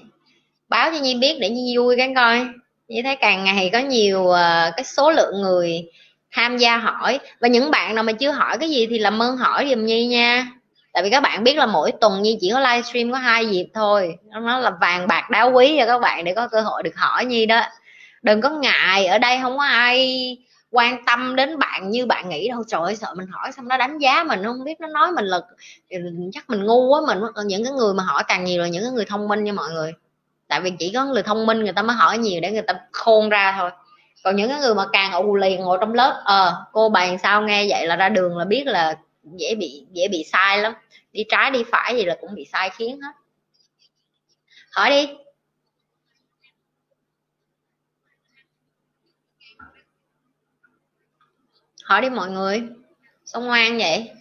[0.70, 2.48] Báo cho nhi biết để nhi vui cái coi.
[2.88, 5.84] Như thấy càng ngày có nhiều uh, cái số lượng người
[6.32, 7.20] tham gia hỏi.
[7.42, 10.08] Và những bạn nào mà chưa hỏi cái gì thì làm ơn hỏi giùm nhi
[10.08, 10.48] nha.
[10.94, 13.66] Tại vì các bạn biết là mỗi tuần nhi chỉ có livestream có hai dịp
[13.74, 14.16] thôi.
[14.42, 17.26] Nó là vàng bạc đá quý cho các bạn để có cơ hội được hỏi
[17.26, 17.62] nhi đó.
[18.22, 19.06] Đừng có ngại.
[19.06, 20.38] Ở đây không có ai
[20.72, 22.64] quan tâm đến bạn như bạn nghĩ đâu.
[22.68, 25.26] Trời ơi sợ mình hỏi xong nó đánh giá mình không biết nó nói mình
[25.26, 25.40] là
[26.34, 28.92] chắc mình ngu quá mình những cái người mà hỏi càng nhiều là những cái
[28.92, 29.94] người thông minh nha mọi người.
[30.48, 32.74] Tại vì chỉ có người thông minh người ta mới hỏi nhiều để người ta
[32.92, 33.72] khôn ra thôi.
[34.24, 37.18] Còn những cái người mà càng ù lì ngồi trong lớp ờ à, cô bàn
[37.24, 40.74] sao nghe vậy là ra đường là biết là dễ bị dễ bị sai lắm.
[41.12, 43.12] Đi trái đi phải gì là cũng bị sai khiến hết.
[44.72, 45.10] Hỏi đi.
[51.90, 52.64] Hỏi đi mọi người.
[53.26, 54.12] Sao ngoan vậy?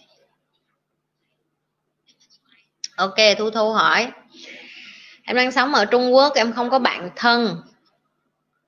[2.97, 4.13] Ok thu thu hỏi.
[5.25, 7.63] Em đang sống ở trung quốc em không có bạn thân.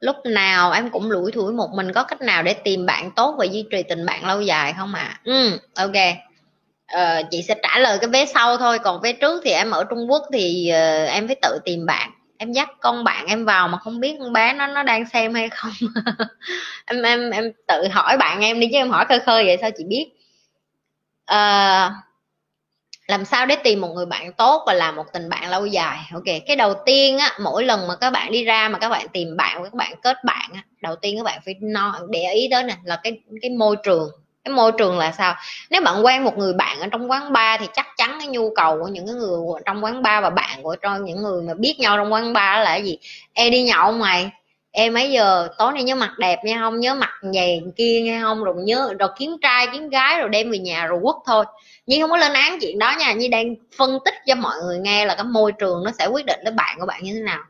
[0.00, 3.34] Lúc nào em cũng lủi thủi một mình có cách nào để tìm bạn tốt
[3.38, 5.02] và duy trì tình bạn lâu dài không ạ?
[5.02, 5.20] À?
[5.24, 6.16] ừ ok.
[6.86, 9.84] Ờ, chị sẽ trả lời cái vé sau thôi còn vé trước thì em ở
[9.84, 12.10] trung quốc thì uh, em phải tự tìm bạn
[12.40, 15.34] em dắt con bạn em vào mà không biết con bé nó nó đang xem
[15.34, 15.72] hay không.
[16.86, 19.70] Em em em tự hỏi bạn em đi chứ em hỏi khơi khơi vậy sao
[19.78, 20.06] chị biết?
[21.26, 21.92] À,
[23.08, 25.98] làm sao để tìm một người bạn tốt và làm một tình bạn lâu dài?
[26.14, 29.08] Ok cái đầu tiên á mỗi lần mà các bạn đi ra mà các bạn
[29.12, 32.48] tìm bạn các bạn kết bạn á đầu tiên các bạn phải no để ý
[32.50, 34.10] tới nè là cái cái môi trường
[34.44, 35.34] cái môi trường là sao?
[35.70, 38.52] Nếu bạn quen một người bạn ở trong quán bar thì chắc chắn cái nhu
[38.54, 41.54] cầu của những cái người trong quán bar và bạn của trong những người mà
[41.54, 42.98] biết nhau trong quán bar là cái gì?
[43.32, 44.30] E đi nhậu mày?
[44.72, 45.48] Em mấy giờ?
[45.58, 48.94] Tối nay nhớ mặt đẹp nha, không nhớ mặt nhầy kia nghe không rồi nhớ
[48.98, 51.44] rồi kiếm trai, kiếm gái rồi đem về nhà rồi quất thôi.
[51.86, 54.78] Nhi không có lên án chuyện đó nha, nhi đang phân tích cho mọi người
[54.78, 57.20] nghe là cái môi trường nó sẽ quyết định tới bạn của bạn như thế
[57.20, 57.40] nào.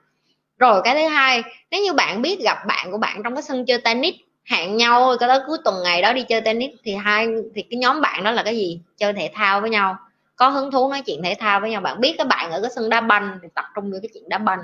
[0.58, 3.66] Rồi cái thứ hai, nếu như bạn biết gặp bạn của bạn trong cái sân
[3.66, 4.14] chơi tennis
[4.50, 7.78] hẹn nhau cái đó cuối tuần ngày đó đi chơi tennis thì hai, thì cái
[7.78, 8.80] nhóm bạn đó là cái gì?
[8.96, 9.96] Chơi thể thao với nhau.
[10.36, 11.80] Có hứng thú nói chuyện thể thao với nhau.
[11.80, 14.28] Bạn biết các bạn ở cái sân đá banh thì tập trung vào cái chuyện
[14.28, 14.58] đá banh.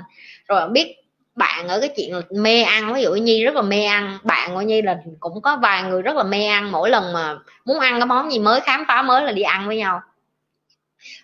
[0.47, 0.95] Rồi bạn biết
[1.35, 2.93] bạn ở cái chuyện là mê ăn.
[2.93, 4.17] Ví dụ nhi rất là mê ăn.
[4.23, 6.71] Bạn của nhi là cũng có vài người rất là mê ăn.
[6.71, 9.67] Mỗi lần mà muốn ăn cái món gì mới, khám phá mới là đi ăn
[9.67, 10.01] với nhau.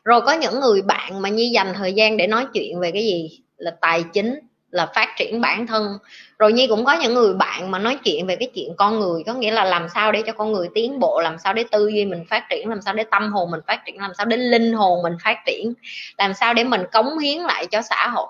[0.03, 3.03] Rồi có những người bạn mà nhi dành thời gian để nói chuyện về cái
[3.03, 3.41] gì?
[3.57, 4.39] Là tài chính
[4.73, 5.97] là phát triển bản thân.
[6.39, 9.23] Rồi nhi cũng có những người bạn mà nói chuyện về cái chuyện con người,
[9.25, 11.87] có nghĩa là làm sao để cho con người tiến bộ, làm sao để tư
[11.87, 14.37] duy mình phát triển, làm sao để tâm hồn mình phát triển, làm sao để
[14.37, 15.73] linh hồn mình phát triển,
[16.17, 18.27] làm sao để mình cống hiến lại cho xã hội.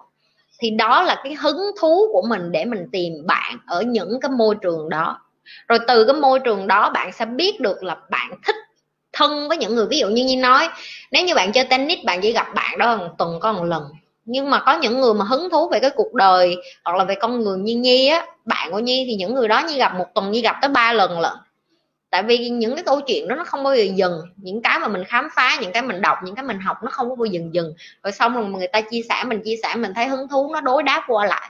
[0.59, 4.31] Thì đó là cái hứng thú của mình để mình tìm bạn ở những cái
[4.31, 5.19] môi trường đó.
[5.67, 8.55] Rồi từ cái môi trường đó bạn sẽ biết được là bạn thích
[9.13, 9.85] thân với những người.
[9.89, 10.69] Ví dụ như như nói,
[11.11, 13.83] nếu như bạn chơi tennis, bạn chỉ gặp bạn đó một tuần có một lần
[14.25, 17.15] nhưng mà có những người mà hứng thú về cái cuộc đời hoặc là về
[17.15, 20.05] con người như nhi á, bạn của nhi thì những người đó như gặp một
[20.15, 21.33] tuần như gặp tới ba lần lận.
[22.09, 24.21] Tại vì những cái câu chuyện đó nó không bao giờ dừng.
[24.35, 26.89] Những cái mà mình khám phá, những cái mình đọc, những cái mình học nó
[26.91, 27.53] không có bao giờ dừng.
[27.53, 27.73] Dừng
[28.03, 30.61] rồi xong rồi người ta chia sẻ, mình chia sẻ, mình thấy hứng thú, nó
[30.61, 31.49] đối đáp qua lại.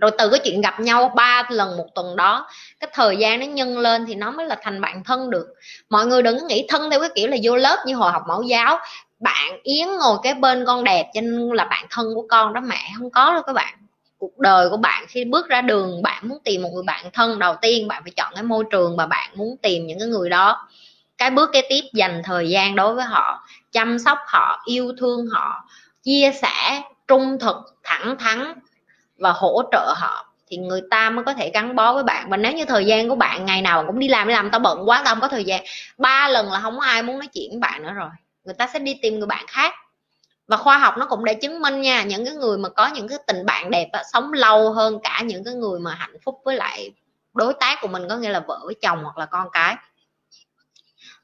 [0.00, 2.46] Rồi từ cái chuyện gặp nhau ba lần một tuần đó,
[2.80, 5.46] cái thời gian nó nhân lên thì nó mới là thành bạn thân được.
[5.90, 8.42] Mọi người đừng nghĩ thân theo cái kiểu là vô lớp như hồi học mẫu
[8.42, 8.78] giáo
[9.20, 12.60] bạn yến ngồi cái bên con đẹp cho nên là bạn thân của con đó
[12.60, 13.74] mẹ, không có đâu các bạn.
[14.18, 17.38] Cuộc đời của bạn khi bước ra đường, bạn muốn tìm một người bạn thân,
[17.38, 20.30] đầu tiên bạn phải chọn cái môi trường mà bạn muốn tìm những cái người
[20.30, 20.68] đó.
[21.18, 25.26] Cái bước kế tiếp, dành thời gian đối với họ, chăm sóc họ, yêu thương
[25.26, 25.64] họ,
[26.02, 28.54] chia sẻ, trung thực, thẳng thắn
[29.18, 30.26] và hỗ trợ họ.
[30.48, 32.30] Thì người ta mới có thể gắn bó với bạn.
[32.30, 34.58] Và nếu như thời gian của bạn ngày nào cũng đi làm đi làm, tao
[34.58, 35.64] bận quá, tao không có thời gian.
[35.98, 38.10] Ba lần là không có ai muốn nói chuyện với bạn nữa rồi
[38.50, 39.74] người ta sẽ đi tìm người bạn khác.
[40.46, 43.08] Và khoa học nó cũng đã chứng minh nha những cái người mà có những
[43.08, 46.40] cái tình bạn đẹp đó, sống lâu hơn cả những cái người mà hạnh phúc
[46.44, 46.92] với lại
[47.34, 49.76] đối tác của mình có nghĩa là vợ với chồng hoặc là con cái.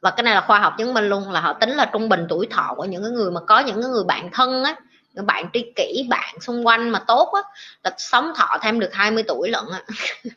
[0.01, 2.27] Và cái này là khoa học chứng minh luôn là họ tính là trung bình
[2.29, 4.77] tuổi thọ của những cái người mà có những cái người bạn thân á
[5.13, 7.43] những bạn tri kỷ bạn xung quanh mà tốt á
[7.85, 9.83] là sống thọ thêm được 20 tuổi lận á.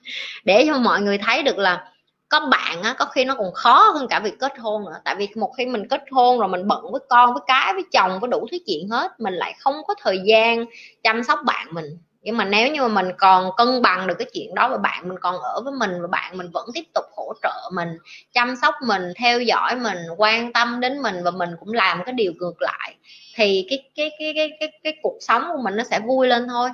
[0.44, 1.92] Để cho mọi người thấy được là
[2.30, 5.00] có bạn á có khi nó còn khó hơn cả việc kết hôn nữa.
[5.06, 7.84] Tại vì một khi mình kết hôn rồi mình bận với con với cái với
[7.92, 10.66] chồng với đủ thứ chuyện hết mình lại không có thời gian
[11.04, 11.86] chăm sóc bạn mình.
[12.22, 15.10] Nhưng mà nếu như mà mình còn cân bằng được cái chuyện đó và bạn
[15.10, 17.90] mình còn ở với mình và bạn mình vẫn tiếp tục hỗ trợ mình
[18.34, 22.14] chăm sóc mình theo dõi mình quan tâm đến mình và mình cũng làm cái
[22.14, 22.96] điều ngược lại
[23.36, 26.48] thì cái cái cái cái cái, cái cuộc sống của mình nó sẽ vui lên
[26.48, 26.70] thôi.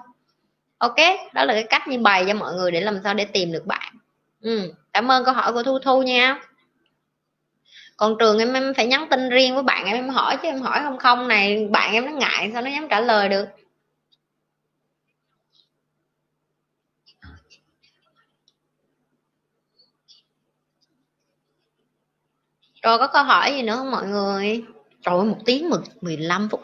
[0.77, 0.95] Ok?
[1.34, 3.65] Đó là cái cách như bày cho mọi người để làm sao để tìm được
[3.65, 3.94] bạn
[4.45, 4.72] ừ.
[4.93, 6.39] cảm ơn câu hỏi của thu thu nha.
[7.97, 10.61] Còn trường em em phải nhắn tin riêng với bạn em em hỏi chứ em
[10.61, 13.45] hỏi không không này, bạn em nó ngại sao nó dám trả lời được?
[22.84, 24.63] Rồi có câu hỏi gì nữa không mọi người?
[25.03, 26.61] Trời ơi, một tiếng mười 15 phút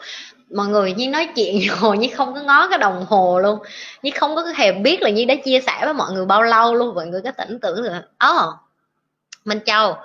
[0.54, 3.58] mọi người như nói chuyện rồi như không có ngó cái đồng hồ luôn.
[4.02, 6.74] Như không có hề biết là như đã chia sẻ với mọi người bao lâu
[6.74, 6.94] luôn.
[6.94, 7.92] Mọi người có tỉnh tưởng được.
[8.18, 8.54] Ồ oh,
[9.44, 9.96] minh châu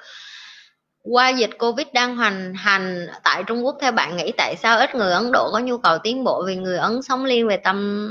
[1.03, 4.95] qua dịch covid đang hoành hành tại trung quốc theo bạn nghĩ tại sao ít
[4.95, 6.44] người ấn độ có nhu cầu tiến bộ?
[6.48, 8.10] Vì người ấn sống liên về tâm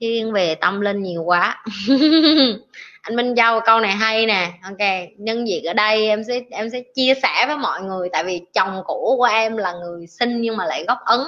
[0.00, 1.64] thiên về tâm linh nhiều quá.
[3.04, 4.52] anh Minh Châu câu này hay nè.
[4.62, 8.24] Ok nhân dịp ở đây em sẽ em sẽ chia sẻ với mọi người tại
[8.24, 11.20] vì chồng cũ của em là người sinh nhưng mà lại gốc ấn.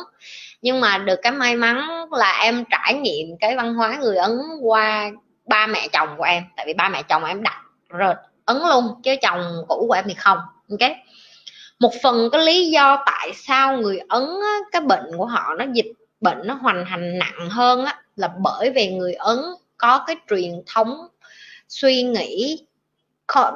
[0.63, 4.39] Nhưng mà được cái may mắn là em trải nghiệm cái văn hóa người ấn
[4.63, 5.11] qua
[5.47, 6.43] ba mẹ chồng của em.
[6.57, 10.05] Tại vì ba mẹ chồng em đặt rồi ấn luôn chứ chồng cũ của em
[10.09, 10.39] thì không.
[10.71, 10.91] Ok?
[11.79, 15.65] Một phần cái lý do tại sao người ấn á, cái bệnh của họ nó
[15.73, 19.39] dịch bệnh nó hoành hành nặng hơn á, là bởi vì người ấn
[19.77, 21.09] có cái truyền thống
[21.69, 22.59] suy nghĩ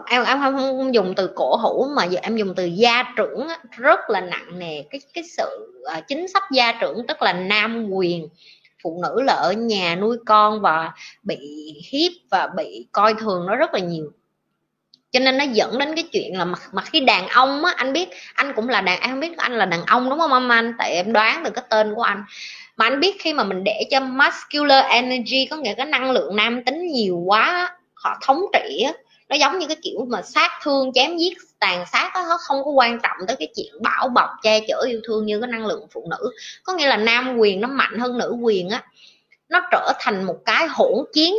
[0.06, 3.48] em em không, không dùng từ cổ hủ mà giờ em dùng từ gia trưởng
[3.70, 4.82] rất là nặng nề.
[4.90, 8.28] Cái cái sự uh, chính sách gia trưởng tức là nam quyền
[8.82, 10.92] phụ nữ là ở nhà nuôi con và
[11.22, 11.38] bị
[11.90, 14.12] hiếp và bị coi thường nó rất là nhiều.
[15.10, 17.92] Cho nên nó dẫn đến cái chuyện là mặt mà khi đàn ông á anh
[17.92, 20.74] biết anh cũng là đàn em không biết anh là đàn ông đúng không anh
[20.78, 22.24] tại em đoán từ cái tên của anh.
[22.76, 26.36] Mà anh biết khi mà mình để cho muscular energy có nghĩa cái năng lượng
[26.36, 28.92] nam tính nhiều quá họ thống trị á
[29.28, 32.64] nó giống như cái kiểu mà sát thương chém giết tàn sát đó, nó không
[32.64, 35.66] có quan trọng tới cái chuyện bảo bọc che chở yêu thương như cái năng
[35.66, 36.30] lượng phụ nữ.
[36.64, 38.82] Có nghĩa là nam quyền nó mạnh hơn nữ quyền á
[39.48, 41.34] nó trở thành một cái hỗn chiến.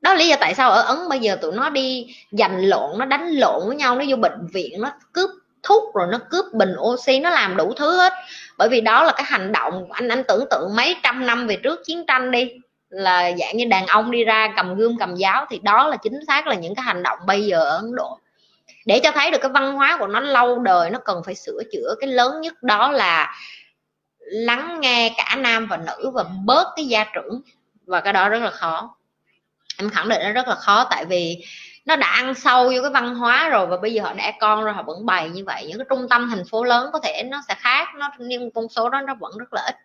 [0.00, 2.98] Đó là lý do tại sao ở ấn bây giờ tụi nó đi giành lộn
[2.98, 5.30] nó đánh lộn với nhau nó vô bệnh viện nó cướp
[5.62, 8.12] thuốc rồi nó cướp bình oxy nó làm đủ thứ hết.
[8.58, 11.56] Bởi vì đó là cái hành động anh anh tưởng tượng mấy trăm năm về
[11.56, 12.48] trước chiến tranh đi
[12.92, 16.20] là dạng như đàn ông đi ra cầm gươm, cầm giáo thì đó là chính
[16.26, 18.18] xác là những cái hành động bây giờ ở ấn độ.
[18.86, 21.62] Để cho thấy được cái văn hóa của nó lâu đời, nó cần phải sửa
[21.72, 23.34] chữa, cái lớn nhất đó là
[24.18, 27.40] lắng nghe cả nam và nữ và bớt cái gia trưởng.
[27.86, 28.96] Và cái đó rất là khó.
[29.78, 31.44] Em khẳng định nó rất là khó, tại vì
[31.84, 34.64] nó đã ăn sâu vô cái văn hóa rồi và bây giờ họ đẻ con
[34.64, 35.64] rồi, họ vẫn bày như vậy.
[35.68, 38.68] Những cái trung tâm, thành phố lớn có thể nó sẽ khác, nó, nhưng con
[38.68, 39.76] số đó nó vẫn rất là ít.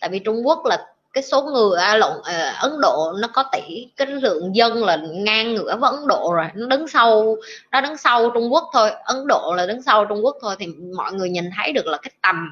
[0.00, 0.78] Tại vì trung quốc là
[1.12, 4.98] cái số người à, lộn à, ấn độ nó có tỷ cái lượng dân là
[5.10, 7.36] ngang ngửa với ấn độ rồi nó đứng sau
[7.72, 10.66] nó đứng sau trung quốc thôi ấn độ là đứng sau trung quốc thôi thì
[10.96, 12.50] mọi người nhìn thấy được là cái tầm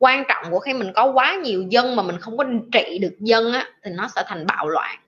[0.00, 3.14] quan trọng của khi mình có quá nhiều dân mà mình không có trị được
[3.20, 4.98] dân á thì nó sẽ thành bạo loạn.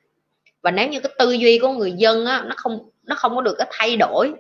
[0.63, 3.41] Và nếu như cái tư duy của người dân á nó không nó không có
[3.41, 4.33] được cái thay đổi.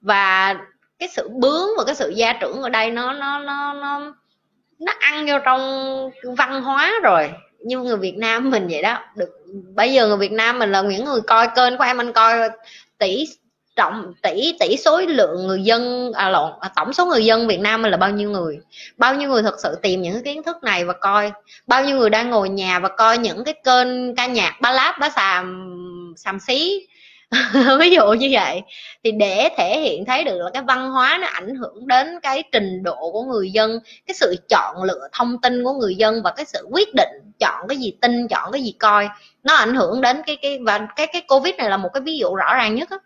[0.00, 0.54] Và
[0.98, 4.14] cái sự bướng và cái sự gia trưởng ở đây nó nó nó nó
[4.84, 5.60] nó ăn vô trong
[6.36, 7.30] văn hóa rồi.
[7.58, 8.98] Như người Việt Nam mình vậy đó.
[9.16, 9.30] Được
[9.74, 12.50] bây giờ người Việt Nam mình là những người coi kênh của em anh coi
[12.98, 13.24] tỷ
[13.76, 17.60] trọng tỷ tỷ số lượng người dân à lộn à, tổng số người dân Việt
[17.60, 18.58] Nam mình là bao nhiêu người?
[18.96, 21.32] Bao nhiêu người thật sự tìm những cái kiến thức này và coi?
[21.66, 24.98] Bao nhiêu người đang ngồi nhà và coi những cái kênh ca nhạc ba láp
[24.98, 25.74] bá xàm
[26.16, 26.86] xàm xí?
[27.80, 28.62] ví dụ như vậy.
[29.04, 32.42] Thì để thể hiện thấy được là cái văn hóa nó ảnh hưởng đến cái
[32.52, 36.32] trình độ của người dân, cái sự chọn lựa thông tin của người dân và
[36.36, 39.08] cái sự quyết định chọn cái gì tin, chọn cái gì coi,
[39.42, 42.18] nó ảnh hưởng đến cái cái, và cái cái covid này là một cái ví
[42.18, 42.96] dụ rõ ràng nhất á.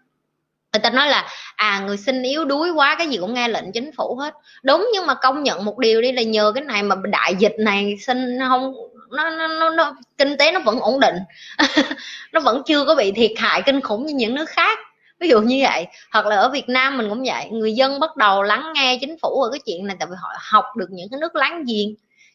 [0.74, 3.72] Người ta nói là à người sinh yếu đuối quá, cái gì cũng nghe lệnh
[3.72, 4.34] chính phủ hết.
[4.64, 7.54] Đúng, nhưng mà công nhận một điều đi là nhờ cái này mà đại dịch
[7.58, 8.74] này sinh không
[9.10, 11.14] nó, nó, nó, nó kinh tế nó vẫn ổn định.
[12.32, 14.78] Nó vẫn chưa có bị thiệt hại kinh khủng như những nước khác.
[15.20, 15.86] Ví dụ như vậy.
[16.12, 17.48] Hoặc là ở Việt Nam mình cũng vậy.
[17.50, 20.28] Người dân bắt đầu lắng nghe chính phủ ở cái chuyện này tại vì họ
[20.50, 21.94] học được những cái nước láng giềng.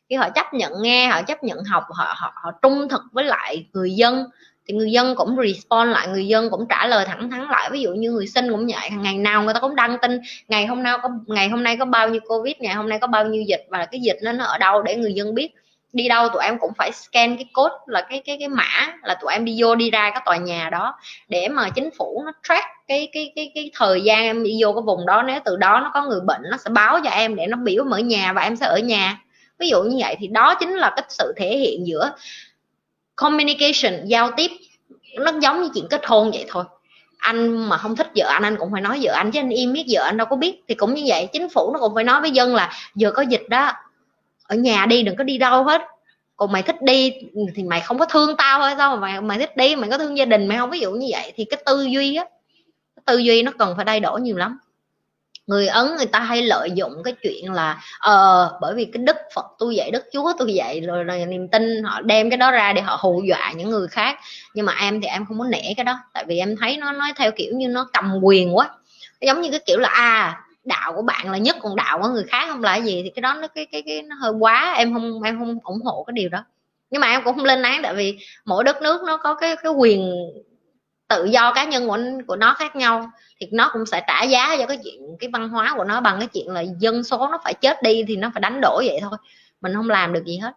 [0.09, 3.23] Khi họ chấp nhận nghe họ chấp nhận học họ họ, họ trung thực với
[3.23, 4.25] lại người dân.
[4.67, 7.69] Thì người dân cũng respond lại người dân cũng trả lời thẳng thắn lại.
[7.71, 8.89] Ví dụ như người sinh cũng vậy.
[8.91, 11.85] Ngày nào người ta cũng đăng tin ngày hôm nay có ngày hôm nay có
[11.85, 14.45] bao nhiêu covid ngày hôm nay có bao nhiêu dịch và cái dịch nó nó
[14.45, 15.49] ở đâu để người dân biết
[15.93, 19.15] đi đâu tụi em cũng phải scan cái code là cái cái cái mã là
[19.21, 20.93] tụi em đi vô đi ra cái tòa nhà đó
[21.27, 24.73] để mà chính phủ nó track cái cái cái cái thời gian em đi vô
[24.73, 25.23] cái vùng đó.
[25.23, 27.83] Nếu từ đó nó có người bệnh, nó sẽ báo cho em để nó biểu
[27.83, 29.21] mở nhà và em sẽ ở nhà.
[29.59, 32.11] Ví dụ như vậy thì đó chính là cái sự thể hiện giữa
[33.15, 34.51] communication, giao tiếp.
[35.19, 36.63] Nó giống như chuyện kết hôn vậy thôi.
[37.17, 39.73] Anh mà không thích vợ anh anh cũng phải nói vợ anh, chứ anh im
[39.73, 40.61] biết vợ anh đâu có biết.
[40.67, 43.21] Thì cũng như vậy, chính phủ nó cũng phải nói với dân là giờ có
[43.21, 43.71] dịch đó
[44.51, 45.81] ở nhà đi đừng có đi đâu hết.
[46.35, 47.13] Còn mày thích đi
[47.55, 49.97] thì mày không có thương tao thôi sao mà mày mày thích đi mày có
[49.97, 50.69] thương gia đình mày không?
[50.69, 52.25] Ví dụ như vậy thì cái tư duy á
[53.05, 54.59] tư duy nó cần phải thay đổi nhiều lắm.
[55.47, 59.17] Người ấn người ta hay lợi dụng cái chuyện là ờ bởi vì cái đức
[59.35, 62.51] phật tôi dạy đức chúa tôi dạy rồi, rồi niềm tin họ đem cái đó
[62.51, 64.19] ra để họ hù dọa những người khác.
[64.53, 66.91] Nhưng mà em thì em không muốn nể cái đó tại vì em thấy nó
[66.91, 68.69] nói theo kiểu như nó cầm quyền quá.
[69.21, 72.23] Giống như cái kiểu là à đạo của bạn là nhất còn đạo của người
[72.23, 72.63] khác không?
[72.63, 73.01] Là gì?
[73.03, 75.81] Thì cái đó nó, cái cái cái nó hơi quá, em không em không ủng
[75.83, 76.43] hộ cái điều đó.
[76.89, 79.55] Nhưng mà em cũng không lên án, tại vì mỗi đất nước nó có cái
[79.63, 80.11] cái quyền
[81.07, 83.11] tự do cá nhân của của nó khác nhau.
[83.39, 86.19] Thì nó cũng sẽ trả giá cho cái chuyện, cái văn hóa của nó bằng
[86.19, 88.99] cái chuyện là dân số nó phải chết đi thì nó phải đánh đổi vậy
[89.01, 89.17] thôi.
[89.61, 90.51] Mình không làm được gì hết.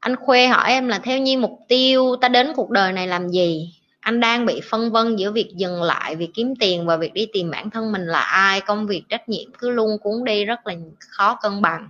[0.00, 3.28] Anh khuê hỏi em là theo như mục tiêu ta đến cuộc đời này làm
[3.28, 3.77] gì?
[4.08, 7.26] Anh đang bị phân vân giữa việc dừng lại việc kiếm tiền và việc đi
[7.32, 8.60] tìm bản thân mình là ai.
[8.60, 11.88] Công việc trách nhiệm cứ luôn cuốn đi rất là khó cân bằng.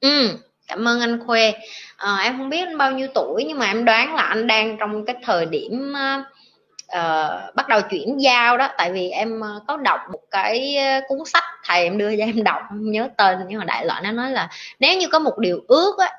[0.00, 0.28] Ừ
[0.68, 1.52] cảm ơn anh khuê.
[1.96, 4.76] À, em không biết anh bao nhiêu tuổi nhưng mà em đoán là anh đang
[4.80, 8.68] trong cái thời điểm uh, bắt đầu chuyển giao đó.
[8.78, 10.76] Tại vì em có đọc một cái
[11.08, 14.02] cuốn sách thầy em đưa cho em đọc không nhớ tên nhưng mà đại loại
[14.02, 14.48] nó nói là
[14.80, 16.10] nếu như có một điều ước á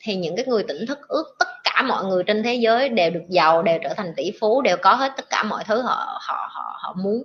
[0.00, 3.10] thì những cái người tỉnh thức ước tất cả mọi người trên thế giới đều
[3.10, 6.18] được giàu đều trở thành tỷ phú đều có hết tất cả mọi thứ họ
[6.20, 7.24] họ họ họ muốn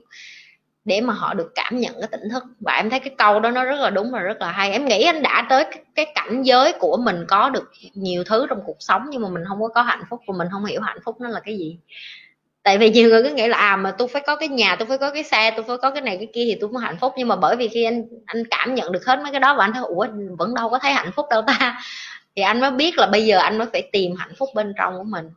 [0.85, 2.43] để mà họ được cảm nhận cái tỉnh thức.
[2.59, 4.71] Và em thấy cái câu đó nó rất là đúng và rất là hay.
[4.71, 8.59] Em nghĩ anh đã tới cái, cảnh giới của mình có được nhiều thứ trong
[8.65, 10.97] cuộc sống nhưng mà mình không có có hạnh phúc và mình không hiểu hạnh
[11.05, 11.77] phúc nó là cái gì.
[12.63, 14.87] Tại vì nhiều người cứ nghĩ là à mà tôi phải có cái nhà tôi
[14.87, 16.97] phải có cái xe tôi phải có cái này cái kia thì tôi mới hạnh
[17.01, 17.13] phúc.
[17.17, 19.65] Nhưng mà bởi vì khi anh anh cảm nhận được hết mấy cái đó và
[19.65, 21.81] anh thấy ủa vẫn đâu có thấy hạnh phúc đâu ta
[22.35, 24.97] thì anh mới biết là bây giờ anh mới phải tìm hạnh phúc bên trong
[24.97, 25.29] của mình.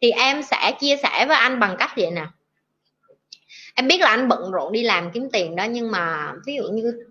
[0.00, 2.26] Thì em sẽ chia sẻ với anh bằng cách vậy nè.
[3.74, 6.62] Em biết là anh bận rộn đi làm kiếm tiền đó nhưng mà ví dụ
[6.62, 7.04] như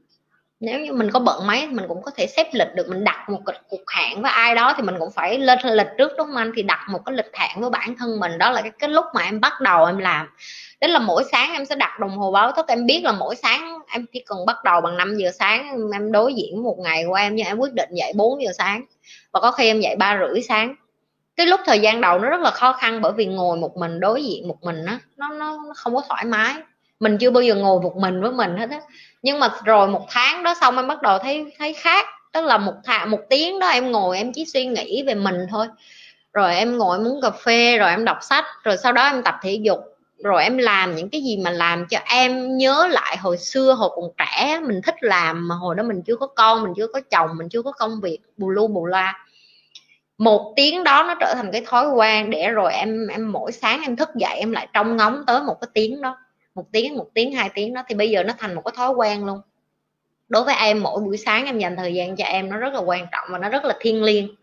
[0.59, 3.29] nếu như mình có bận mấy mình cũng có thể xếp lịch được mình đặt
[3.29, 3.39] một
[3.69, 6.51] cuộc hẹn với ai đó thì mình cũng phải lên lịch trước đúng không anh?
[6.55, 9.05] Thì đặt một cái lịch hẹn với bản thân mình đó là cái, cái lúc
[9.13, 10.27] mà em bắt đầu em làm.
[10.81, 13.35] Đó là mỗi sáng em sẽ đặt đồng hồ báo thức em biết là mỗi
[13.35, 17.03] sáng em chỉ cần bắt đầu bằng 5 giờ sáng em đối diện một ngày
[17.07, 18.85] của em nhưng em quyết định dậy 4 giờ sáng
[19.31, 20.75] và có khi em dậy ba rưỡi sáng.
[21.35, 23.99] Cái lúc thời gian đầu nó rất là khó khăn bởi vì ngồi một mình
[23.99, 26.55] đối diện một mình á nó nó, nó không có thoải mái.
[26.99, 28.79] Mình chưa bao giờ ngồi một mình với mình hết á.
[29.21, 32.05] Nhưng mà rồi một tháng đó xong em bắt đầu thấy thấy khác.
[32.31, 35.35] Tức là một thà một tiếng đó em ngồi em chỉ suy nghĩ về mình
[35.49, 35.67] thôi.
[36.33, 39.23] Rồi em ngồi em uống cà phê rồi em đọc sách rồi sau đó em
[39.23, 39.79] tập thể dục
[40.23, 43.89] rồi em làm những cái gì mà làm cho em nhớ lại hồi xưa, hồi
[43.95, 44.59] còn trẻ.
[44.67, 47.49] Mình thích làm mà hồi đó mình chưa có con, mình chưa có chồng, mình
[47.49, 49.25] chưa có công việc, bù lu bù loa
[50.19, 53.81] một tiếng đó nó trở thành cái thói quen để rồi em em mỗi sáng
[53.81, 56.17] em thức dậy em lại trông ngóng tới một cái tiếng đó.
[56.55, 58.91] Một tiếng một tiếng, hai tiếng đó thì bây giờ nó thành một cái thói
[58.91, 59.41] quen luôn.
[60.29, 62.79] Đối với em, mỗi buổi sáng em dành thời gian cho em nó rất là
[62.79, 64.35] quan trọng và nó rất là thiêng liêng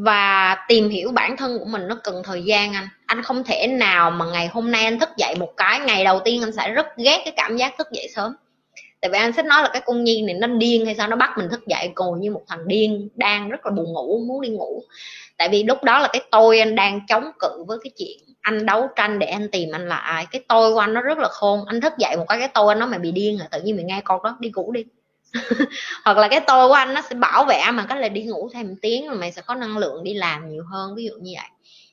[0.00, 2.88] và tìm hiểu bản thân của mình nó cần thời gian anh.
[3.06, 6.20] Anh không thể nào mà ngày hôm nay anh thức dậy một cái, ngày đầu
[6.24, 8.36] tiên anh sẽ rất ghét cái cảm giác thức dậy sớm.
[9.00, 11.16] Tại vì anh sẽ nói là cái con nhi này nó điên hay sao, nó
[11.16, 14.40] bắt mình thức dậy ngồi như một thằng điên đang rất là buồn ngủ, muốn
[14.40, 14.82] đi ngủ.
[15.36, 18.66] Tại vì lúc đó là cái tôi anh đang chống cự với cái chuyện anh
[18.66, 20.26] đấu tranh để anh tìm anh là ai.
[20.30, 21.60] Cái tôi của anh nó rất là khôn.
[21.66, 23.76] Anh thức dậy một cái cái tôi anh nói mày bị điên rồi, tự nhiên
[23.76, 24.84] mày nghe con đó, đi ngủ đi.
[26.04, 28.50] hoặc là cái tôi của anh nó sẽ bảo vệ mà cái là đi ngủ
[28.52, 31.32] thêm tiếng rồi mày sẽ có năng lượng đi làm nhiều hơn ví dụ như
[31.36, 31.48] vậy.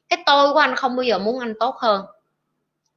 [0.09, 2.05] Cái tôi của anh không bao giờ muốn anh tốt hơn.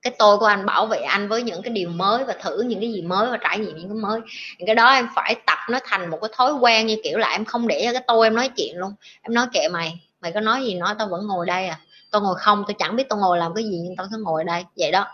[0.02, 2.80] Cái tôi của anh bảo vệ anh với những cái điều mới và thử những
[2.80, 4.20] cái gì mới và trải nghiệm những cái mới.
[4.58, 7.28] Những cái đó em phải tập nó thành một cái thói quen như kiểu là
[7.28, 8.92] em không để cho cái tôi em nói chuyện luôn.
[9.22, 11.78] Em nói kệ mày mày có nói gì nói tao vẫn ngồi đây à.
[12.10, 14.40] Tao ngồi không tao chẳng biết tao ngồi làm cái gì nhưng tao sẽ ngồi
[14.40, 15.06] ở đây vậy đó.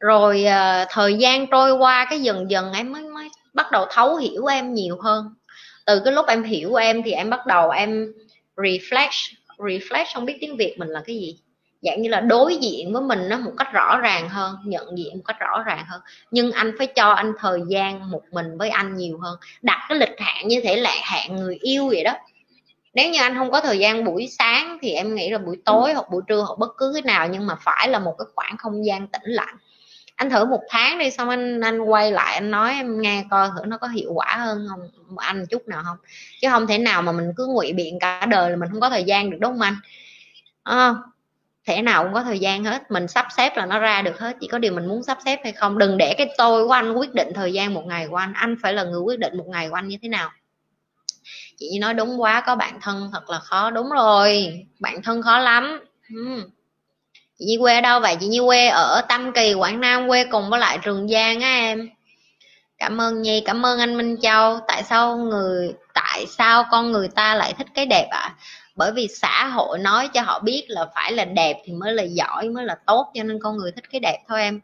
[0.00, 4.16] Rồi uh, thời gian trôi qua cái dần dần em mới mới bắt đầu thấu
[4.16, 5.34] hiểu em nhiều hơn.
[5.86, 8.12] Từ cái lúc em hiểu em thì em bắt đầu em
[8.56, 11.38] reflect reflect không biết tiếng việt mình là cái gì.
[11.82, 15.16] Dạng như là đối diện với mình nó một cách rõ ràng hơn nhận diện
[15.16, 16.00] một cách rõ ràng hơn.
[16.30, 19.38] Nhưng anh phải cho anh thời gian một mình với anh nhiều hơn.
[19.62, 22.12] Đặt cái lịch hạn như thể là hẹn người yêu vậy đó.
[22.94, 25.92] Nếu như anh không có thời gian buổi sáng thì em nghĩ là buổi tối
[25.92, 28.56] hoặc buổi trưa hoặc bất cứ cái nào nhưng mà phải là một cái khoảng
[28.56, 29.56] không gian tĩnh lặng
[30.16, 33.48] anh thử một tháng đi xong anh anh quay lại anh nói em nghe coi
[33.48, 34.80] thử nó có hiệu quả hơn không
[35.18, 35.96] anh chút nào không.
[36.42, 38.90] Chứ không thể nào mà mình cứ ngụy biện cả đời là mình không có
[38.90, 39.76] thời gian được đúng không anh?
[40.62, 40.94] À,
[41.66, 44.36] thể nào cũng có thời gian hết mình sắp xếp là nó ra được hết
[44.40, 45.78] chỉ có điều mình muốn sắp xếp hay không.
[45.78, 48.56] Đừng để cái tôi của anh quyết định thời gian một ngày của anh anh
[48.62, 50.30] phải là người quyết định một ngày của anh như thế nào.
[51.56, 55.38] Chị nói đúng quá có bạn thân thật là khó đúng rồi bạn thân khó
[55.38, 55.80] lắm.
[56.14, 56.55] Uhm
[57.38, 58.16] chị nhi quê ở đâu vậy?
[58.20, 61.54] Chị như quê ở tâm kỳ, quảng nam, quê cùng với lại trường giang á
[61.54, 61.88] em.
[62.78, 64.58] Cảm ơn nhi, cảm ơn anh minh châu.
[64.68, 68.20] Tại sao người, tại sao con người ta lại thích cái đẹp ạ?
[68.20, 68.34] À?
[68.76, 72.02] bởi vì xã hội nói cho họ biết là phải là đẹp thì mới là
[72.02, 74.60] giỏi, mới là tốt, cho nên con người thích cái đẹp thôi em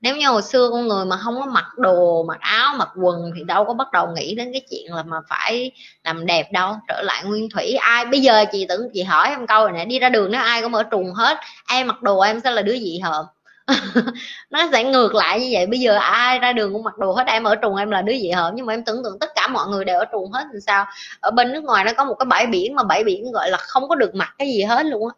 [0.00, 3.30] nếu như hồi xưa con người mà không có mặc đồ, mặc áo, mặc quần
[3.36, 5.70] thì đâu có bắt đầu nghĩ đến cái chuyện là mà phải
[6.04, 6.74] làm đẹp đâu.
[6.88, 9.98] Trở lại nguyên thủy, ai, bây giờ chị tưởng chị hỏi em câu này đi
[9.98, 12.78] ra đường nếu ai cũng mở trùng hết, em mặc đồ em sẽ là đứa
[12.78, 13.26] dị hợm.
[14.50, 17.26] Nó sẽ ngược lại như vậy, bây giờ ai ra đường cũng mặc đồ hết,
[17.26, 18.54] em ở trùng em là đứa dị hợm.
[18.56, 20.86] Nhưng mà em tưởng tượng tất cả mọi người đều ở trùng hết thì sao?
[21.20, 23.56] Ở bên nước ngoài nó có một cái bãi biển mà bãi biển gọi là
[23.58, 25.14] không có được mặc cái gì hết luôn á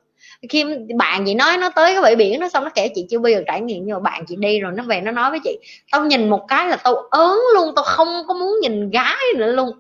[0.49, 0.65] khi
[0.97, 3.31] bạn chị nói nó tới cái bãi biển nó xong nó kể chị chưa bao
[3.31, 5.59] giờ trải nghiệm, nhưng mà bạn chị đi rồi nó về nó nói với chị,
[5.93, 9.53] tao nhìn một cái là tao ớn luôn, tao không có muốn nhìn gái nữa
[9.53, 9.71] luôn.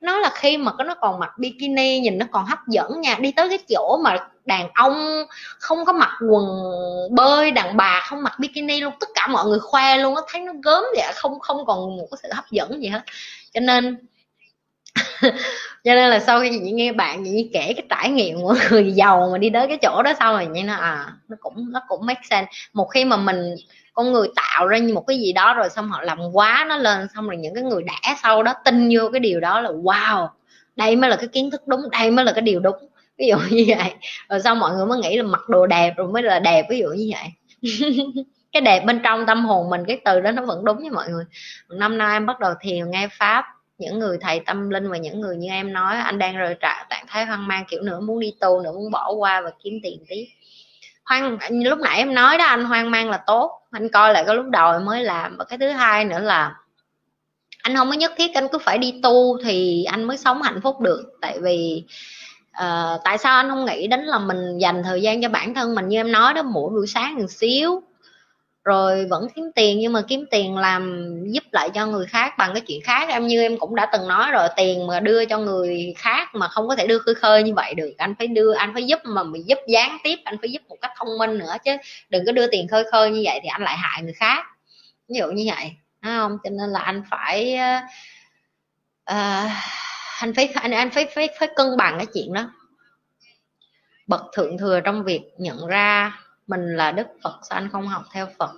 [0.00, 3.32] Nó là khi mà nó còn mặc bikini, nhìn nó còn hấp dẫn nha, đi
[3.32, 5.24] tới cái chỗ mà đàn ông
[5.58, 6.44] không có mặc quần
[7.10, 10.40] bơi, đàn bà không mặc bikini luôn, tất cả mọi người khoe luôn á, thấy
[10.42, 13.00] nó gớm vậy, không không còn một cái sự hấp dẫn gì hết.
[13.54, 13.96] Cho nên
[15.84, 18.92] cho nên là sau khi chị nghe bạn chị kể cái trải nghiệm của người
[18.92, 21.80] giàu mà đi tới cái chỗ đó sau rồi như nó à nó cũng nó
[21.88, 22.50] cũng make sense.
[22.72, 23.54] Một khi mà mình,
[23.92, 27.06] con người tạo ra một cái gì đó rồi xong họ làm quá nó lên
[27.14, 30.28] xong rồi những cái người đã sau đó tin vô cái điều đó là, wow,
[30.76, 32.76] đây mới là cái kiến thức đúng, đây mới là cái điều đúng.
[33.18, 33.94] Ví dụ như vậy.
[34.28, 36.78] Rồi sau mọi người mới nghĩ là mặc đồ đẹp rồi mới là đẹp, ví
[36.78, 37.32] dụ như vậy.
[38.52, 41.08] Cái đẹp bên trong tâm hồn mình, cái từ đó nó vẫn đúng với mọi
[41.08, 41.24] người.
[41.68, 43.44] Năm nay em bắt đầu thiền, nghe pháp
[43.80, 46.86] những người thầy tâm linh và những người như em nói anh đang rời trạng
[46.90, 49.74] trạng thái hoang mang kiểu nữa muốn đi tu nữa muốn bỏ qua và kiếm
[49.82, 50.28] tiền tí
[51.04, 53.60] hoang lúc nãy em nói đó anh hoang mang là tốt.
[53.70, 55.36] Anh coi lại cái lúc đầu em mới làm.
[55.36, 56.54] Và cái thứ hai nữa là
[57.62, 60.60] anh không có nhất thiết anh cứ phải đi tu thì anh mới sống hạnh
[60.62, 61.02] phúc được.
[61.20, 61.84] Tại vì
[62.50, 65.74] uh, tại sao anh không nghĩ đến là mình dành thời gian cho bản thân
[65.74, 65.88] mình?
[65.88, 67.82] Như em nói đó mỗi buổi sáng một xíu
[68.64, 72.50] rồi vẫn kiếm tiền nhưng mà kiếm tiền làm giúp lại cho người khác bằng
[72.54, 73.08] cái chuyện khác.
[73.08, 76.48] Em như em cũng đã từng nói rồi tiền mà đưa cho người khác mà
[76.48, 77.90] không có thể đưa khơi khơi như vậy được.
[77.98, 80.76] Anh phải đưa anh phải giúp mà mình giúp gián tiếp anh phải giúp một
[80.80, 81.72] cách thông minh nữa chứ
[82.08, 84.46] đừng có đưa tiền khơi khơi như vậy thì anh lại hại người khác.
[85.08, 85.72] Ví dụ như vậy
[86.02, 86.38] đúng không?
[86.44, 87.58] Cho nên là anh phải
[89.10, 89.50] uh,
[90.20, 92.50] anh phải anh anh phải phải phải cân bằng cái chuyện đó.
[94.06, 96.12] Bậc thượng thừa trong việc nhận ra
[96.50, 98.50] mình là đức phật sao anh không học theo phật?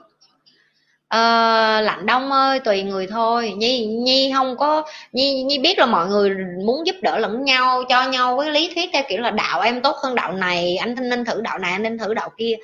[1.09, 3.53] À, lạnh đông ơi tùy người thôi.
[3.57, 6.31] Nhi nhi không có nhi nhi biết là mọi người
[6.67, 9.83] muốn giúp đỡ lẫn nhau cho nhau với lý thuyết theo kiểu là đạo em
[9.83, 12.55] tốt hơn đạo này anh nên thử đạo này anh nên thử đạo kia.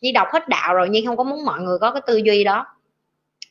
[0.00, 2.44] Nhi đọc hết đạo rồi nhi không có muốn mọi người có cái tư duy
[2.44, 2.66] đó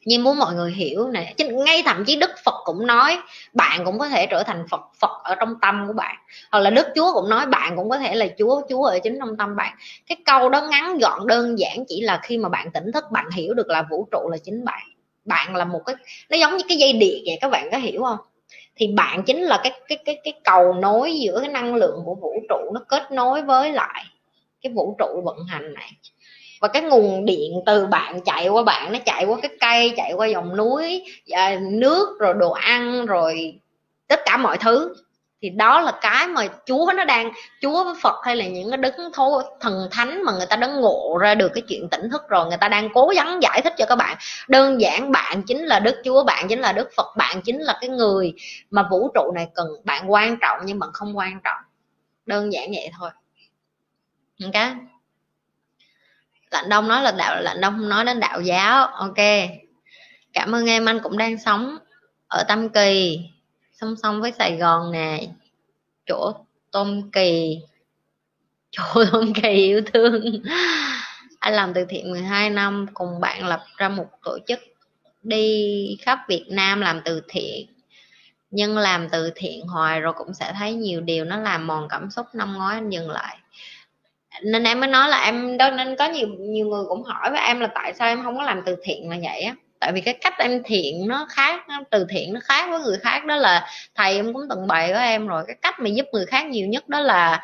[0.06, 3.18] nhưng muốn mọi người hiểu nè ngay thậm chí đức phật cũng nói
[3.54, 6.16] bạn cũng có thể trở thành phật phật ở trong tâm của bạn.
[6.52, 9.20] Hoặc là đức chúa cũng nói bạn cũng có thể là chúa chúa ở chính
[9.20, 9.78] trong tâm bạn.
[10.08, 13.30] Cái câu đó ngắn gọn, đơn giản chỉ là khi mà bạn tỉnh thức, bạn
[13.32, 14.84] hiểu được là vũ trụ là chính bạn.
[15.26, 15.96] Bạn là một cái,
[16.30, 18.18] nó giống như cái dây điện vậy, các bạn có hiểu không?
[18.76, 22.16] Thì bạn chính là cái cái cái cái cầu nối giữa cái năng lượng của
[22.16, 24.06] vũ trụ, nó kết nối với lại
[24.62, 25.92] cái vũ trụ vận hành này
[26.66, 30.14] và cái nguồn điện từ bạn chạy qua bạn, nó chạy qua cái cây, chạy
[30.14, 33.60] qua dòng núi à, nước, rồi đồ ăn, rồi
[34.08, 34.96] tất cả mọi thứ.
[35.42, 37.32] Thì đó là cái mà chúa nó đang,
[37.62, 40.68] chúa với phật hay là những cái đứng thô, thần thánh mà người ta đã
[40.68, 43.74] ngộ ra được cái chuyện tỉnh thức rồi, người ta đang cố gắng giải thích
[43.78, 44.18] cho các bạn.
[44.48, 47.78] Đơn giản, bạn chính là đức chúa, bạn chính là đức phật, bạn chính là
[47.82, 48.34] cái người
[48.72, 51.62] mà vũ trụ này cần, bạn quan trọng nhưng bạn không quan trọng.
[52.26, 53.10] Đơn giản vậy thôi.
[54.44, 54.95] Ok?
[56.52, 58.88] Lạnh đông nói là đạo, lạnh đông không nói đến đạo giáo.
[58.88, 59.18] Ok.
[60.34, 61.78] Cảm ơn em, anh cũng đang sống
[62.28, 63.20] ở tâm kỳ,
[63.74, 65.28] song song với sài gòn nè.
[66.06, 66.34] Chỗ
[66.72, 67.60] tôm kỳ,
[68.72, 70.42] chỗ tôm kỳ yêu thương.
[71.40, 74.60] Anh làm từ thiện 12 năm, cùng bạn lập ra một tổ chức
[75.24, 77.68] đi khắp Việt Nam làm từ thiện.
[78.52, 82.12] Nhưng làm từ thiện hoài rồi cũng sẽ thấy nhiều điều, nó làm mòn cảm
[82.12, 83.38] xúc, năm ngoái anh dừng lại
[84.44, 87.40] nên em mới nói là em đó, nên có nhiều nhiều người cũng hỏi với
[87.40, 89.56] em là tại sao em không có làm từ thiện mà vậy á.
[89.80, 93.26] Tại vì cái cách em thiện nó khác từ thiện nó khác với người khác,
[93.26, 96.26] đó là thầy em cũng từng bày với em rồi, cái cách mà giúp người
[96.26, 97.44] khác nhiều nhất đó là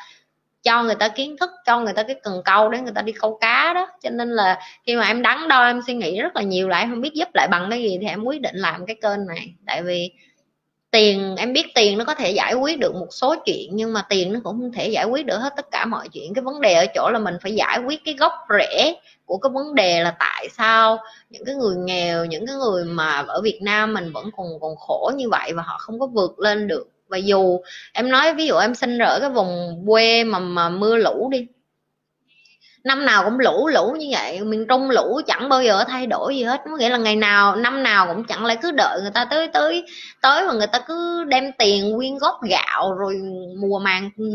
[0.63, 3.11] cho người ta kiến thức, cho người ta cái cần câu để người ta đi
[3.11, 3.87] câu cá đó.
[4.03, 6.87] Cho nên là khi mà em đắn đo, em suy nghĩ rất là nhiều lại
[6.89, 9.53] không biết giúp lại bằng cái gì thì em quyết định làm cái kênh này.
[9.67, 10.11] Tại vì
[10.91, 14.01] tiền, em biết tiền nó có thể giải quyết được một số chuyện, nhưng mà
[14.09, 16.33] tiền nó cũng không thể giải quyết được hết tất cả mọi chuyện.
[16.33, 18.95] Cái vấn đề ở chỗ là mình phải giải quyết cái gốc rễ
[19.25, 20.97] của cái vấn đề là tại sao
[21.29, 24.75] những cái người nghèo, những cái người mà ở Việt Nam mình vẫn còn còn
[24.75, 26.87] khổ như vậy và họ không có vượt lên được.
[27.07, 27.59] Và dù
[27.93, 31.29] em nói, ví dụ em sinh ra ở cái vùng quê mà mà mưa lũ
[31.31, 31.47] đi
[32.83, 34.39] năm nào cũng lũ lũ như vậy.
[34.39, 36.61] Miền trung lũ chẳng bao giờ thay đổi gì hết.
[36.65, 39.47] Có nghĩa là ngày nào, năm nào cũng chẳng lẽ cứ đợi người ta tới
[39.47, 39.85] tới
[40.21, 43.15] tới mà người ta cứ đem tiền, quyên góp gạo rồi
[43.57, 44.25] mùa màng ừ,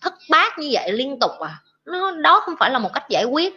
[0.00, 1.58] thất bát như vậy liên tục à.
[1.86, 3.54] Nó, đó không phải là một cách giải quyết.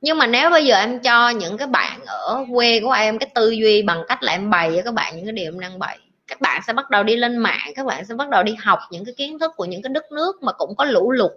[0.00, 3.30] Nhưng mà nếu bây giờ em cho những cái bạn ở quê của em cái
[3.34, 5.78] tư duy bằng cách là em bày cho các bạn những cái điều em đang
[5.78, 8.54] bày, các bạn sẽ bắt đầu đi lên mạng, các bạn sẽ bắt đầu đi
[8.62, 11.32] học những cái kiến thức của những cái đất nước mà cũng có lũ lụt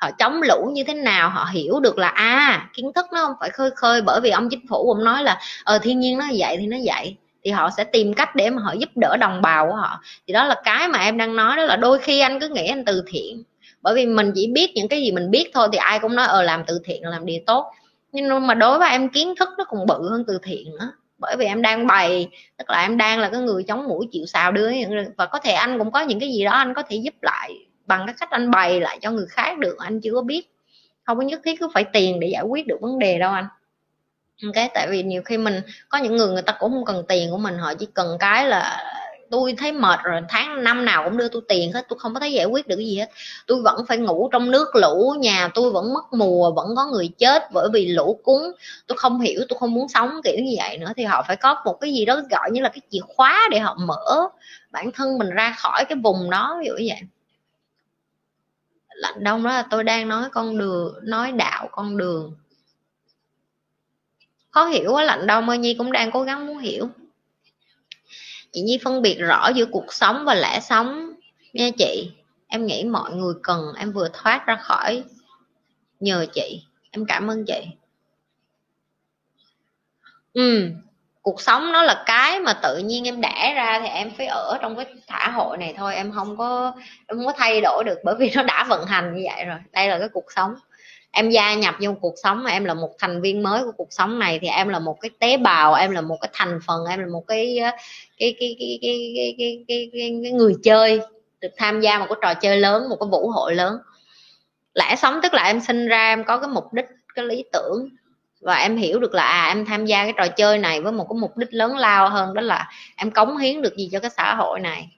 [0.00, 3.34] họ chống lũ như thế nào, họ hiểu được là à kiến thức nó không
[3.40, 6.24] phải khơi khơi bởi vì ông chính phủ cũng nói là ờ thiên nhiên nó
[6.38, 9.42] vậy thì nó vậy, thì họ sẽ tìm cách để mà họ giúp đỡ đồng
[9.42, 10.00] bào của họ.
[10.26, 12.66] Thì đó là cái mà em đang nói, đó là đôi khi anh cứ nghĩ
[12.66, 13.42] anh từ thiện,
[13.82, 16.26] bởi vì mình chỉ biết những cái gì mình biết thôi thì ai cũng nói
[16.26, 17.72] ờ làm từ thiện làm điều tốt.
[18.12, 21.36] Nhưng mà đối với em, kiến thức nó còn bự hơn từ thiện nữa, bởi
[21.36, 22.28] vì em đang bày,
[22.58, 24.70] tức là em đang là cái người chống mũi chịu xào đưa,
[25.16, 27.52] và có thể anh cũng có những cái gì đó anh có thể giúp lại
[27.90, 30.50] bằng cái cách anh bày lại cho người khác được, anh chưa có biết.
[31.04, 33.46] Không có nhất thiết cứ phải tiền để giải quyết được vấn đề đâu anh.
[34.46, 37.30] Ok, tại vì nhiều khi mình, có những người người ta cũng không cần tiền
[37.30, 38.84] của mình, họ chỉ cần cái là
[39.30, 42.20] tôi thấy mệt rồi, tháng năm nào cũng đưa tôi tiền hết, tôi không có
[42.20, 43.10] thấy giải quyết được gì hết.
[43.46, 47.10] Tôi vẫn phải ngủ trong nước lũ, nhà tôi vẫn mất mùa, vẫn có người
[47.18, 48.52] chết bởi vì lũ cúng.
[48.86, 51.62] Tôi không hiểu, tôi không muốn sống kiểu như vậy nữa, thì họ phải có
[51.64, 54.28] một cái gì đó gọi như là cái chìa khóa để họ mở
[54.70, 57.00] bản thân mình ra khỏi cái vùng đó, ví dụ như vậy
[59.00, 62.34] lạnh đông đó là tôi đang nói con đường, nói đạo con đường.
[64.50, 66.88] Khó hiểu quá, lạnh đông ơi nhi cũng đang cố gắng muốn hiểu.
[68.52, 71.12] Chị nhi phân biệt rõ giữa cuộc sống và lẽ sống,
[71.52, 72.12] nha chị.
[72.46, 75.04] Em nghĩ mọi người cần em vừa thoát ra khỏi.
[76.00, 77.60] Nhờ chị, em cảm ơn chị.
[80.32, 80.70] Ừ
[81.22, 84.58] cuộc sống nó là cái mà tự nhiên em đẻ ra thì em phải ở
[84.62, 85.94] trong cái xã hội này thôi.
[85.94, 86.72] Em không có
[87.06, 89.58] em không có thay đổi được bởi vì nó đã vận hành như vậy rồi.
[89.72, 90.54] Đây là cái cuộc sống.
[91.12, 93.88] Em gia nhập vô cuộc sống mà em là một thành viên mới của cuộc
[93.90, 96.84] sống này thì em là một cái tế bào em là một cái thành phần
[96.90, 97.58] em là một cái
[98.18, 101.00] cái cái cái cái cái cái, cái, cái, cái người chơi
[101.40, 103.78] được tham gia một cái trò chơi lớn một cái vũ hội lớn.
[104.74, 107.88] Lẽ sống tức là em sinh ra em có cái mục đích cái lý tưởng
[108.40, 111.06] và em hiểu được là à em tham gia cái trò chơi này với một
[111.10, 114.10] cái mục đích lớn lao hơn đó là em cống hiến được gì cho cái
[114.10, 114.88] xã hội này.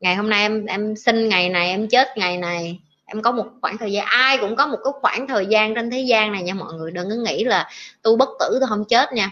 [0.00, 3.46] Ngày hôm nay em em sinh ngày này em chết ngày này em có một
[3.62, 6.42] khoảng thời gian ai cũng có một cái khoảng thời gian trên thế gian này
[6.42, 6.90] nha mọi người.
[6.90, 7.68] Đừng có nghĩ là
[8.02, 9.30] tôi bất tử tôi không chết nha.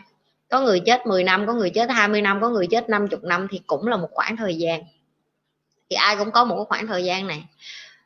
[0.50, 3.46] Có người chết 10 năm có người chết 20 năm có người chết 50 năm
[3.50, 4.82] thì cũng là một khoảng thời gian.
[5.90, 7.44] Thì ai cũng có một cái khoảng thời gian này.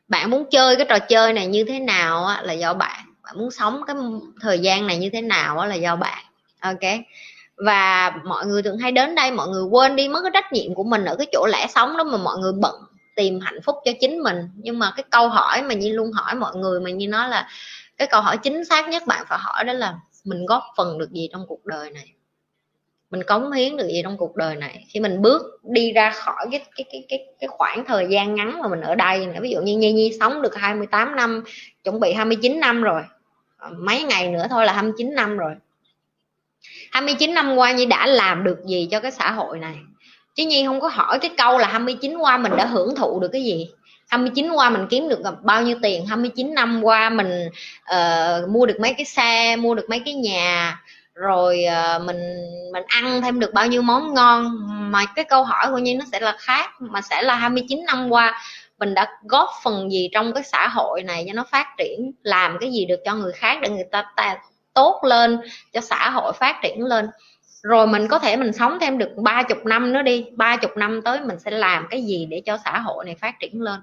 [0.08, 3.38] Bạn muốn chơi cái trò chơi này như thế nào á, là do bạn bạn
[3.38, 3.96] muốn sống cái
[4.40, 6.24] thời gian này như thế nào đó là do bạn.
[6.60, 6.80] Ok.
[7.56, 10.74] Và mọi người thường hay đến đây, mọi người quên đi mất cái trách nhiệm
[10.74, 12.74] của mình ở cái chỗ lẽ sống đó mà mọi người bận
[13.16, 14.36] tìm hạnh phúc cho chính mình.
[14.56, 17.48] Nhưng mà cái câu hỏi mà như luôn hỏi mọi người mà như nói là
[17.96, 19.94] cái câu hỏi chính xác nhất bạn phải hỏi đó là
[20.24, 22.12] mình góp phần được gì trong cuộc đời này?
[23.10, 24.84] Mình cống hiến được gì trong cuộc đời này?
[24.88, 28.62] Khi mình bước đi ra khỏi cái cái cái cái cái khoảng thời gian ngắn
[28.62, 31.44] mà mình ở đây ví dụ như Nhi Nhi sống được 28 năm,
[31.84, 33.02] chuẩn bị 29 năm rồi
[33.78, 35.54] mấy ngày nữa thôi là 29 năm rồi.
[36.92, 39.74] 29 năm qua Nhi đã làm được gì cho cái xã hội này?
[40.34, 43.28] Chứ Nhi không có hỏi cái câu là 29 qua mình đã hưởng thụ được
[43.32, 43.70] cái gì?
[44.08, 46.06] 29 qua mình kiếm được bao nhiêu tiền?
[46.06, 47.48] 29 năm qua mình
[47.94, 50.80] uh, mua được mấy cái xe mua được mấy cái nhà
[51.14, 51.64] rồi
[51.96, 52.20] uh, mình
[52.72, 54.58] mình ăn thêm được bao nhiêu món ngon?
[54.92, 58.10] Mà cái câu hỏi của Nhi nó sẽ là khác mà sẽ là 29 năm
[58.10, 58.42] qua
[58.80, 62.58] mình đã góp phần gì trong cái xã hội này cho nó phát triển làm
[62.60, 64.38] cái gì được cho người khác để người ta, ta
[64.74, 65.40] tốt lên
[65.72, 67.08] cho xã hội phát triển lên.
[67.62, 70.70] Rồi mình có thể mình sống thêm được ba chục năm nữa đi ba chục
[70.76, 73.80] năm tới mình sẽ làm cái gì để cho xã hội này phát triển lên.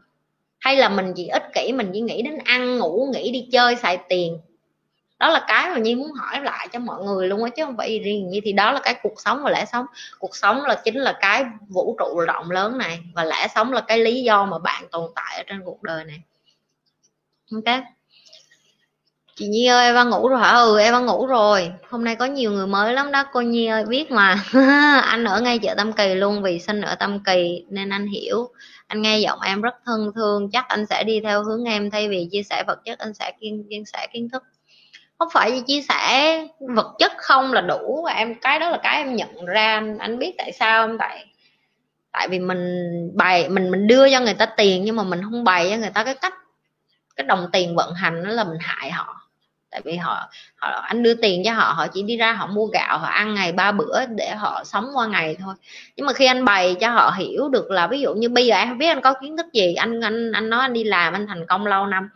[0.60, 3.76] Hay là mình chỉ ích kỷ mình chỉ nghĩ đến ăn ngủ nghĩ đi chơi
[3.76, 4.38] xài tiền
[5.20, 7.78] đó là cái mà nhi muốn hỏi lại cho mọi người luôn á, chứ không
[7.78, 9.86] phải riêng như thì đó là cái cuộc sống và lẽ sống.
[10.20, 13.82] Cuộc sống là chính là cái vũ trụ rộng lớn này, và lẽ sống là
[13.82, 16.22] cái lý do mà bạn tồn tại ở trên cuộc đời này.
[17.52, 17.84] Ok.
[19.36, 20.52] Chị Nhi ơi, Eva ngủ rồi hả?
[20.52, 21.72] Ừ Eva ngủ rồi.
[21.90, 24.44] Hôm nay có nhiều người mới lắm đó, cô Nhi ơi, biết mà.
[25.08, 28.50] Anh ở ngay chợ Tâm Kỳ luôn, vì sinh ở Tâm Kỳ, nên anh hiểu.
[28.88, 32.10] Anh nghe giọng em rất thân thương, chắc anh sẽ đi theo hướng em, thay
[32.10, 34.44] vì chia sẻ vật chất, anh sẽ kiên chia sẻ kiến thức
[35.20, 38.98] không phải chia sẻ vật chất không là đủ và em cái đó là cái
[38.98, 41.26] em nhận ra anh, anh biết tại sao không tại
[42.12, 45.44] tại vì mình bày mình mình đưa cho người ta tiền nhưng mà mình không
[45.44, 46.34] bày cho người ta cái cách
[47.16, 49.22] cái đồng tiền vận hành đó là mình hại họ.
[49.72, 52.66] Tại vì họ họ anh đưa tiền cho họ họ chỉ đi ra họ mua
[52.66, 55.56] gạo họ ăn ngày ba bữa để họ sống qua ngày thôi.
[55.96, 58.56] Nhưng mà khi anh bày cho họ hiểu được là ví dụ như bây giờ
[58.56, 61.14] em không biết anh có kiến thức gì anh anh anh nói anh đi làm
[61.14, 62.10] anh thành công lâu năm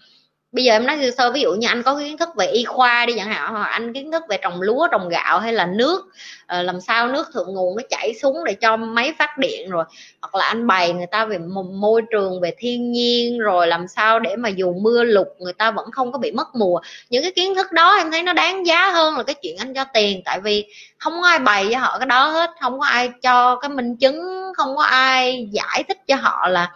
[0.52, 3.06] bây giờ em nói sơ ví dụ như anh có kiến thức về y khoa
[3.06, 6.06] đi chẳng hạn, hoặc anh kiến thức về trồng lúa, trồng gạo hay là nước
[6.46, 9.86] ờ, làm sao nước thượng nguồn nó chảy xuống để cho máy phát điện rồi,
[10.22, 11.38] hoặc là anh bày người ta về
[11.74, 15.72] môi trường về thiên nhiên rồi làm sao để mà dù mưa lụt người ta
[15.72, 16.80] vẫn không có bị mất mùa.
[17.10, 19.74] Những cái kiến thức đó em thấy nó đáng giá hơn là cái chuyện anh
[19.74, 20.66] cho tiền, tại vì
[20.98, 23.98] không có ai bày cho họ cái đó hết, không có ai cho cái minh
[23.98, 24.22] chứng,
[24.58, 26.72] không có ai giải thích cho họ là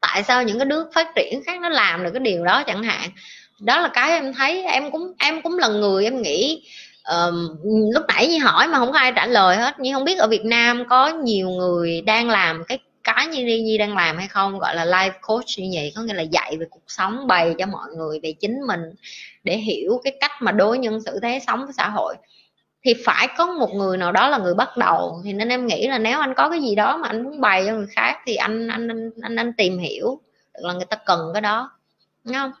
[0.00, 2.82] tại sao những cái nước phát triển khác nó làm được cái điều đó chẳng
[2.82, 3.10] hạn?
[3.60, 6.62] Đó là cái em thấy em cũng em cũng là người em nghĩ
[7.14, 7.34] uh,
[7.94, 9.74] lúc nãy như hỏi mà không có ai trả lời hết.
[9.78, 13.62] Nhưng không biết ở Việt Nam có nhiều người đang làm cái cái như Nhi
[13.62, 14.58] Nhi đang làm hay không?
[14.58, 17.66] Gọi là life coach như vậy có nghĩa là dạy về cuộc sống bày cho
[17.66, 18.80] mọi người về chính mình
[19.44, 22.14] để hiểu cái cách mà đối nhân xử thế sống với xã hội
[22.82, 25.20] thì phải có một người nào đó là người bắt đầu.
[25.24, 27.66] Thì nên em nghĩ là nếu anh có cái gì đó mà anh muốn bày
[27.66, 30.20] cho người khác thì anh anh anh anh, anh tìm hiểu
[30.54, 31.70] được là người ta cần cái đó.
[32.24, 32.52] Đúng không?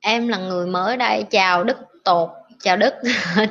[0.00, 1.24] Em là người mới đây.
[1.30, 2.30] Chào đức tột.
[2.60, 2.94] Chào đức.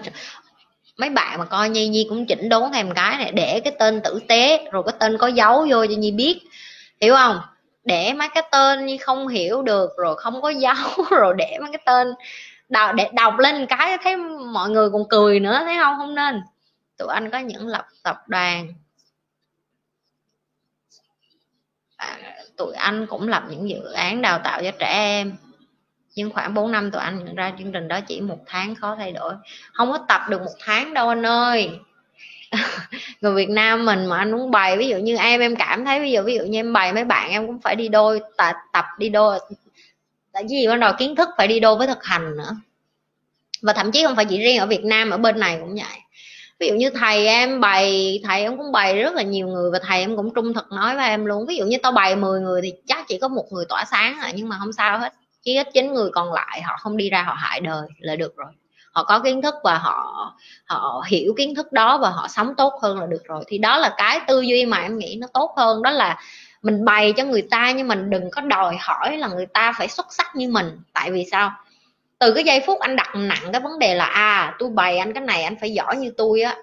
[0.98, 3.32] Mấy bạn mà coi nhi nhi cũng chỉnh đốn em cái này.
[3.32, 6.42] Để cái tên tử tế rồi cái tên có dấu vô cho nhi biết.
[7.02, 7.40] Hiểu không?
[7.84, 10.76] Để mấy cái tên nhi không hiểu được rồi không có dấu
[11.10, 12.08] rồi để mấy cái tên
[12.74, 14.18] đọc để đọc lên cái thấy
[14.54, 15.98] mọi người còn cười nữa thấy không?
[15.98, 16.42] Không nên.
[16.98, 18.68] Tụi anh có những lập tập đoàn.
[21.98, 22.18] À,
[22.58, 25.36] tụi anh cũng lập những dự án đào tạo cho trẻ em.
[26.16, 28.96] Nhưng khoảng 4 năm tụi anh nhận ra chương trình đó chỉ một tháng khó
[28.96, 29.34] thay đổi.
[29.74, 31.72] Không có tập được một tháng đâu anh ơi.
[33.22, 36.00] Người Việt Nam mình mà anh muốn bày ví dụ như em em cảm thấy
[36.00, 38.56] ví dụ ví dụ như em bày mấy bạn em cũng phải đi đôi tập,
[38.74, 39.40] tập đi đôi
[40.34, 42.56] tại vì ban đầu kiến thức phải đi đôi với thực hành nữa.
[43.62, 46.00] Và thậm chí không phải chỉ riêng ở Việt Nam, ở bên này cũng vậy.
[46.60, 49.80] Ví dụ như thầy em bày, thầy em cũng bày rất là nhiều người và
[49.80, 51.46] thầy em cũng trung thực nói với em luôn.
[51.46, 54.20] Ví dụ như tao bày 10 người thì chắc chỉ có một người tỏa sáng
[54.22, 55.14] rồi, nhưng mà không sao hết.
[55.42, 58.36] Chỉ ít chín người còn lại, họ không đi ra họ hại đời là được
[58.36, 58.52] rồi.
[58.92, 60.34] Họ có kiến thức và họ
[60.66, 63.44] họ hiểu kiến thức đó và họ sống tốt hơn là được rồi.
[63.48, 65.82] Thì đó là cái tư duy mà em nghĩ nó tốt hơn.
[65.82, 66.18] Đó là
[66.64, 69.88] mình bày cho người ta nhưng mình đừng có đòi hỏi là người ta phải
[69.88, 70.80] xuất sắc như mình.
[70.94, 71.52] Tại vì sao?
[72.20, 75.14] Từ cái giây phút anh đặt nặng cái vấn đề là à tôi bày anh
[75.14, 76.56] cái này, anh phải giỏi như tôi á.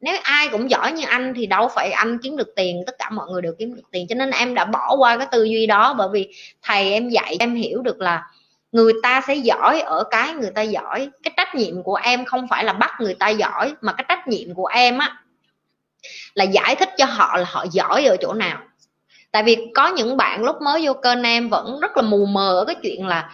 [0.00, 3.10] Nếu ai cũng giỏi như anh thì đâu phải anh kiếm được tiền, tất cả
[3.10, 4.06] mọi người đều kiếm được tiền.
[4.08, 7.36] Cho nên em đã bỏ qua cái tư duy đó bởi vì thầy em dạy,
[7.40, 8.22] em hiểu được là
[8.72, 11.10] người ta sẽ giỏi ở cái người ta giỏi.
[11.22, 14.28] Cái trách nhiệm của em không phải là bắt người ta giỏi mà cái trách
[14.28, 15.16] nhiệm của em á
[16.34, 18.58] là giải thích cho họ là họ giỏi ở chỗ nào
[19.34, 22.58] tại vì có những bạn lúc mới vô kênh em vẫn rất là mù mờ
[22.58, 23.30] ở cái chuyện là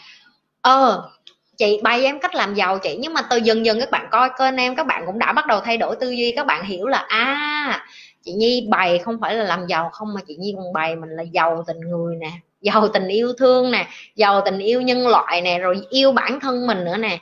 [0.62, 1.10] ờ
[1.58, 2.96] chị bày em cách làm giàu chị.
[3.00, 5.46] Nhưng mà từ dần dần các bạn coi kênh em các bạn cũng đã bắt
[5.46, 7.86] đầu thay đổi tư duy các bạn hiểu là à
[8.24, 11.10] chị nhi bày không phải là làm giàu không mà chị nhi còn bày mình
[11.10, 13.86] là giàu tình người nè giàu tình yêu thương nè
[14.16, 17.18] giàu tình yêu nhân loại nè rồi yêu bản thân mình nữa nè.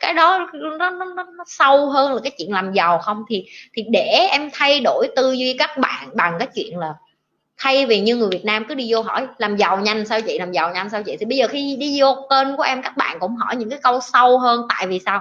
[0.00, 3.24] Cái đó nó, nó, nó, nó sâu hơn là cái chuyện làm giàu không.
[3.28, 3.44] Thì
[3.76, 6.94] thì để em thay đổi tư duy các bạn bằng cái chuyện là
[7.62, 10.38] thay vì như người Việt Nam cứ đi vô hỏi, làm giàu nhanh sao chị,
[10.38, 11.16] làm giàu nhanh sao chị?
[11.20, 13.78] Thì bây giờ khi đi vô kênh của em, các bạn cũng hỏi những cái
[13.82, 15.20] câu sâu hơn, tại vì sao?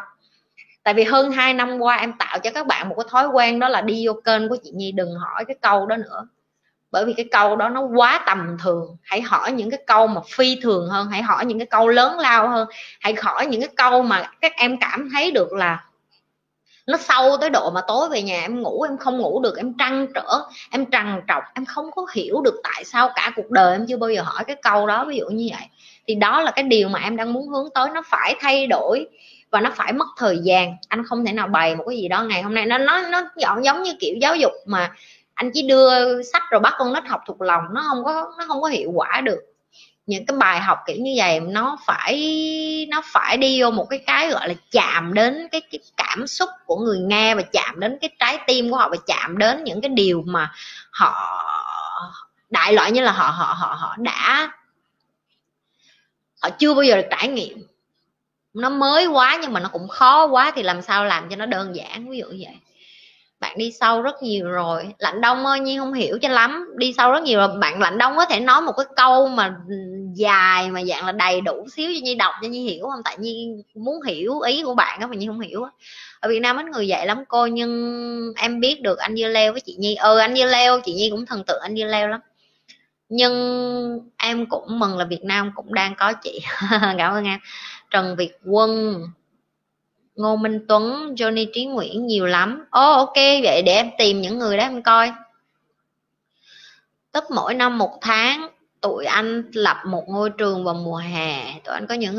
[0.83, 3.59] Tại vì hơn 2 năm qua em tạo cho các bạn một cái thói quen
[3.59, 6.27] đó là đi vô kênh của chị Nhi, đừng hỏi cái câu đó nữa.
[6.91, 8.97] Bởi vì cái câu đó nó quá tầm thường.
[9.03, 12.19] Hãy hỏi những cái câu mà phi thường hơn, hãy hỏi những cái câu lớn
[12.19, 12.67] lao hơn,
[12.99, 15.83] hãy hỏi những cái câu mà các em cảm thấy được là
[16.87, 19.73] nó sâu tới độ mà tối về nhà em ngủ, em không ngủ được, em
[19.79, 20.41] trăn trở,
[20.71, 23.97] em trằn trọc, em không có hiểu được tại sao cả cuộc đời em chưa
[23.97, 25.67] bao giờ hỏi cái câu đó, ví dụ như vậy.
[26.07, 29.07] Thì đó là cái điều mà em đang muốn hướng tới, nó phải thay đổi
[29.51, 30.75] và nó phải mất thời gian.
[30.87, 32.65] Anh không thể nào bày một cái gì đó ngày hôm nay.
[32.65, 34.91] Nó nó nó dọn giống như kiểu giáo dục mà
[35.33, 38.45] anh chỉ đưa sách rồi bắt con nít học thuộc lòng, nó không có, nó
[38.47, 39.39] không có hiệu quả được
[40.05, 43.99] những cái bài học kiểu như vậy nó phải nó phải đi vô một cái
[43.99, 47.97] cái gọi là chạm đến cái, cái cảm xúc của người nghe và chạm đến
[48.01, 50.51] cái trái tim của họ và chạm đến những cái điều mà
[50.91, 51.43] họ
[52.49, 54.51] đại loại như là họ họ họ họ đã
[56.41, 57.63] họ chưa bao giờ được trải nghiệm.
[58.53, 61.45] Nó mới quá nhưng mà nó cũng khó quá thì làm sao làm cho nó
[61.45, 62.55] đơn giản ví dụ như vậy
[63.41, 64.93] bạn đi sâu rất nhiều rồi.
[64.97, 66.69] Lạnh đông ơi, nhi không hiểu cho lắm.
[66.75, 67.47] Đi sâu rất nhiều rồi.
[67.57, 69.55] Bạn lạnh đông có thể nói một cái câu mà
[70.13, 73.01] dài, mà dạng là đầy đủ xíu cho nhi đọc cho nhi hiểu không?
[73.03, 75.65] Tại nhi muốn hiểu ý của bạn đó mà nhi không hiểu
[76.19, 79.51] ở việt nam ít người dạy lắm cô, nhưng em biết được anh dưa leo
[79.51, 79.95] với chị nhi.
[79.95, 82.19] Ừ anh dưa leo, chị nhi cũng thần tượng anh dưa leo lắm.
[83.09, 83.33] Nhưng
[84.17, 86.39] em cũng mừng là việt nam cũng đang có chị.
[86.97, 87.39] Cảm ơn em.
[87.89, 89.01] Trần việt quân.
[90.21, 92.65] Ngô Minh Tuấn, Johnny Trí Nguyễn nhiều lắm.
[92.69, 95.11] Ồ oh, ok, vậy để em tìm những người đó em coi.
[97.11, 98.49] Tức mỗi năm một tháng,
[98.81, 101.59] tụi anh lập một ngôi trường vào mùa hè.
[101.63, 102.15] Tụi anh có những,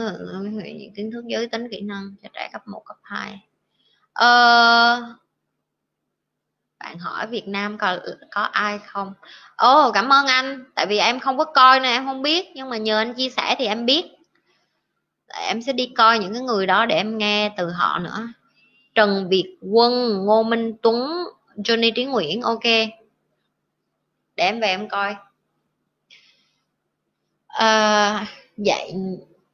[0.63, 3.41] những kiến thức giới tính kỹ năng cho trẻ cấp 1, cấp 2.
[4.13, 5.03] Ờ,
[6.79, 7.99] bạn hỏi Việt Nam có
[8.31, 9.15] có ai không?
[9.57, 12.47] Ồ oh, cảm ơn anh, tại vì em không có coi nên em không biết,
[12.55, 14.05] nhưng mà nhờ anh chia sẻ thì em biết
[15.33, 18.29] em sẽ đi coi những cái người đó để em nghe từ họ nữa.
[18.95, 21.25] Trần Việt Quân Ngô Minh Tuấn
[21.57, 22.65] Johnny Trí Nguyễn ok.
[24.37, 25.17] Để em về em coi.
[27.47, 28.27] À,
[28.57, 28.93] dạy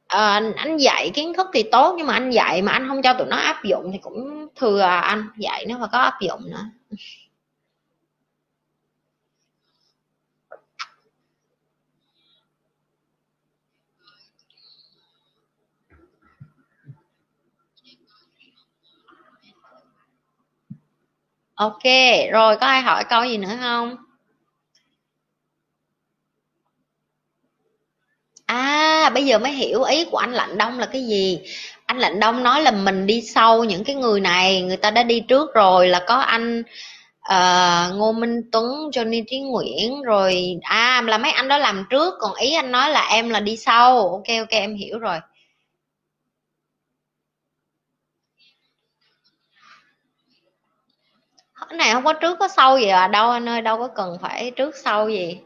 [0.07, 3.13] à, anh dạy kiến thức thì tốt nhưng mà anh dạy mà anh không cho
[3.13, 5.27] tụi nó áp dụng thì cũng thừa à anh.
[5.37, 6.65] Dạy nó mà có áp dụng nữa.
[21.59, 21.83] Ok
[22.31, 23.95] rồi có ai hỏi câu gì nữa không?
[28.45, 31.39] À bây giờ mới hiểu ý của anh lạnh đông là cái gì.
[31.85, 35.03] Anh lạnh đông nói là mình đi sâu những cái người này người ta đã
[35.03, 36.63] đi trước rồi là có anh
[37.33, 42.13] uh, ngô minh tuấn johnny trí nguyễn rồi à là mấy anh đó làm trước
[42.19, 44.09] còn ý anh nói là em là đi sâu.
[44.11, 45.19] Ok ok em hiểu rồi.
[51.69, 53.07] Cái này không có trước có sau gì à?
[53.07, 55.39] Đâu anh ơi đâu có cần phải trước sau gì.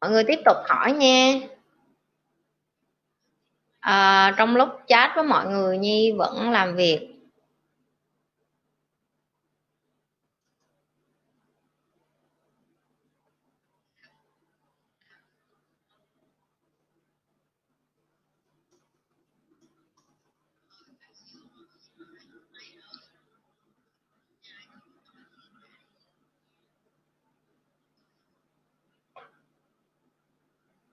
[0.00, 1.32] Mọi người tiếp tục hỏi nha.
[3.80, 7.13] À, trong lúc chat với mọi người nhi vẫn làm việc.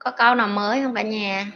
[0.03, 1.51] Có câu nào mới không cả nhà?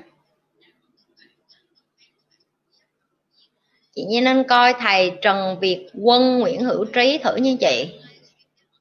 [3.95, 7.99] Chị Nhi nên coi thầy Trần Việt Quân Nguyễn Hữu Trí thử như chị.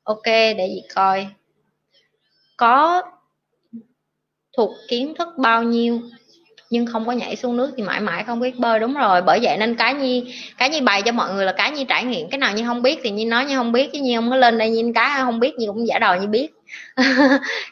[0.03, 1.27] Ok, để chị coi.
[2.57, 3.03] Có
[4.57, 6.01] thuộc kiến thức bao nhiêu,
[6.71, 8.81] nhưng không có nhảy xuống nước thì mãi mãi không biết bơi.
[8.81, 11.71] Đúng rồi, bởi vậy nên cái nhi cái nhi bày cho mọi người là cái
[11.71, 12.31] nhi trải nghiệm.
[12.31, 14.37] Cái nào như không biết thì nhi nói như không biết, chứ nhi không có
[14.37, 16.49] lên đây nhi cái không biết nhi cũng giả đò như biết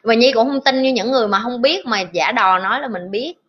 [0.03, 2.81] và nhi cũng không tin như những người mà không biết, mà giả đò nói
[2.81, 3.41] là mình biết.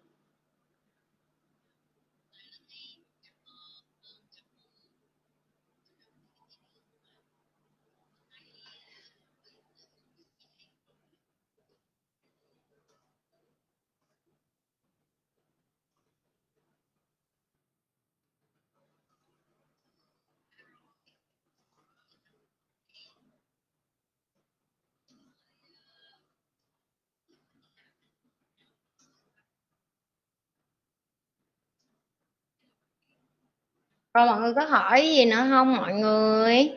[34.14, 36.70] Rồi mọi người có hỏi gì nữa không, mọi người?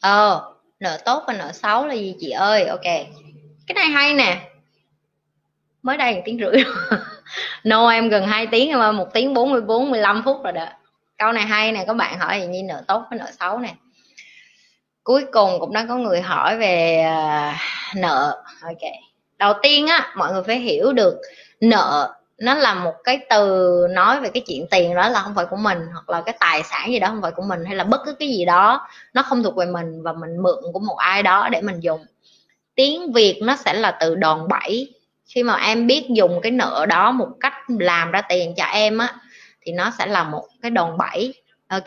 [0.00, 2.64] Ờ nợ tốt và nợ xấu là gì chị ơi?
[2.64, 2.84] Ok.
[3.66, 4.50] Cái này hay nè.
[5.82, 6.64] Mới đây một tiếng rưỡi.
[7.64, 10.66] No em gần 2 tiếng mà một tiếng 44 15 phút rồi đó.
[11.18, 13.74] Câu này hay nè các bạn hỏi gì như nợ tốt với nợ xấu nè.
[15.04, 17.56] Cuối cùng cũng đã có người hỏi về à,
[17.96, 18.42] nợ.
[18.62, 18.92] Ok.
[19.38, 21.20] Đầu tiên á, mọi người phải hiểu được
[21.60, 25.46] nợ nó là một cái từ nói về cái chuyện tiền đó là không phải
[25.46, 27.84] của mình, hoặc là cái tài sản gì đó không phải của mình, hay là
[27.84, 30.96] bất cứ cái gì đó, nó không thuộc về mình và mình mượn của một
[30.96, 32.04] ai đó để mình dùng.
[32.74, 34.94] Tiếng việt nó sẽ là từ đòn bẩy.
[35.26, 38.98] Khi mà em biết dùng cái nợ đó một cách làm ra tiền cho em
[38.98, 39.14] á,
[39.62, 41.34] thì nó sẽ là một cái đòn bẩy,
[41.68, 41.84] ok?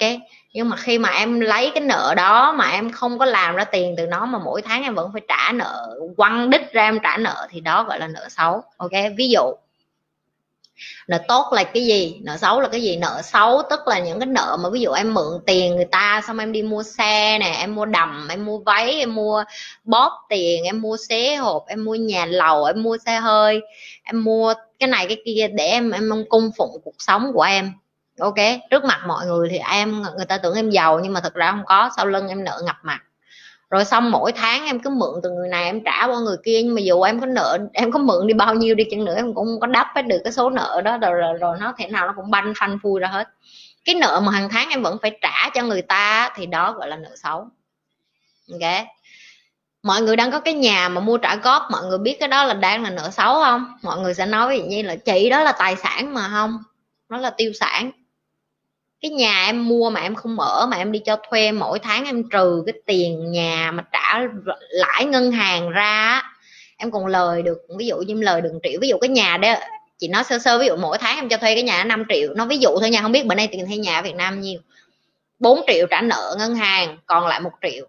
[0.54, 3.64] Nhưng mà khi mà em lấy cái nợ đó mà em không có làm ra
[3.64, 7.00] tiền từ nó mà mỗi tháng em vẫn phải trả nợ, quăng đích ra em
[7.04, 8.92] trả nợ, thì đó gọi là nợ xấu, ok?
[9.18, 9.54] Ví dụ
[11.08, 12.20] nợ tốt là cái gì?
[12.24, 12.98] Nợ xấu là cái gì?
[12.98, 16.22] Nợ xấu tức là những cái nợ mà ví dụ em mượn tiền người ta,
[16.28, 19.44] xong em đi mua xe nè, em mua đầm, em mua váy, em mua
[19.84, 23.62] bóp tiền, em mua xế hộp, em mua nhà lầu, em mua xe hơi,
[24.04, 27.72] em mua cái này cái kia để em em cung phụng cuộc sống của em.
[28.20, 28.36] Ok?
[28.70, 31.52] Trước mặt mọi người thì em, người ta tưởng em giàu nhưng mà thật ra
[31.52, 33.00] không có, sau lưng em nợ ngập mặt
[33.70, 36.62] rồi xong mỗi tháng em cứ mượn từ người này em trả qua người kia
[36.64, 39.16] nhưng mà dù em có nợ em có mượn đi bao nhiêu đi chăng nữa
[39.16, 41.74] em cũng không có đắp hết được cái số nợ đó rồi, rồi, rồi nó
[41.78, 43.28] thể nào nó cũng banh phanh phui ra hết.
[43.86, 46.88] Cái nợ mà hàng tháng em vẫn phải trả cho người ta thì đó gọi
[46.88, 47.48] là nợ xấu.
[48.52, 48.86] Ok.
[49.84, 52.44] Mọi người đang có cái nhà mà mua trả góp mọi người biết cái đó
[52.44, 53.78] là đang là nợ xấu không?
[53.84, 56.58] Mọi người sẽ nói như là chị đó là tài sản mà không?
[57.10, 57.92] Nó là tiêu sản
[59.06, 62.06] cái nhà em mua mà em không ở mà em đi cho thuê, mỗi tháng
[62.06, 64.22] em trừ cái tiền nhà mà trả
[64.70, 66.24] lãi ngân hàng ra
[66.78, 68.80] em còn lời được, ví dụ như lời được triệu.
[68.82, 69.56] Ví dụ cái nhà đó,
[69.98, 72.34] chị nói sơ sơ, ví dụ mỗi tháng em cho thuê cái nhà 5 triệu.
[72.34, 74.42] Nó ví dụ thôi nha, không biết bữa nay tiền thuê nhà ở Việt Nam
[74.42, 74.60] nhiêu.
[75.40, 77.86] 4 triệu trả nợ ngân hàng, còn lại một triệu.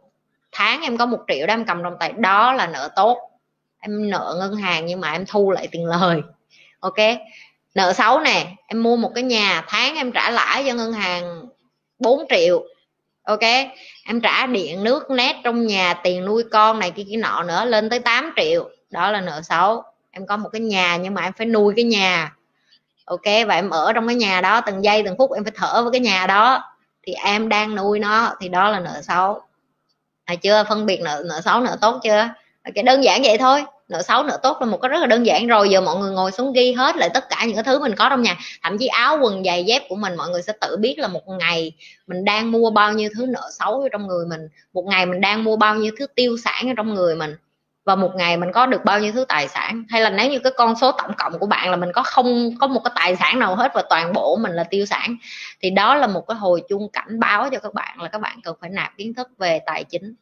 [0.52, 3.18] Tháng em có một triệu đó em cầm trong tay đó là nợ tốt.
[3.80, 6.20] Em nợ ngân hàng nhưng mà em thu lại tiền lời.
[6.80, 6.98] Ok?
[7.77, 11.47] Nợ xấu nè, em mua một cái nhà, tháng em trả lãi cho ngân hàng
[11.98, 12.65] 4 triệu,
[13.23, 13.40] ok?
[14.07, 17.65] Em trả điện, nước nét trong nhà, tiền nuôi con này kia kia nọ nữa
[17.65, 19.82] lên tới 8 triệu, đó là nợ xấu.
[20.11, 22.35] Em có một cái nhà nhưng mà em phải nuôi cái nhà,
[23.05, 23.24] ok?
[23.47, 25.93] Và em ở trong cái nhà đó từng giây, từng phút em phải thở với
[25.93, 26.65] cái nhà đó,
[27.07, 29.40] thì em đang nuôi nó, thì đó là nợ xấu.
[30.24, 30.65] À chưa?
[30.69, 32.28] Phân biệt nợ nợ xấu, nợ tốt chưa?
[32.65, 35.26] Ok, đơn giản vậy thôi nợ xấu, nợ tốt là một cái rất là đơn
[35.26, 35.46] giản.
[35.46, 37.94] Rồi giờ mọi người ngồi xuống ghi hết lại tất cả những cái thứ mình
[37.94, 38.36] có trong nhà.
[38.62, 41.22] Thậm chí áo, quần, giày, dép của mình mọi người sẽ tự biết là một
[41.38, 41.72] ngày
[42.06, 44.40] mình đang mua bao nhiêu thứ nợ xấu ở trong người mình.
[44.72, 47.36] Một ngày mình đang mua bao nhiêu thứ tiêu sản ở trong người mình.
[47.84, 49.84] Và một ngày mình có được bao nhiêu thứ tài sản.
[49.88, 52.50] Hay là nếu như cái con số tổng cộng của bạn là mình có không,
[52.60, 55.16] có một cái tài sản nào hết và toàn bộ mình là tiêu sản,
[55.60, 58.40] thì đó là một cái hồi chuông cảnh báo cho các bạn là các bạn
[58.44, 60.14] cần phải nạp kiến thức về tài chính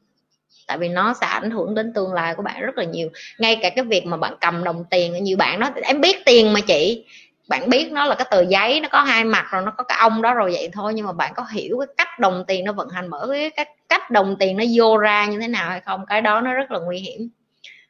[0.66, 3.08] tại vì nó sẽ ảnh hưởng đến tương lai của bạn rất là nhiều.
[3.38, 6.52] Ngay cả cái việc mà bạn cầm đồng tiền như bạn nói em biết tiền
[6.52, 7.04] mà chị.
[7.48, 9.98] Bạn biết nó là cái tờ giấy, nó có hai mặt rồi, nó có cái
[10.00, 10.94] ông đó rồi vậy thôi.
[10.94, 13.68] Nhưng mà bạn có hiểu cái cách đồng tiền nó vận hành bởi cái cách
[13.88, 16.06] cách đồng tiền nó vô ra như thế nào hay không?
[16.06, 17.28] Cái đó nó rất là nguy hiểm.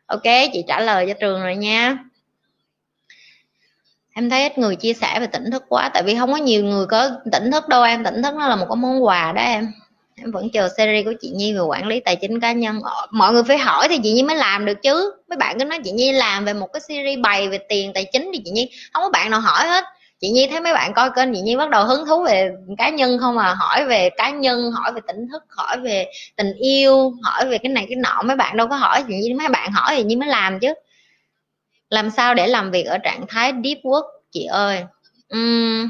[0.07, 0.23] Ok,
[0.53, 1.99] chị trả lời cho trường rồi nha.
[4.15, 6.65] Em thấy ít người chia sẻ về tỉnh thức quá, tại vì không có nhiều
[6.65, 8.05] người có tỉnh thức đâu em.
[8.05, 9.73] Tỉnh thức nó là một cái món quà đó em
[10.17, 12.81] em vẫn chờ series của chị Nhi về quản lý tài chính cá nhân.
[12.83, 15.13] Ờ, mọi người phải hỏi thì chị Nhi mới làm được chứ.
[15.29, 18.05] Mấy bạn cứ nói chị Nhi làm về một cái series bày về tiền tài
[18.13, 19.85] chính thì chị Nhi không có bạn nào hỏi hết.
[20.21, 22.89] Chị Nhi thấy mấy bạn coi kênh chị Nhi bắt đầu hứng thú về cá
[22.89, 23.55] nhân không à?
[23.55, 27.73] Hỏi về cá nhân hỏi về tỉnh thức hỏi về tình yêu hỏi về cái
[27.73, 28.23] này cái nọ.
[28.25, 30.75] Mấy bạn đâu có hỏi chị Nhi mấy bạn hỏi thì Nhi mới làm chứ.
[31.91, 34.85] Làm sao để làm việc ở trạng thái deep work chị ơi?
[35.37, 35.89] Uhm,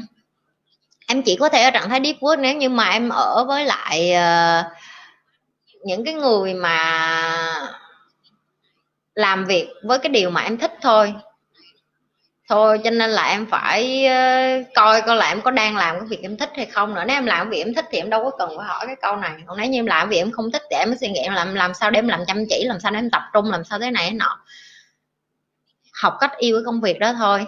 [1.07, 3.65] em chỉ có thể ở trạng thái deep work nếu như mà em ở với
[3.65, 4.65] lại uh,
[5.83, 6.79] những cái người mà
[9.15, 11.13] làm việc với cái điều mà em thích thôi.
[12.49, 16.07] Thôi cho nên là em phải uh, coi coi là em có đang làm cái
[16.09, 17.03] việc em thích hay không nữa.
[17.07, 19.15] Nếu em làm việc em thích thì em đâu có cần phải hỏi cái câu
[19.15, 19.31] này.
[19.45, 21.55] Còn nếu như em làm việc em không thích thì em mới suy nghĩ làm
[21.55, 23.79] làm sao để em làm chăm chỉ làm sao để em tập trung làm sao
[23.79, 24.39] thế này thế nọ.
[26.01, 27.45] Học cách yêu cái công việc đó thôi.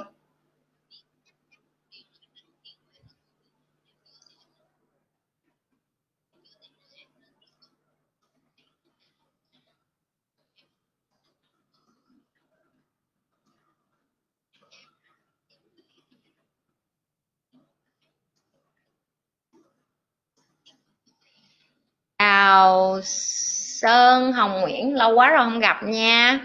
[22.19, 26.39] Chào Sơn, Hồng Nguyễn, lâu quá rồi không gặp nha.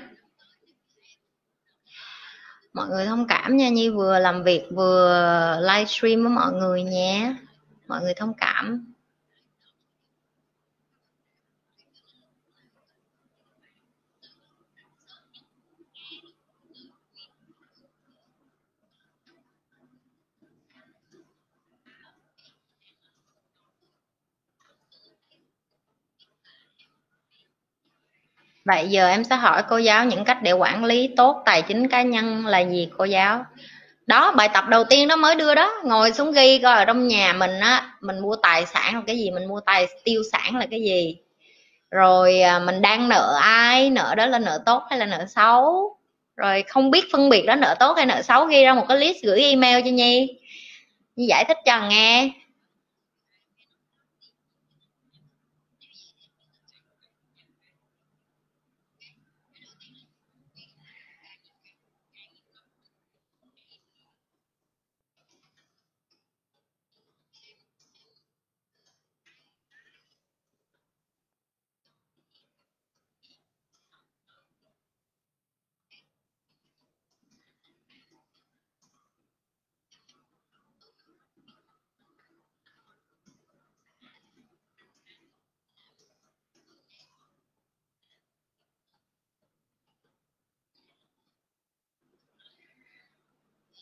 [2.72, 7.34] Mọi người thông cảm nha, Nhi vừa làm việc vừa livestream với mọi người nhé
[7.88, 8.91] mọi người thông cảm.
[28.64, 31.88] Vậy giờ em sẽ hỏi cô giáo những cách để quản lý tốt tài chính
[31.88, 33.44] cá nhân là gì cô giáo?
[34.06, 37.08] Đó, bài tập đầu tiên đó mới đưa đó, ngồi xuống ghi coi ở trong
[37.08, 40.56] nhà mình á, mình mua tài sản là cái gì, mình mua tài tiêu sản
[40.56, 41.16] là cái gì.
[41.90, 45.96] Rồi à, mình đang nợ ai, nợ đó là nợ tốt hay là nợ xấu.
[46.36, 48.98] Rồi không biết phân biệt đó nợ tốt hay nợ xấu ghi ra một cái
[48.98, 50.38] list gửi email cho Nhi.
[51.16, 52.30] Nhi giải thích cho nghe.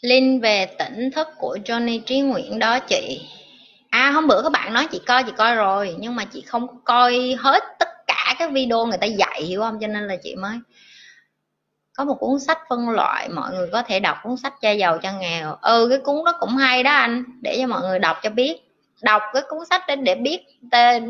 [0.03, 3.29] Link về tỉnh thức của Johnny Trí Nguyễn đó chị.
[3.91, 6.67] À hôm bữa các bạn nói chị coi chị coi rồi, Nhưng mà chị không
[6.85, 9.79] coi hết tất cả các video người ta dạy, hiểu không?
[9.81, 10.59] Cho nên là chị mới
[11.93, 14.99] có một cuốn sách phân loại, mọi người có thể đọc cuốn sách cha giàu
[14.99, 15.57] cha nghèo.
[15.63, 18.57] Ừ cái cuốn đó cũng hay đó anh, để cho mọi người đọc cho biết.
[19.03, 20.41] Đọc cái cuốn sách đến để biết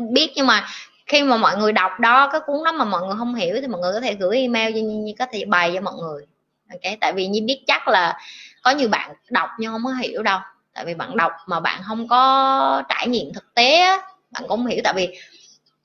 [0.09, 0.67] biết, nhưng mà
[1.05, 3.67] khi mà mọi người đọc đó, cái cuốn đó mà mọi người không hiểu thì
[3.67, 6.25] mọi người có thể gửi email cho như có thể bày cho mọi người.
[6.71, 8.17] Ok, tại vì như biết chắc là
[8.61, 10.39] có nhiều bạn đọc nhưng không có hiểu đâu.
[10.73, 13.97] Tại vì bạn đọc mà bạn không có trải nghiệm thực tế á,
[14.31, 14.81] bạn cũng không hiểu.
[14.83, 15.19] Tại vì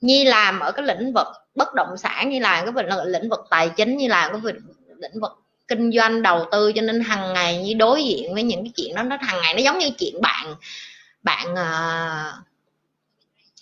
[0.01, 3.69] nhi làm ở cái lĩnh vực bất động sản như là cái lĩnh vực tài
[3.69, 4.53] chính như là cái
[4.97, 5.31] lĩnh vực
[5.67, 8.95] kinh doanh đầu tư cho nên hàng ngày như đối diện với những cái chuyện
[8.95, 10.55] đó nó hàng ngày nó giống như chuyện bạn
[11.23, 12.47] bạn uh,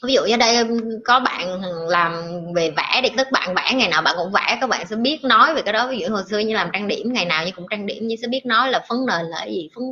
[0.05, 0.57] ví dụ như đây,
[1.05, 2.13] có bạn làm
[2.55, 5.23] về vẽ thì các bạn vẽ ngày nào bạn cũng vẽ, các bạn sẽ biết
[5.23, 5.87] nói về cái đó.
[5.87, 8.15] Ví dụ hồi xưa như làm trang điểm, ngày nào như cũng trang điểm, như
[8.21, 9.83] sẽ biết nói là phấn nền là cái gì, phấn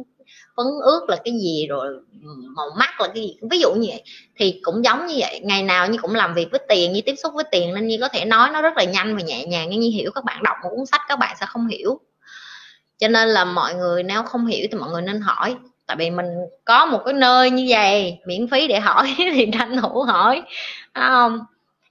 [0.57, 1.87] phấn ướt là cái gì, rồi
[2.55, 3.37] màu mắt là cái gì.
[3.51, 4.03] Ví dụ như vậy,
[4.35, 5.39] thì cũng giống như vậy.
[5.43, 7.97] Ngày nào như cũng làm việc với tiền, như tiếp xúc với tiền, nên như
[8.01, 10.43] có thể nói nó rất là nhanh và nhẹ nhàng nhưng như hiểu các bạn
[10.43, 11.99] đọc một cuốn sách các bạn sẽ không hiểu.
[12.97, 16.09] Cho nên là mọi người nếu không hiểu thì mọi người nên hỏi tại vì
[16.09, 16.25] mình
[16.65, 20.43] có một cái nơi như vậy miễn phí để hỏi thì tranh thủ hỏi
[20.93, 21.39] không?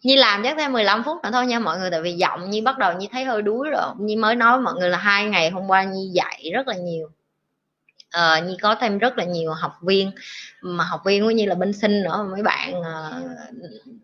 [0.02, 2.62] Như làm chắc thêm 15 phút nữa thôi nha mọi người tại vì giọng như
[2.62, 3.86] bắt đầu như thấy hơi đuối rồi.
[3.98, 6.74] Như mới nói với mọi người là hai ngày hôm qua như dạy rất là
[6.74, 7.08] nhiều.
[8.12, 10.10] Ờ, như có thêm rất là nhiều học viên
[10.60, 13.24] mà học viên cũng như là bên sinh nữa mấy bạn uh,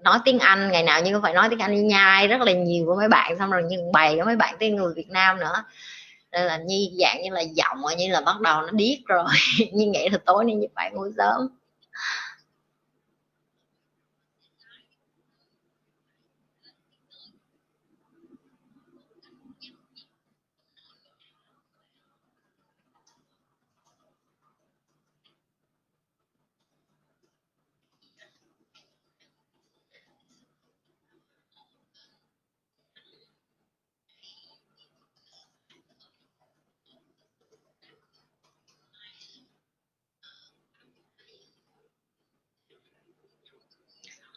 [0.04, 2.52] nói tiếng anh ngày nào như cũng phải nói tiếng anh như nhai rất là
[2.52, 5.40] nhiều với mấy bạn xong rồi như bày với mấy bạn tiếng người việt nam
[5.40, 5.64] nữa
[6.32, 9.24] nên là như dạng như là giọng, như là bắt đầu nó điếc rồi.
[9.72, 11.48] Như nghĩ là tối nay như phải ngủ sớm.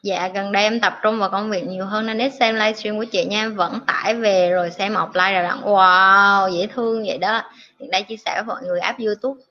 [0.03, 2.97] Dạ gần đây em tập trung vào công việc nhiều hơn nên ít xem livestream
[2.97, 3.41] của chị nha.
[3.41, 7.41] Em vẫn tải về rồi xem offline rồi đặng wow dễ thương vậy đó.
[7.79, 9.41] Hiện đây chia sẻ với mọi người app youtube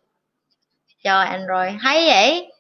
[1.05, 1.73] cho android.
[1.81, 2.53] Hay vậy?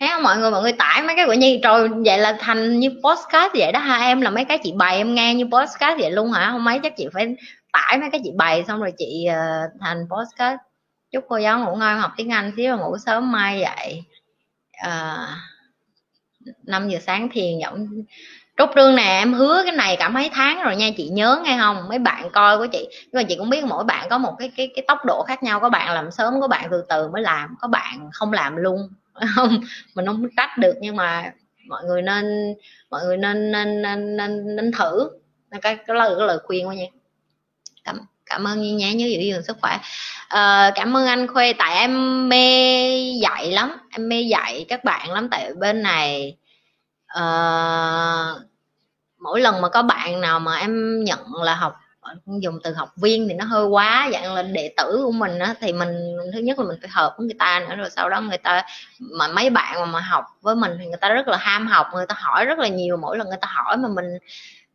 [0.00, 0.22] Thấy không?
[0.22, 1.60] Mọi người mọi người tải mấy cái của nhi.
[1.62, 4.96] Rồi vậy là thành như postcard vậy đó hai em là mấy cái chị bày
[4.96, 6.48] em nghe như postcard vậy luôn hả?
[6.52, 7.36] Không mấy chắc chị phải
[7.72, 10.56] tải mấy cái chị bày xong rồi chị uh, thành postcard
[11.10, 14.02] chúc cô giáo ngủ ngon học tiếng anh xíu ngủ sớm mai dậy
[14.72, 15.26] à, ờ.
[16.62, 17.86] 5 giờ sáng thiền giọng
[18.58, 21.58] trúc trương nè em hứa cái này cả mấy tháng rồi nha chị nhớ nghe
[21.60, 21.88] không?
[21.88, 24.52] Mấy bạn coi của chị nhưng mà chị cũng biết mỗi bạn có một cái
[24.56, 27.22] cái cái tốc độ khác nhau có bạn làm sớm có bạn từ từ mới
[27.22, 28.78] làm có bạn không làm luôn.
[29.34, 29.60] Không
[29.94, 31.32] mình không trách được nhưng mà
[31.68, 32.54] mọi người nên
[32.90, 35.10] mọi người nên nên nên nên, nên thử.
[35.62, 36.84] Cái cái lời cái lời khuyên của nha
[38.28, 39.78] cảm ơn như nhé nhớ giữ gìn sức khỏe.
[40.28, 45.12] À, cảm ơn anh khuê tại em mê dạy lắm em mê dạy các bạn
[45.12, 46.36] lắm tại bên này
[47.06, 47.22] à,
[49.18, 51.76] mỗi lần mà có bạn nào mà em nhận là học
[52.26, 55.54] dùng từ học viên thì nó hơi quá dạng là đệ tử của mình á
[55.60, 55.88] thì mình
[56.32, 58.62] thứ nhất là mình phải hợp với người ta nữa rồi sau đó người ta
[58.98, 61.86] mà mấy bạn mà, mà học với mình thì người ta rất là ham học
[61.94, 64.18] người ta hỏi rất là nhiều mỗi lần người ta hỏi mà mình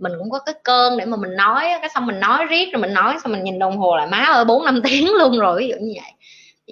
[0.04, 2.82] mình cũng có cái cơn để mà mình nói cái xong mình nói riết rồi
[2.82, 5.60] mình nói, xong mình nhìn đồng hồ lại má ơi, bốn năm tiếng luôn rồi,
[5.60, 6.12] ví dụ như vậy.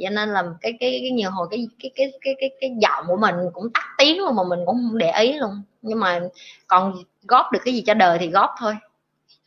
[0.04, 3.06] Cho nên là cái cái cái nhiều hồi cái cái cái cái cái cái giọng
[3.08, 5.62] của mình cũng tắt tiếng luôn mà mình cũng không để ý luôn.
[5.82, 6.20] Nhưng mà
[6.68, 8.76] còn góp được cái gì cho đời thì góp thôi.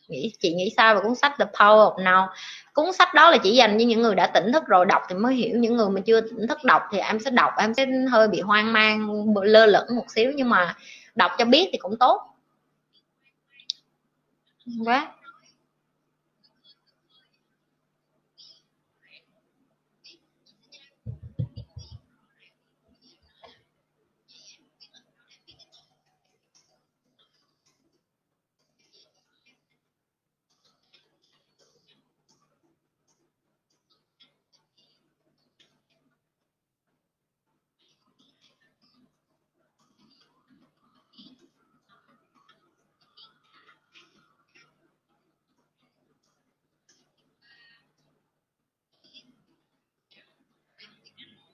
[0.07, 2.27] Nghĩ, chị nghĩ sao về cuốn sách The Power of Now?
[2.73, 5.15] Cuốn sách đó là chỉ dành cho những người đã tỉnh thức rồi, đọc thì
[5.15, 5.57] mới hiểu.
[5.57, 8.41] Những người mà chưa tỉnh thức đọc thì em sẽ đọc, em sẽ hơi bị
[8.41, 10.31] hoang mang, lơ lửng một xíu.
[10.35, 10.75] Nhưng mà
[11.15, 12.34] đọc cho biết thì cũng tốt
[14.85, 15.14] quá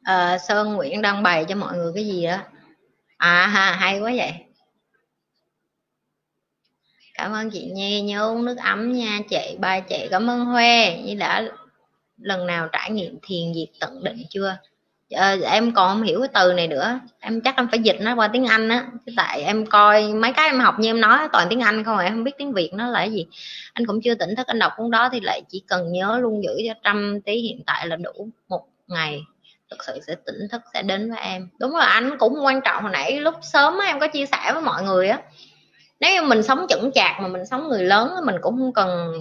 [0.04, 2.38] à, sơn nguyễn đăng bày cho mọi người cái gì đó.
[3.18, 4.32] À ha hay quá vậy.
[7.14, 9.20] Cảm ơn chị nhi nhớ uống nước ấm nha.
[9.30, 10.98] Chị ba chị cảm ơn huê.
[10.98, 11.44] Như đã
[12.18, 14.58] lần nào trải nghiệm thiền diệt tận định chưa?
[15.10, 17.00] À, em còn không hiểu cái từ này nữa.
[17.20, 18.88] Em chắc em phải dịch nó qua tiếng anh á.
[19.18, 22.04] Tại em coi mấy cái em học như em nói toàn tiếng anh không à,
[22.04, 23.26] em không biết tiếng việt nó là cái gì.
[23.74, 26.44] Anh cũng chưa tỉnh thức anh đọc cuốn đó thì lại chỉ cần nhớ luôn
[26.44, 29.22] giữ cho trăm tí hiện tại là đủ một ngày
[29.72, 31.50] thực sự sẽ tỉnh thức, sẽ đến với em.
[31.60, 32.84] Đúng là anh cũng quan trọng.
[32.84, 35.20] Hồi nãy lúc sớm em có chia sẻ với mọi người á.
[36.00, 39.14] Nếu như mình sống chững chạc mà mình sống người lớn mình cũng không cần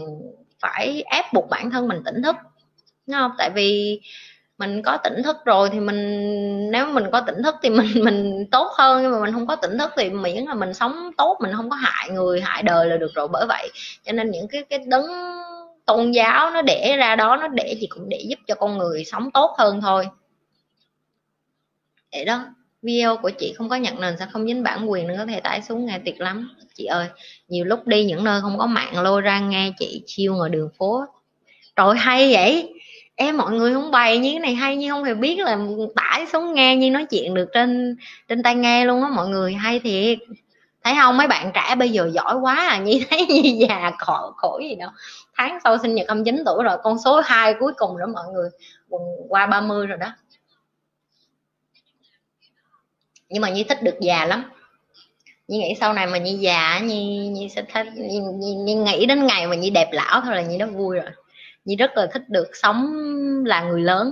[0.60, 2.36] phải ép buộc bản thân mình tỉnh thức.
[3.06, 3.32] Đúng không?
[3.38, 4.00] Tại vì
[4.58, 8.46] mình có tỉnh thức rồi thì mình, nếu mình có tỉnh thức thì mình mình
[8.50, 9.02] tốt hơn.
[9.02, 11.70] Nhưng mà mình không có tỉnh thức thì miễn là mình sống tốt, mình không
[11.70, 13.28] có hại người, hại đời là được rồi.
[13.28, 13.70] Bởi vậy,
[14.04, 15.06] cho nên những cái cái đấng
[15.86, 19.04] tôn giáo nó để ra đó, nó để gì cũng để giúp cho con người
[19.04, 20.06] sống tốt hơn thôi
[22.12, 22.44] vậy đó,
[22.82, 25.40] video của chị không có nhận nền sẽ không dính bản quyền nên có thể
[25.40, 26.50] tải xuống nghe tuyệt lắm.
[26.74, 27.06] Chị ơi,
[27.48, 30.68] nhiều lúc đi những nơi không có mạng lôi ra nghe chị chiêu ngoài đường
[30.78, 31.04] phố.
[31.76, 32.74] Trời hay vậy.
[33.16, 35.58] Em mọi người không bày như cái này hay như không hề biết là
[35.96, 37.96] tải xuống nghe như nói chuyện được trên
[38.28, 39.54] trên tai nghe luôn á, mọi người.
[39.54, 40.18] Hay thiệt.
[40.84, 44.32] Thấy không, mấy bạn trẻ bây giờ giỏi quá à như thấy như già khổ
[44.36, 44.90] khổ gì đâu.
[45.36, 48.50] Tháng sau sinh nhật 29 tuổi rồi, con số 2 cuối cùng đó, mọi người.
[49.28, 50.06] Qua 30 rồi đó
[53.30, 54.44] nhưng mà như thích được già lắm.
[55.48, 59.06] Như nghĩ sau này mà như già như, như sẽ thích như, như, như nghĩ
[59.06, 61.10] đến ngày mà như đẹp lão thôi là như đó vui rồi.
[61.64, 62.86] Như rất là thích được sống
[63.44, 64.10] là người lớn.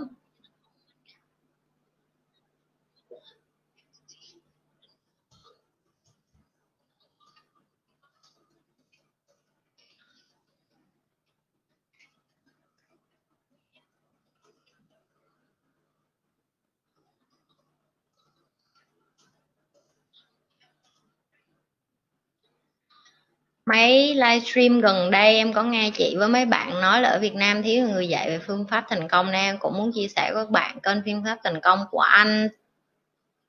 [23.68, 27.34] Mấy livestream gần đây em có nghe chị với mấy bạn nói là ở Việt
[27.34, 30.30] Nam thiếu người dạy về phương pháp thành công nên em cũng muốn chia sẻ
[30.34, 32.48] với các bạn kênh phương pháp thành công của anh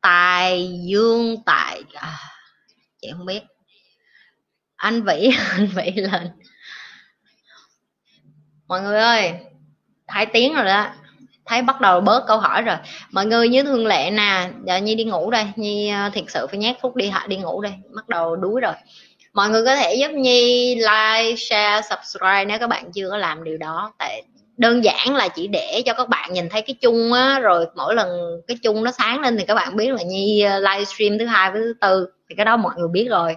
[0.02, 1.84] Tài Dương Tài.
[1.94, 2.18] À,
[3.02, 3.42] chị không biết.
[4.76, 6.30] Anh Vĩ anh Vĩ lên.
[8.68, 9.34] Mọi người ơi
[10.08, 10.88] hai tiếng rồi đó.
[11.46, 12.76] Thấy bắt đầu bớt câu hỏi rồi.
[13.12, 15.46] Mọi người như thường lệ nè giờ nhi đi ngủ đây.
[15.56, 17.74] Nhi ờ, thiệt sự phải nhét thuốc đi hạ đi ngủ đây.
[17.96, 18.74] Bắt đầu đuối rồi
[19.40, 23.44] mọi người có thể giúp nhi like, share, subscribe nếu các bạn chưa có làm
[23.44, 23.94] điều đó.
[24.00, 24.24] Tại
[24.58, 27.96] đơn giản là chỉ để cho các bạn nhìn thấy cái chung á, rồi mỗi
[27.96, 28.10] lần
[28.48, 31.52] cái chung nó sáng lên thì các bạn biết là nhi ờ, livestream thứ hai
[31.52, 33.36] với thứ tư, thì cái đó mọi người biết rồi.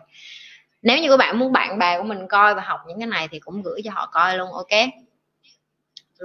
[0.82, 3.28] Nếu như các bạn muốn bạn bè của mình coi và học những cái này
[3.30, 4.88] thì cũng gửi cho họ coi luôn, ok?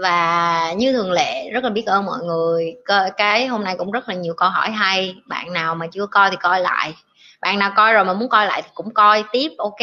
[0.01, 2.75] Và như thường lệ, rất là biết ơn mọi người.
[3.17, 5.15] Cái hôm nay cũng rất là nhiều câu hỏi hay.
[5.25, 6.93] Bạn nào mà chưa coi thì coi lại
[7.41, 9.79] bạn nào coi rồi mà muốn coi lại thì cũng coi tiếp ok?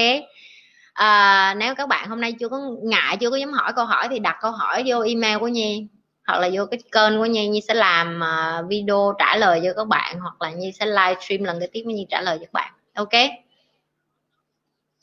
[0.93, 4.09] À, nếu các bạn hôm nay chưa có ngại chưa có dám hỏi câu hỏi
[4.11, 5.87] thì đặt câu hỏi vô email của nhi
[6.27, 9.73] hoặc là vô cái kênh của nhi nhi sẽ làm uh, video trả lời cho
[9.77, 12.45] các bạn hoặc là nhi sẽ live stream lần kế tiếp nhi trả lời cho
[12.45, 13.31] các bạn ok?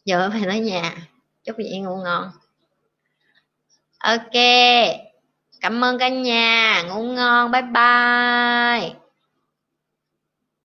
[0.06, 0.94] Giờ phải nói nhà
[1.44, 2.32] chúc chị ngủ ngon.
[4.00, 4.36] Ok
[5.62, 9.01] cảm ơn cả nhà ngủ ngon bye bye.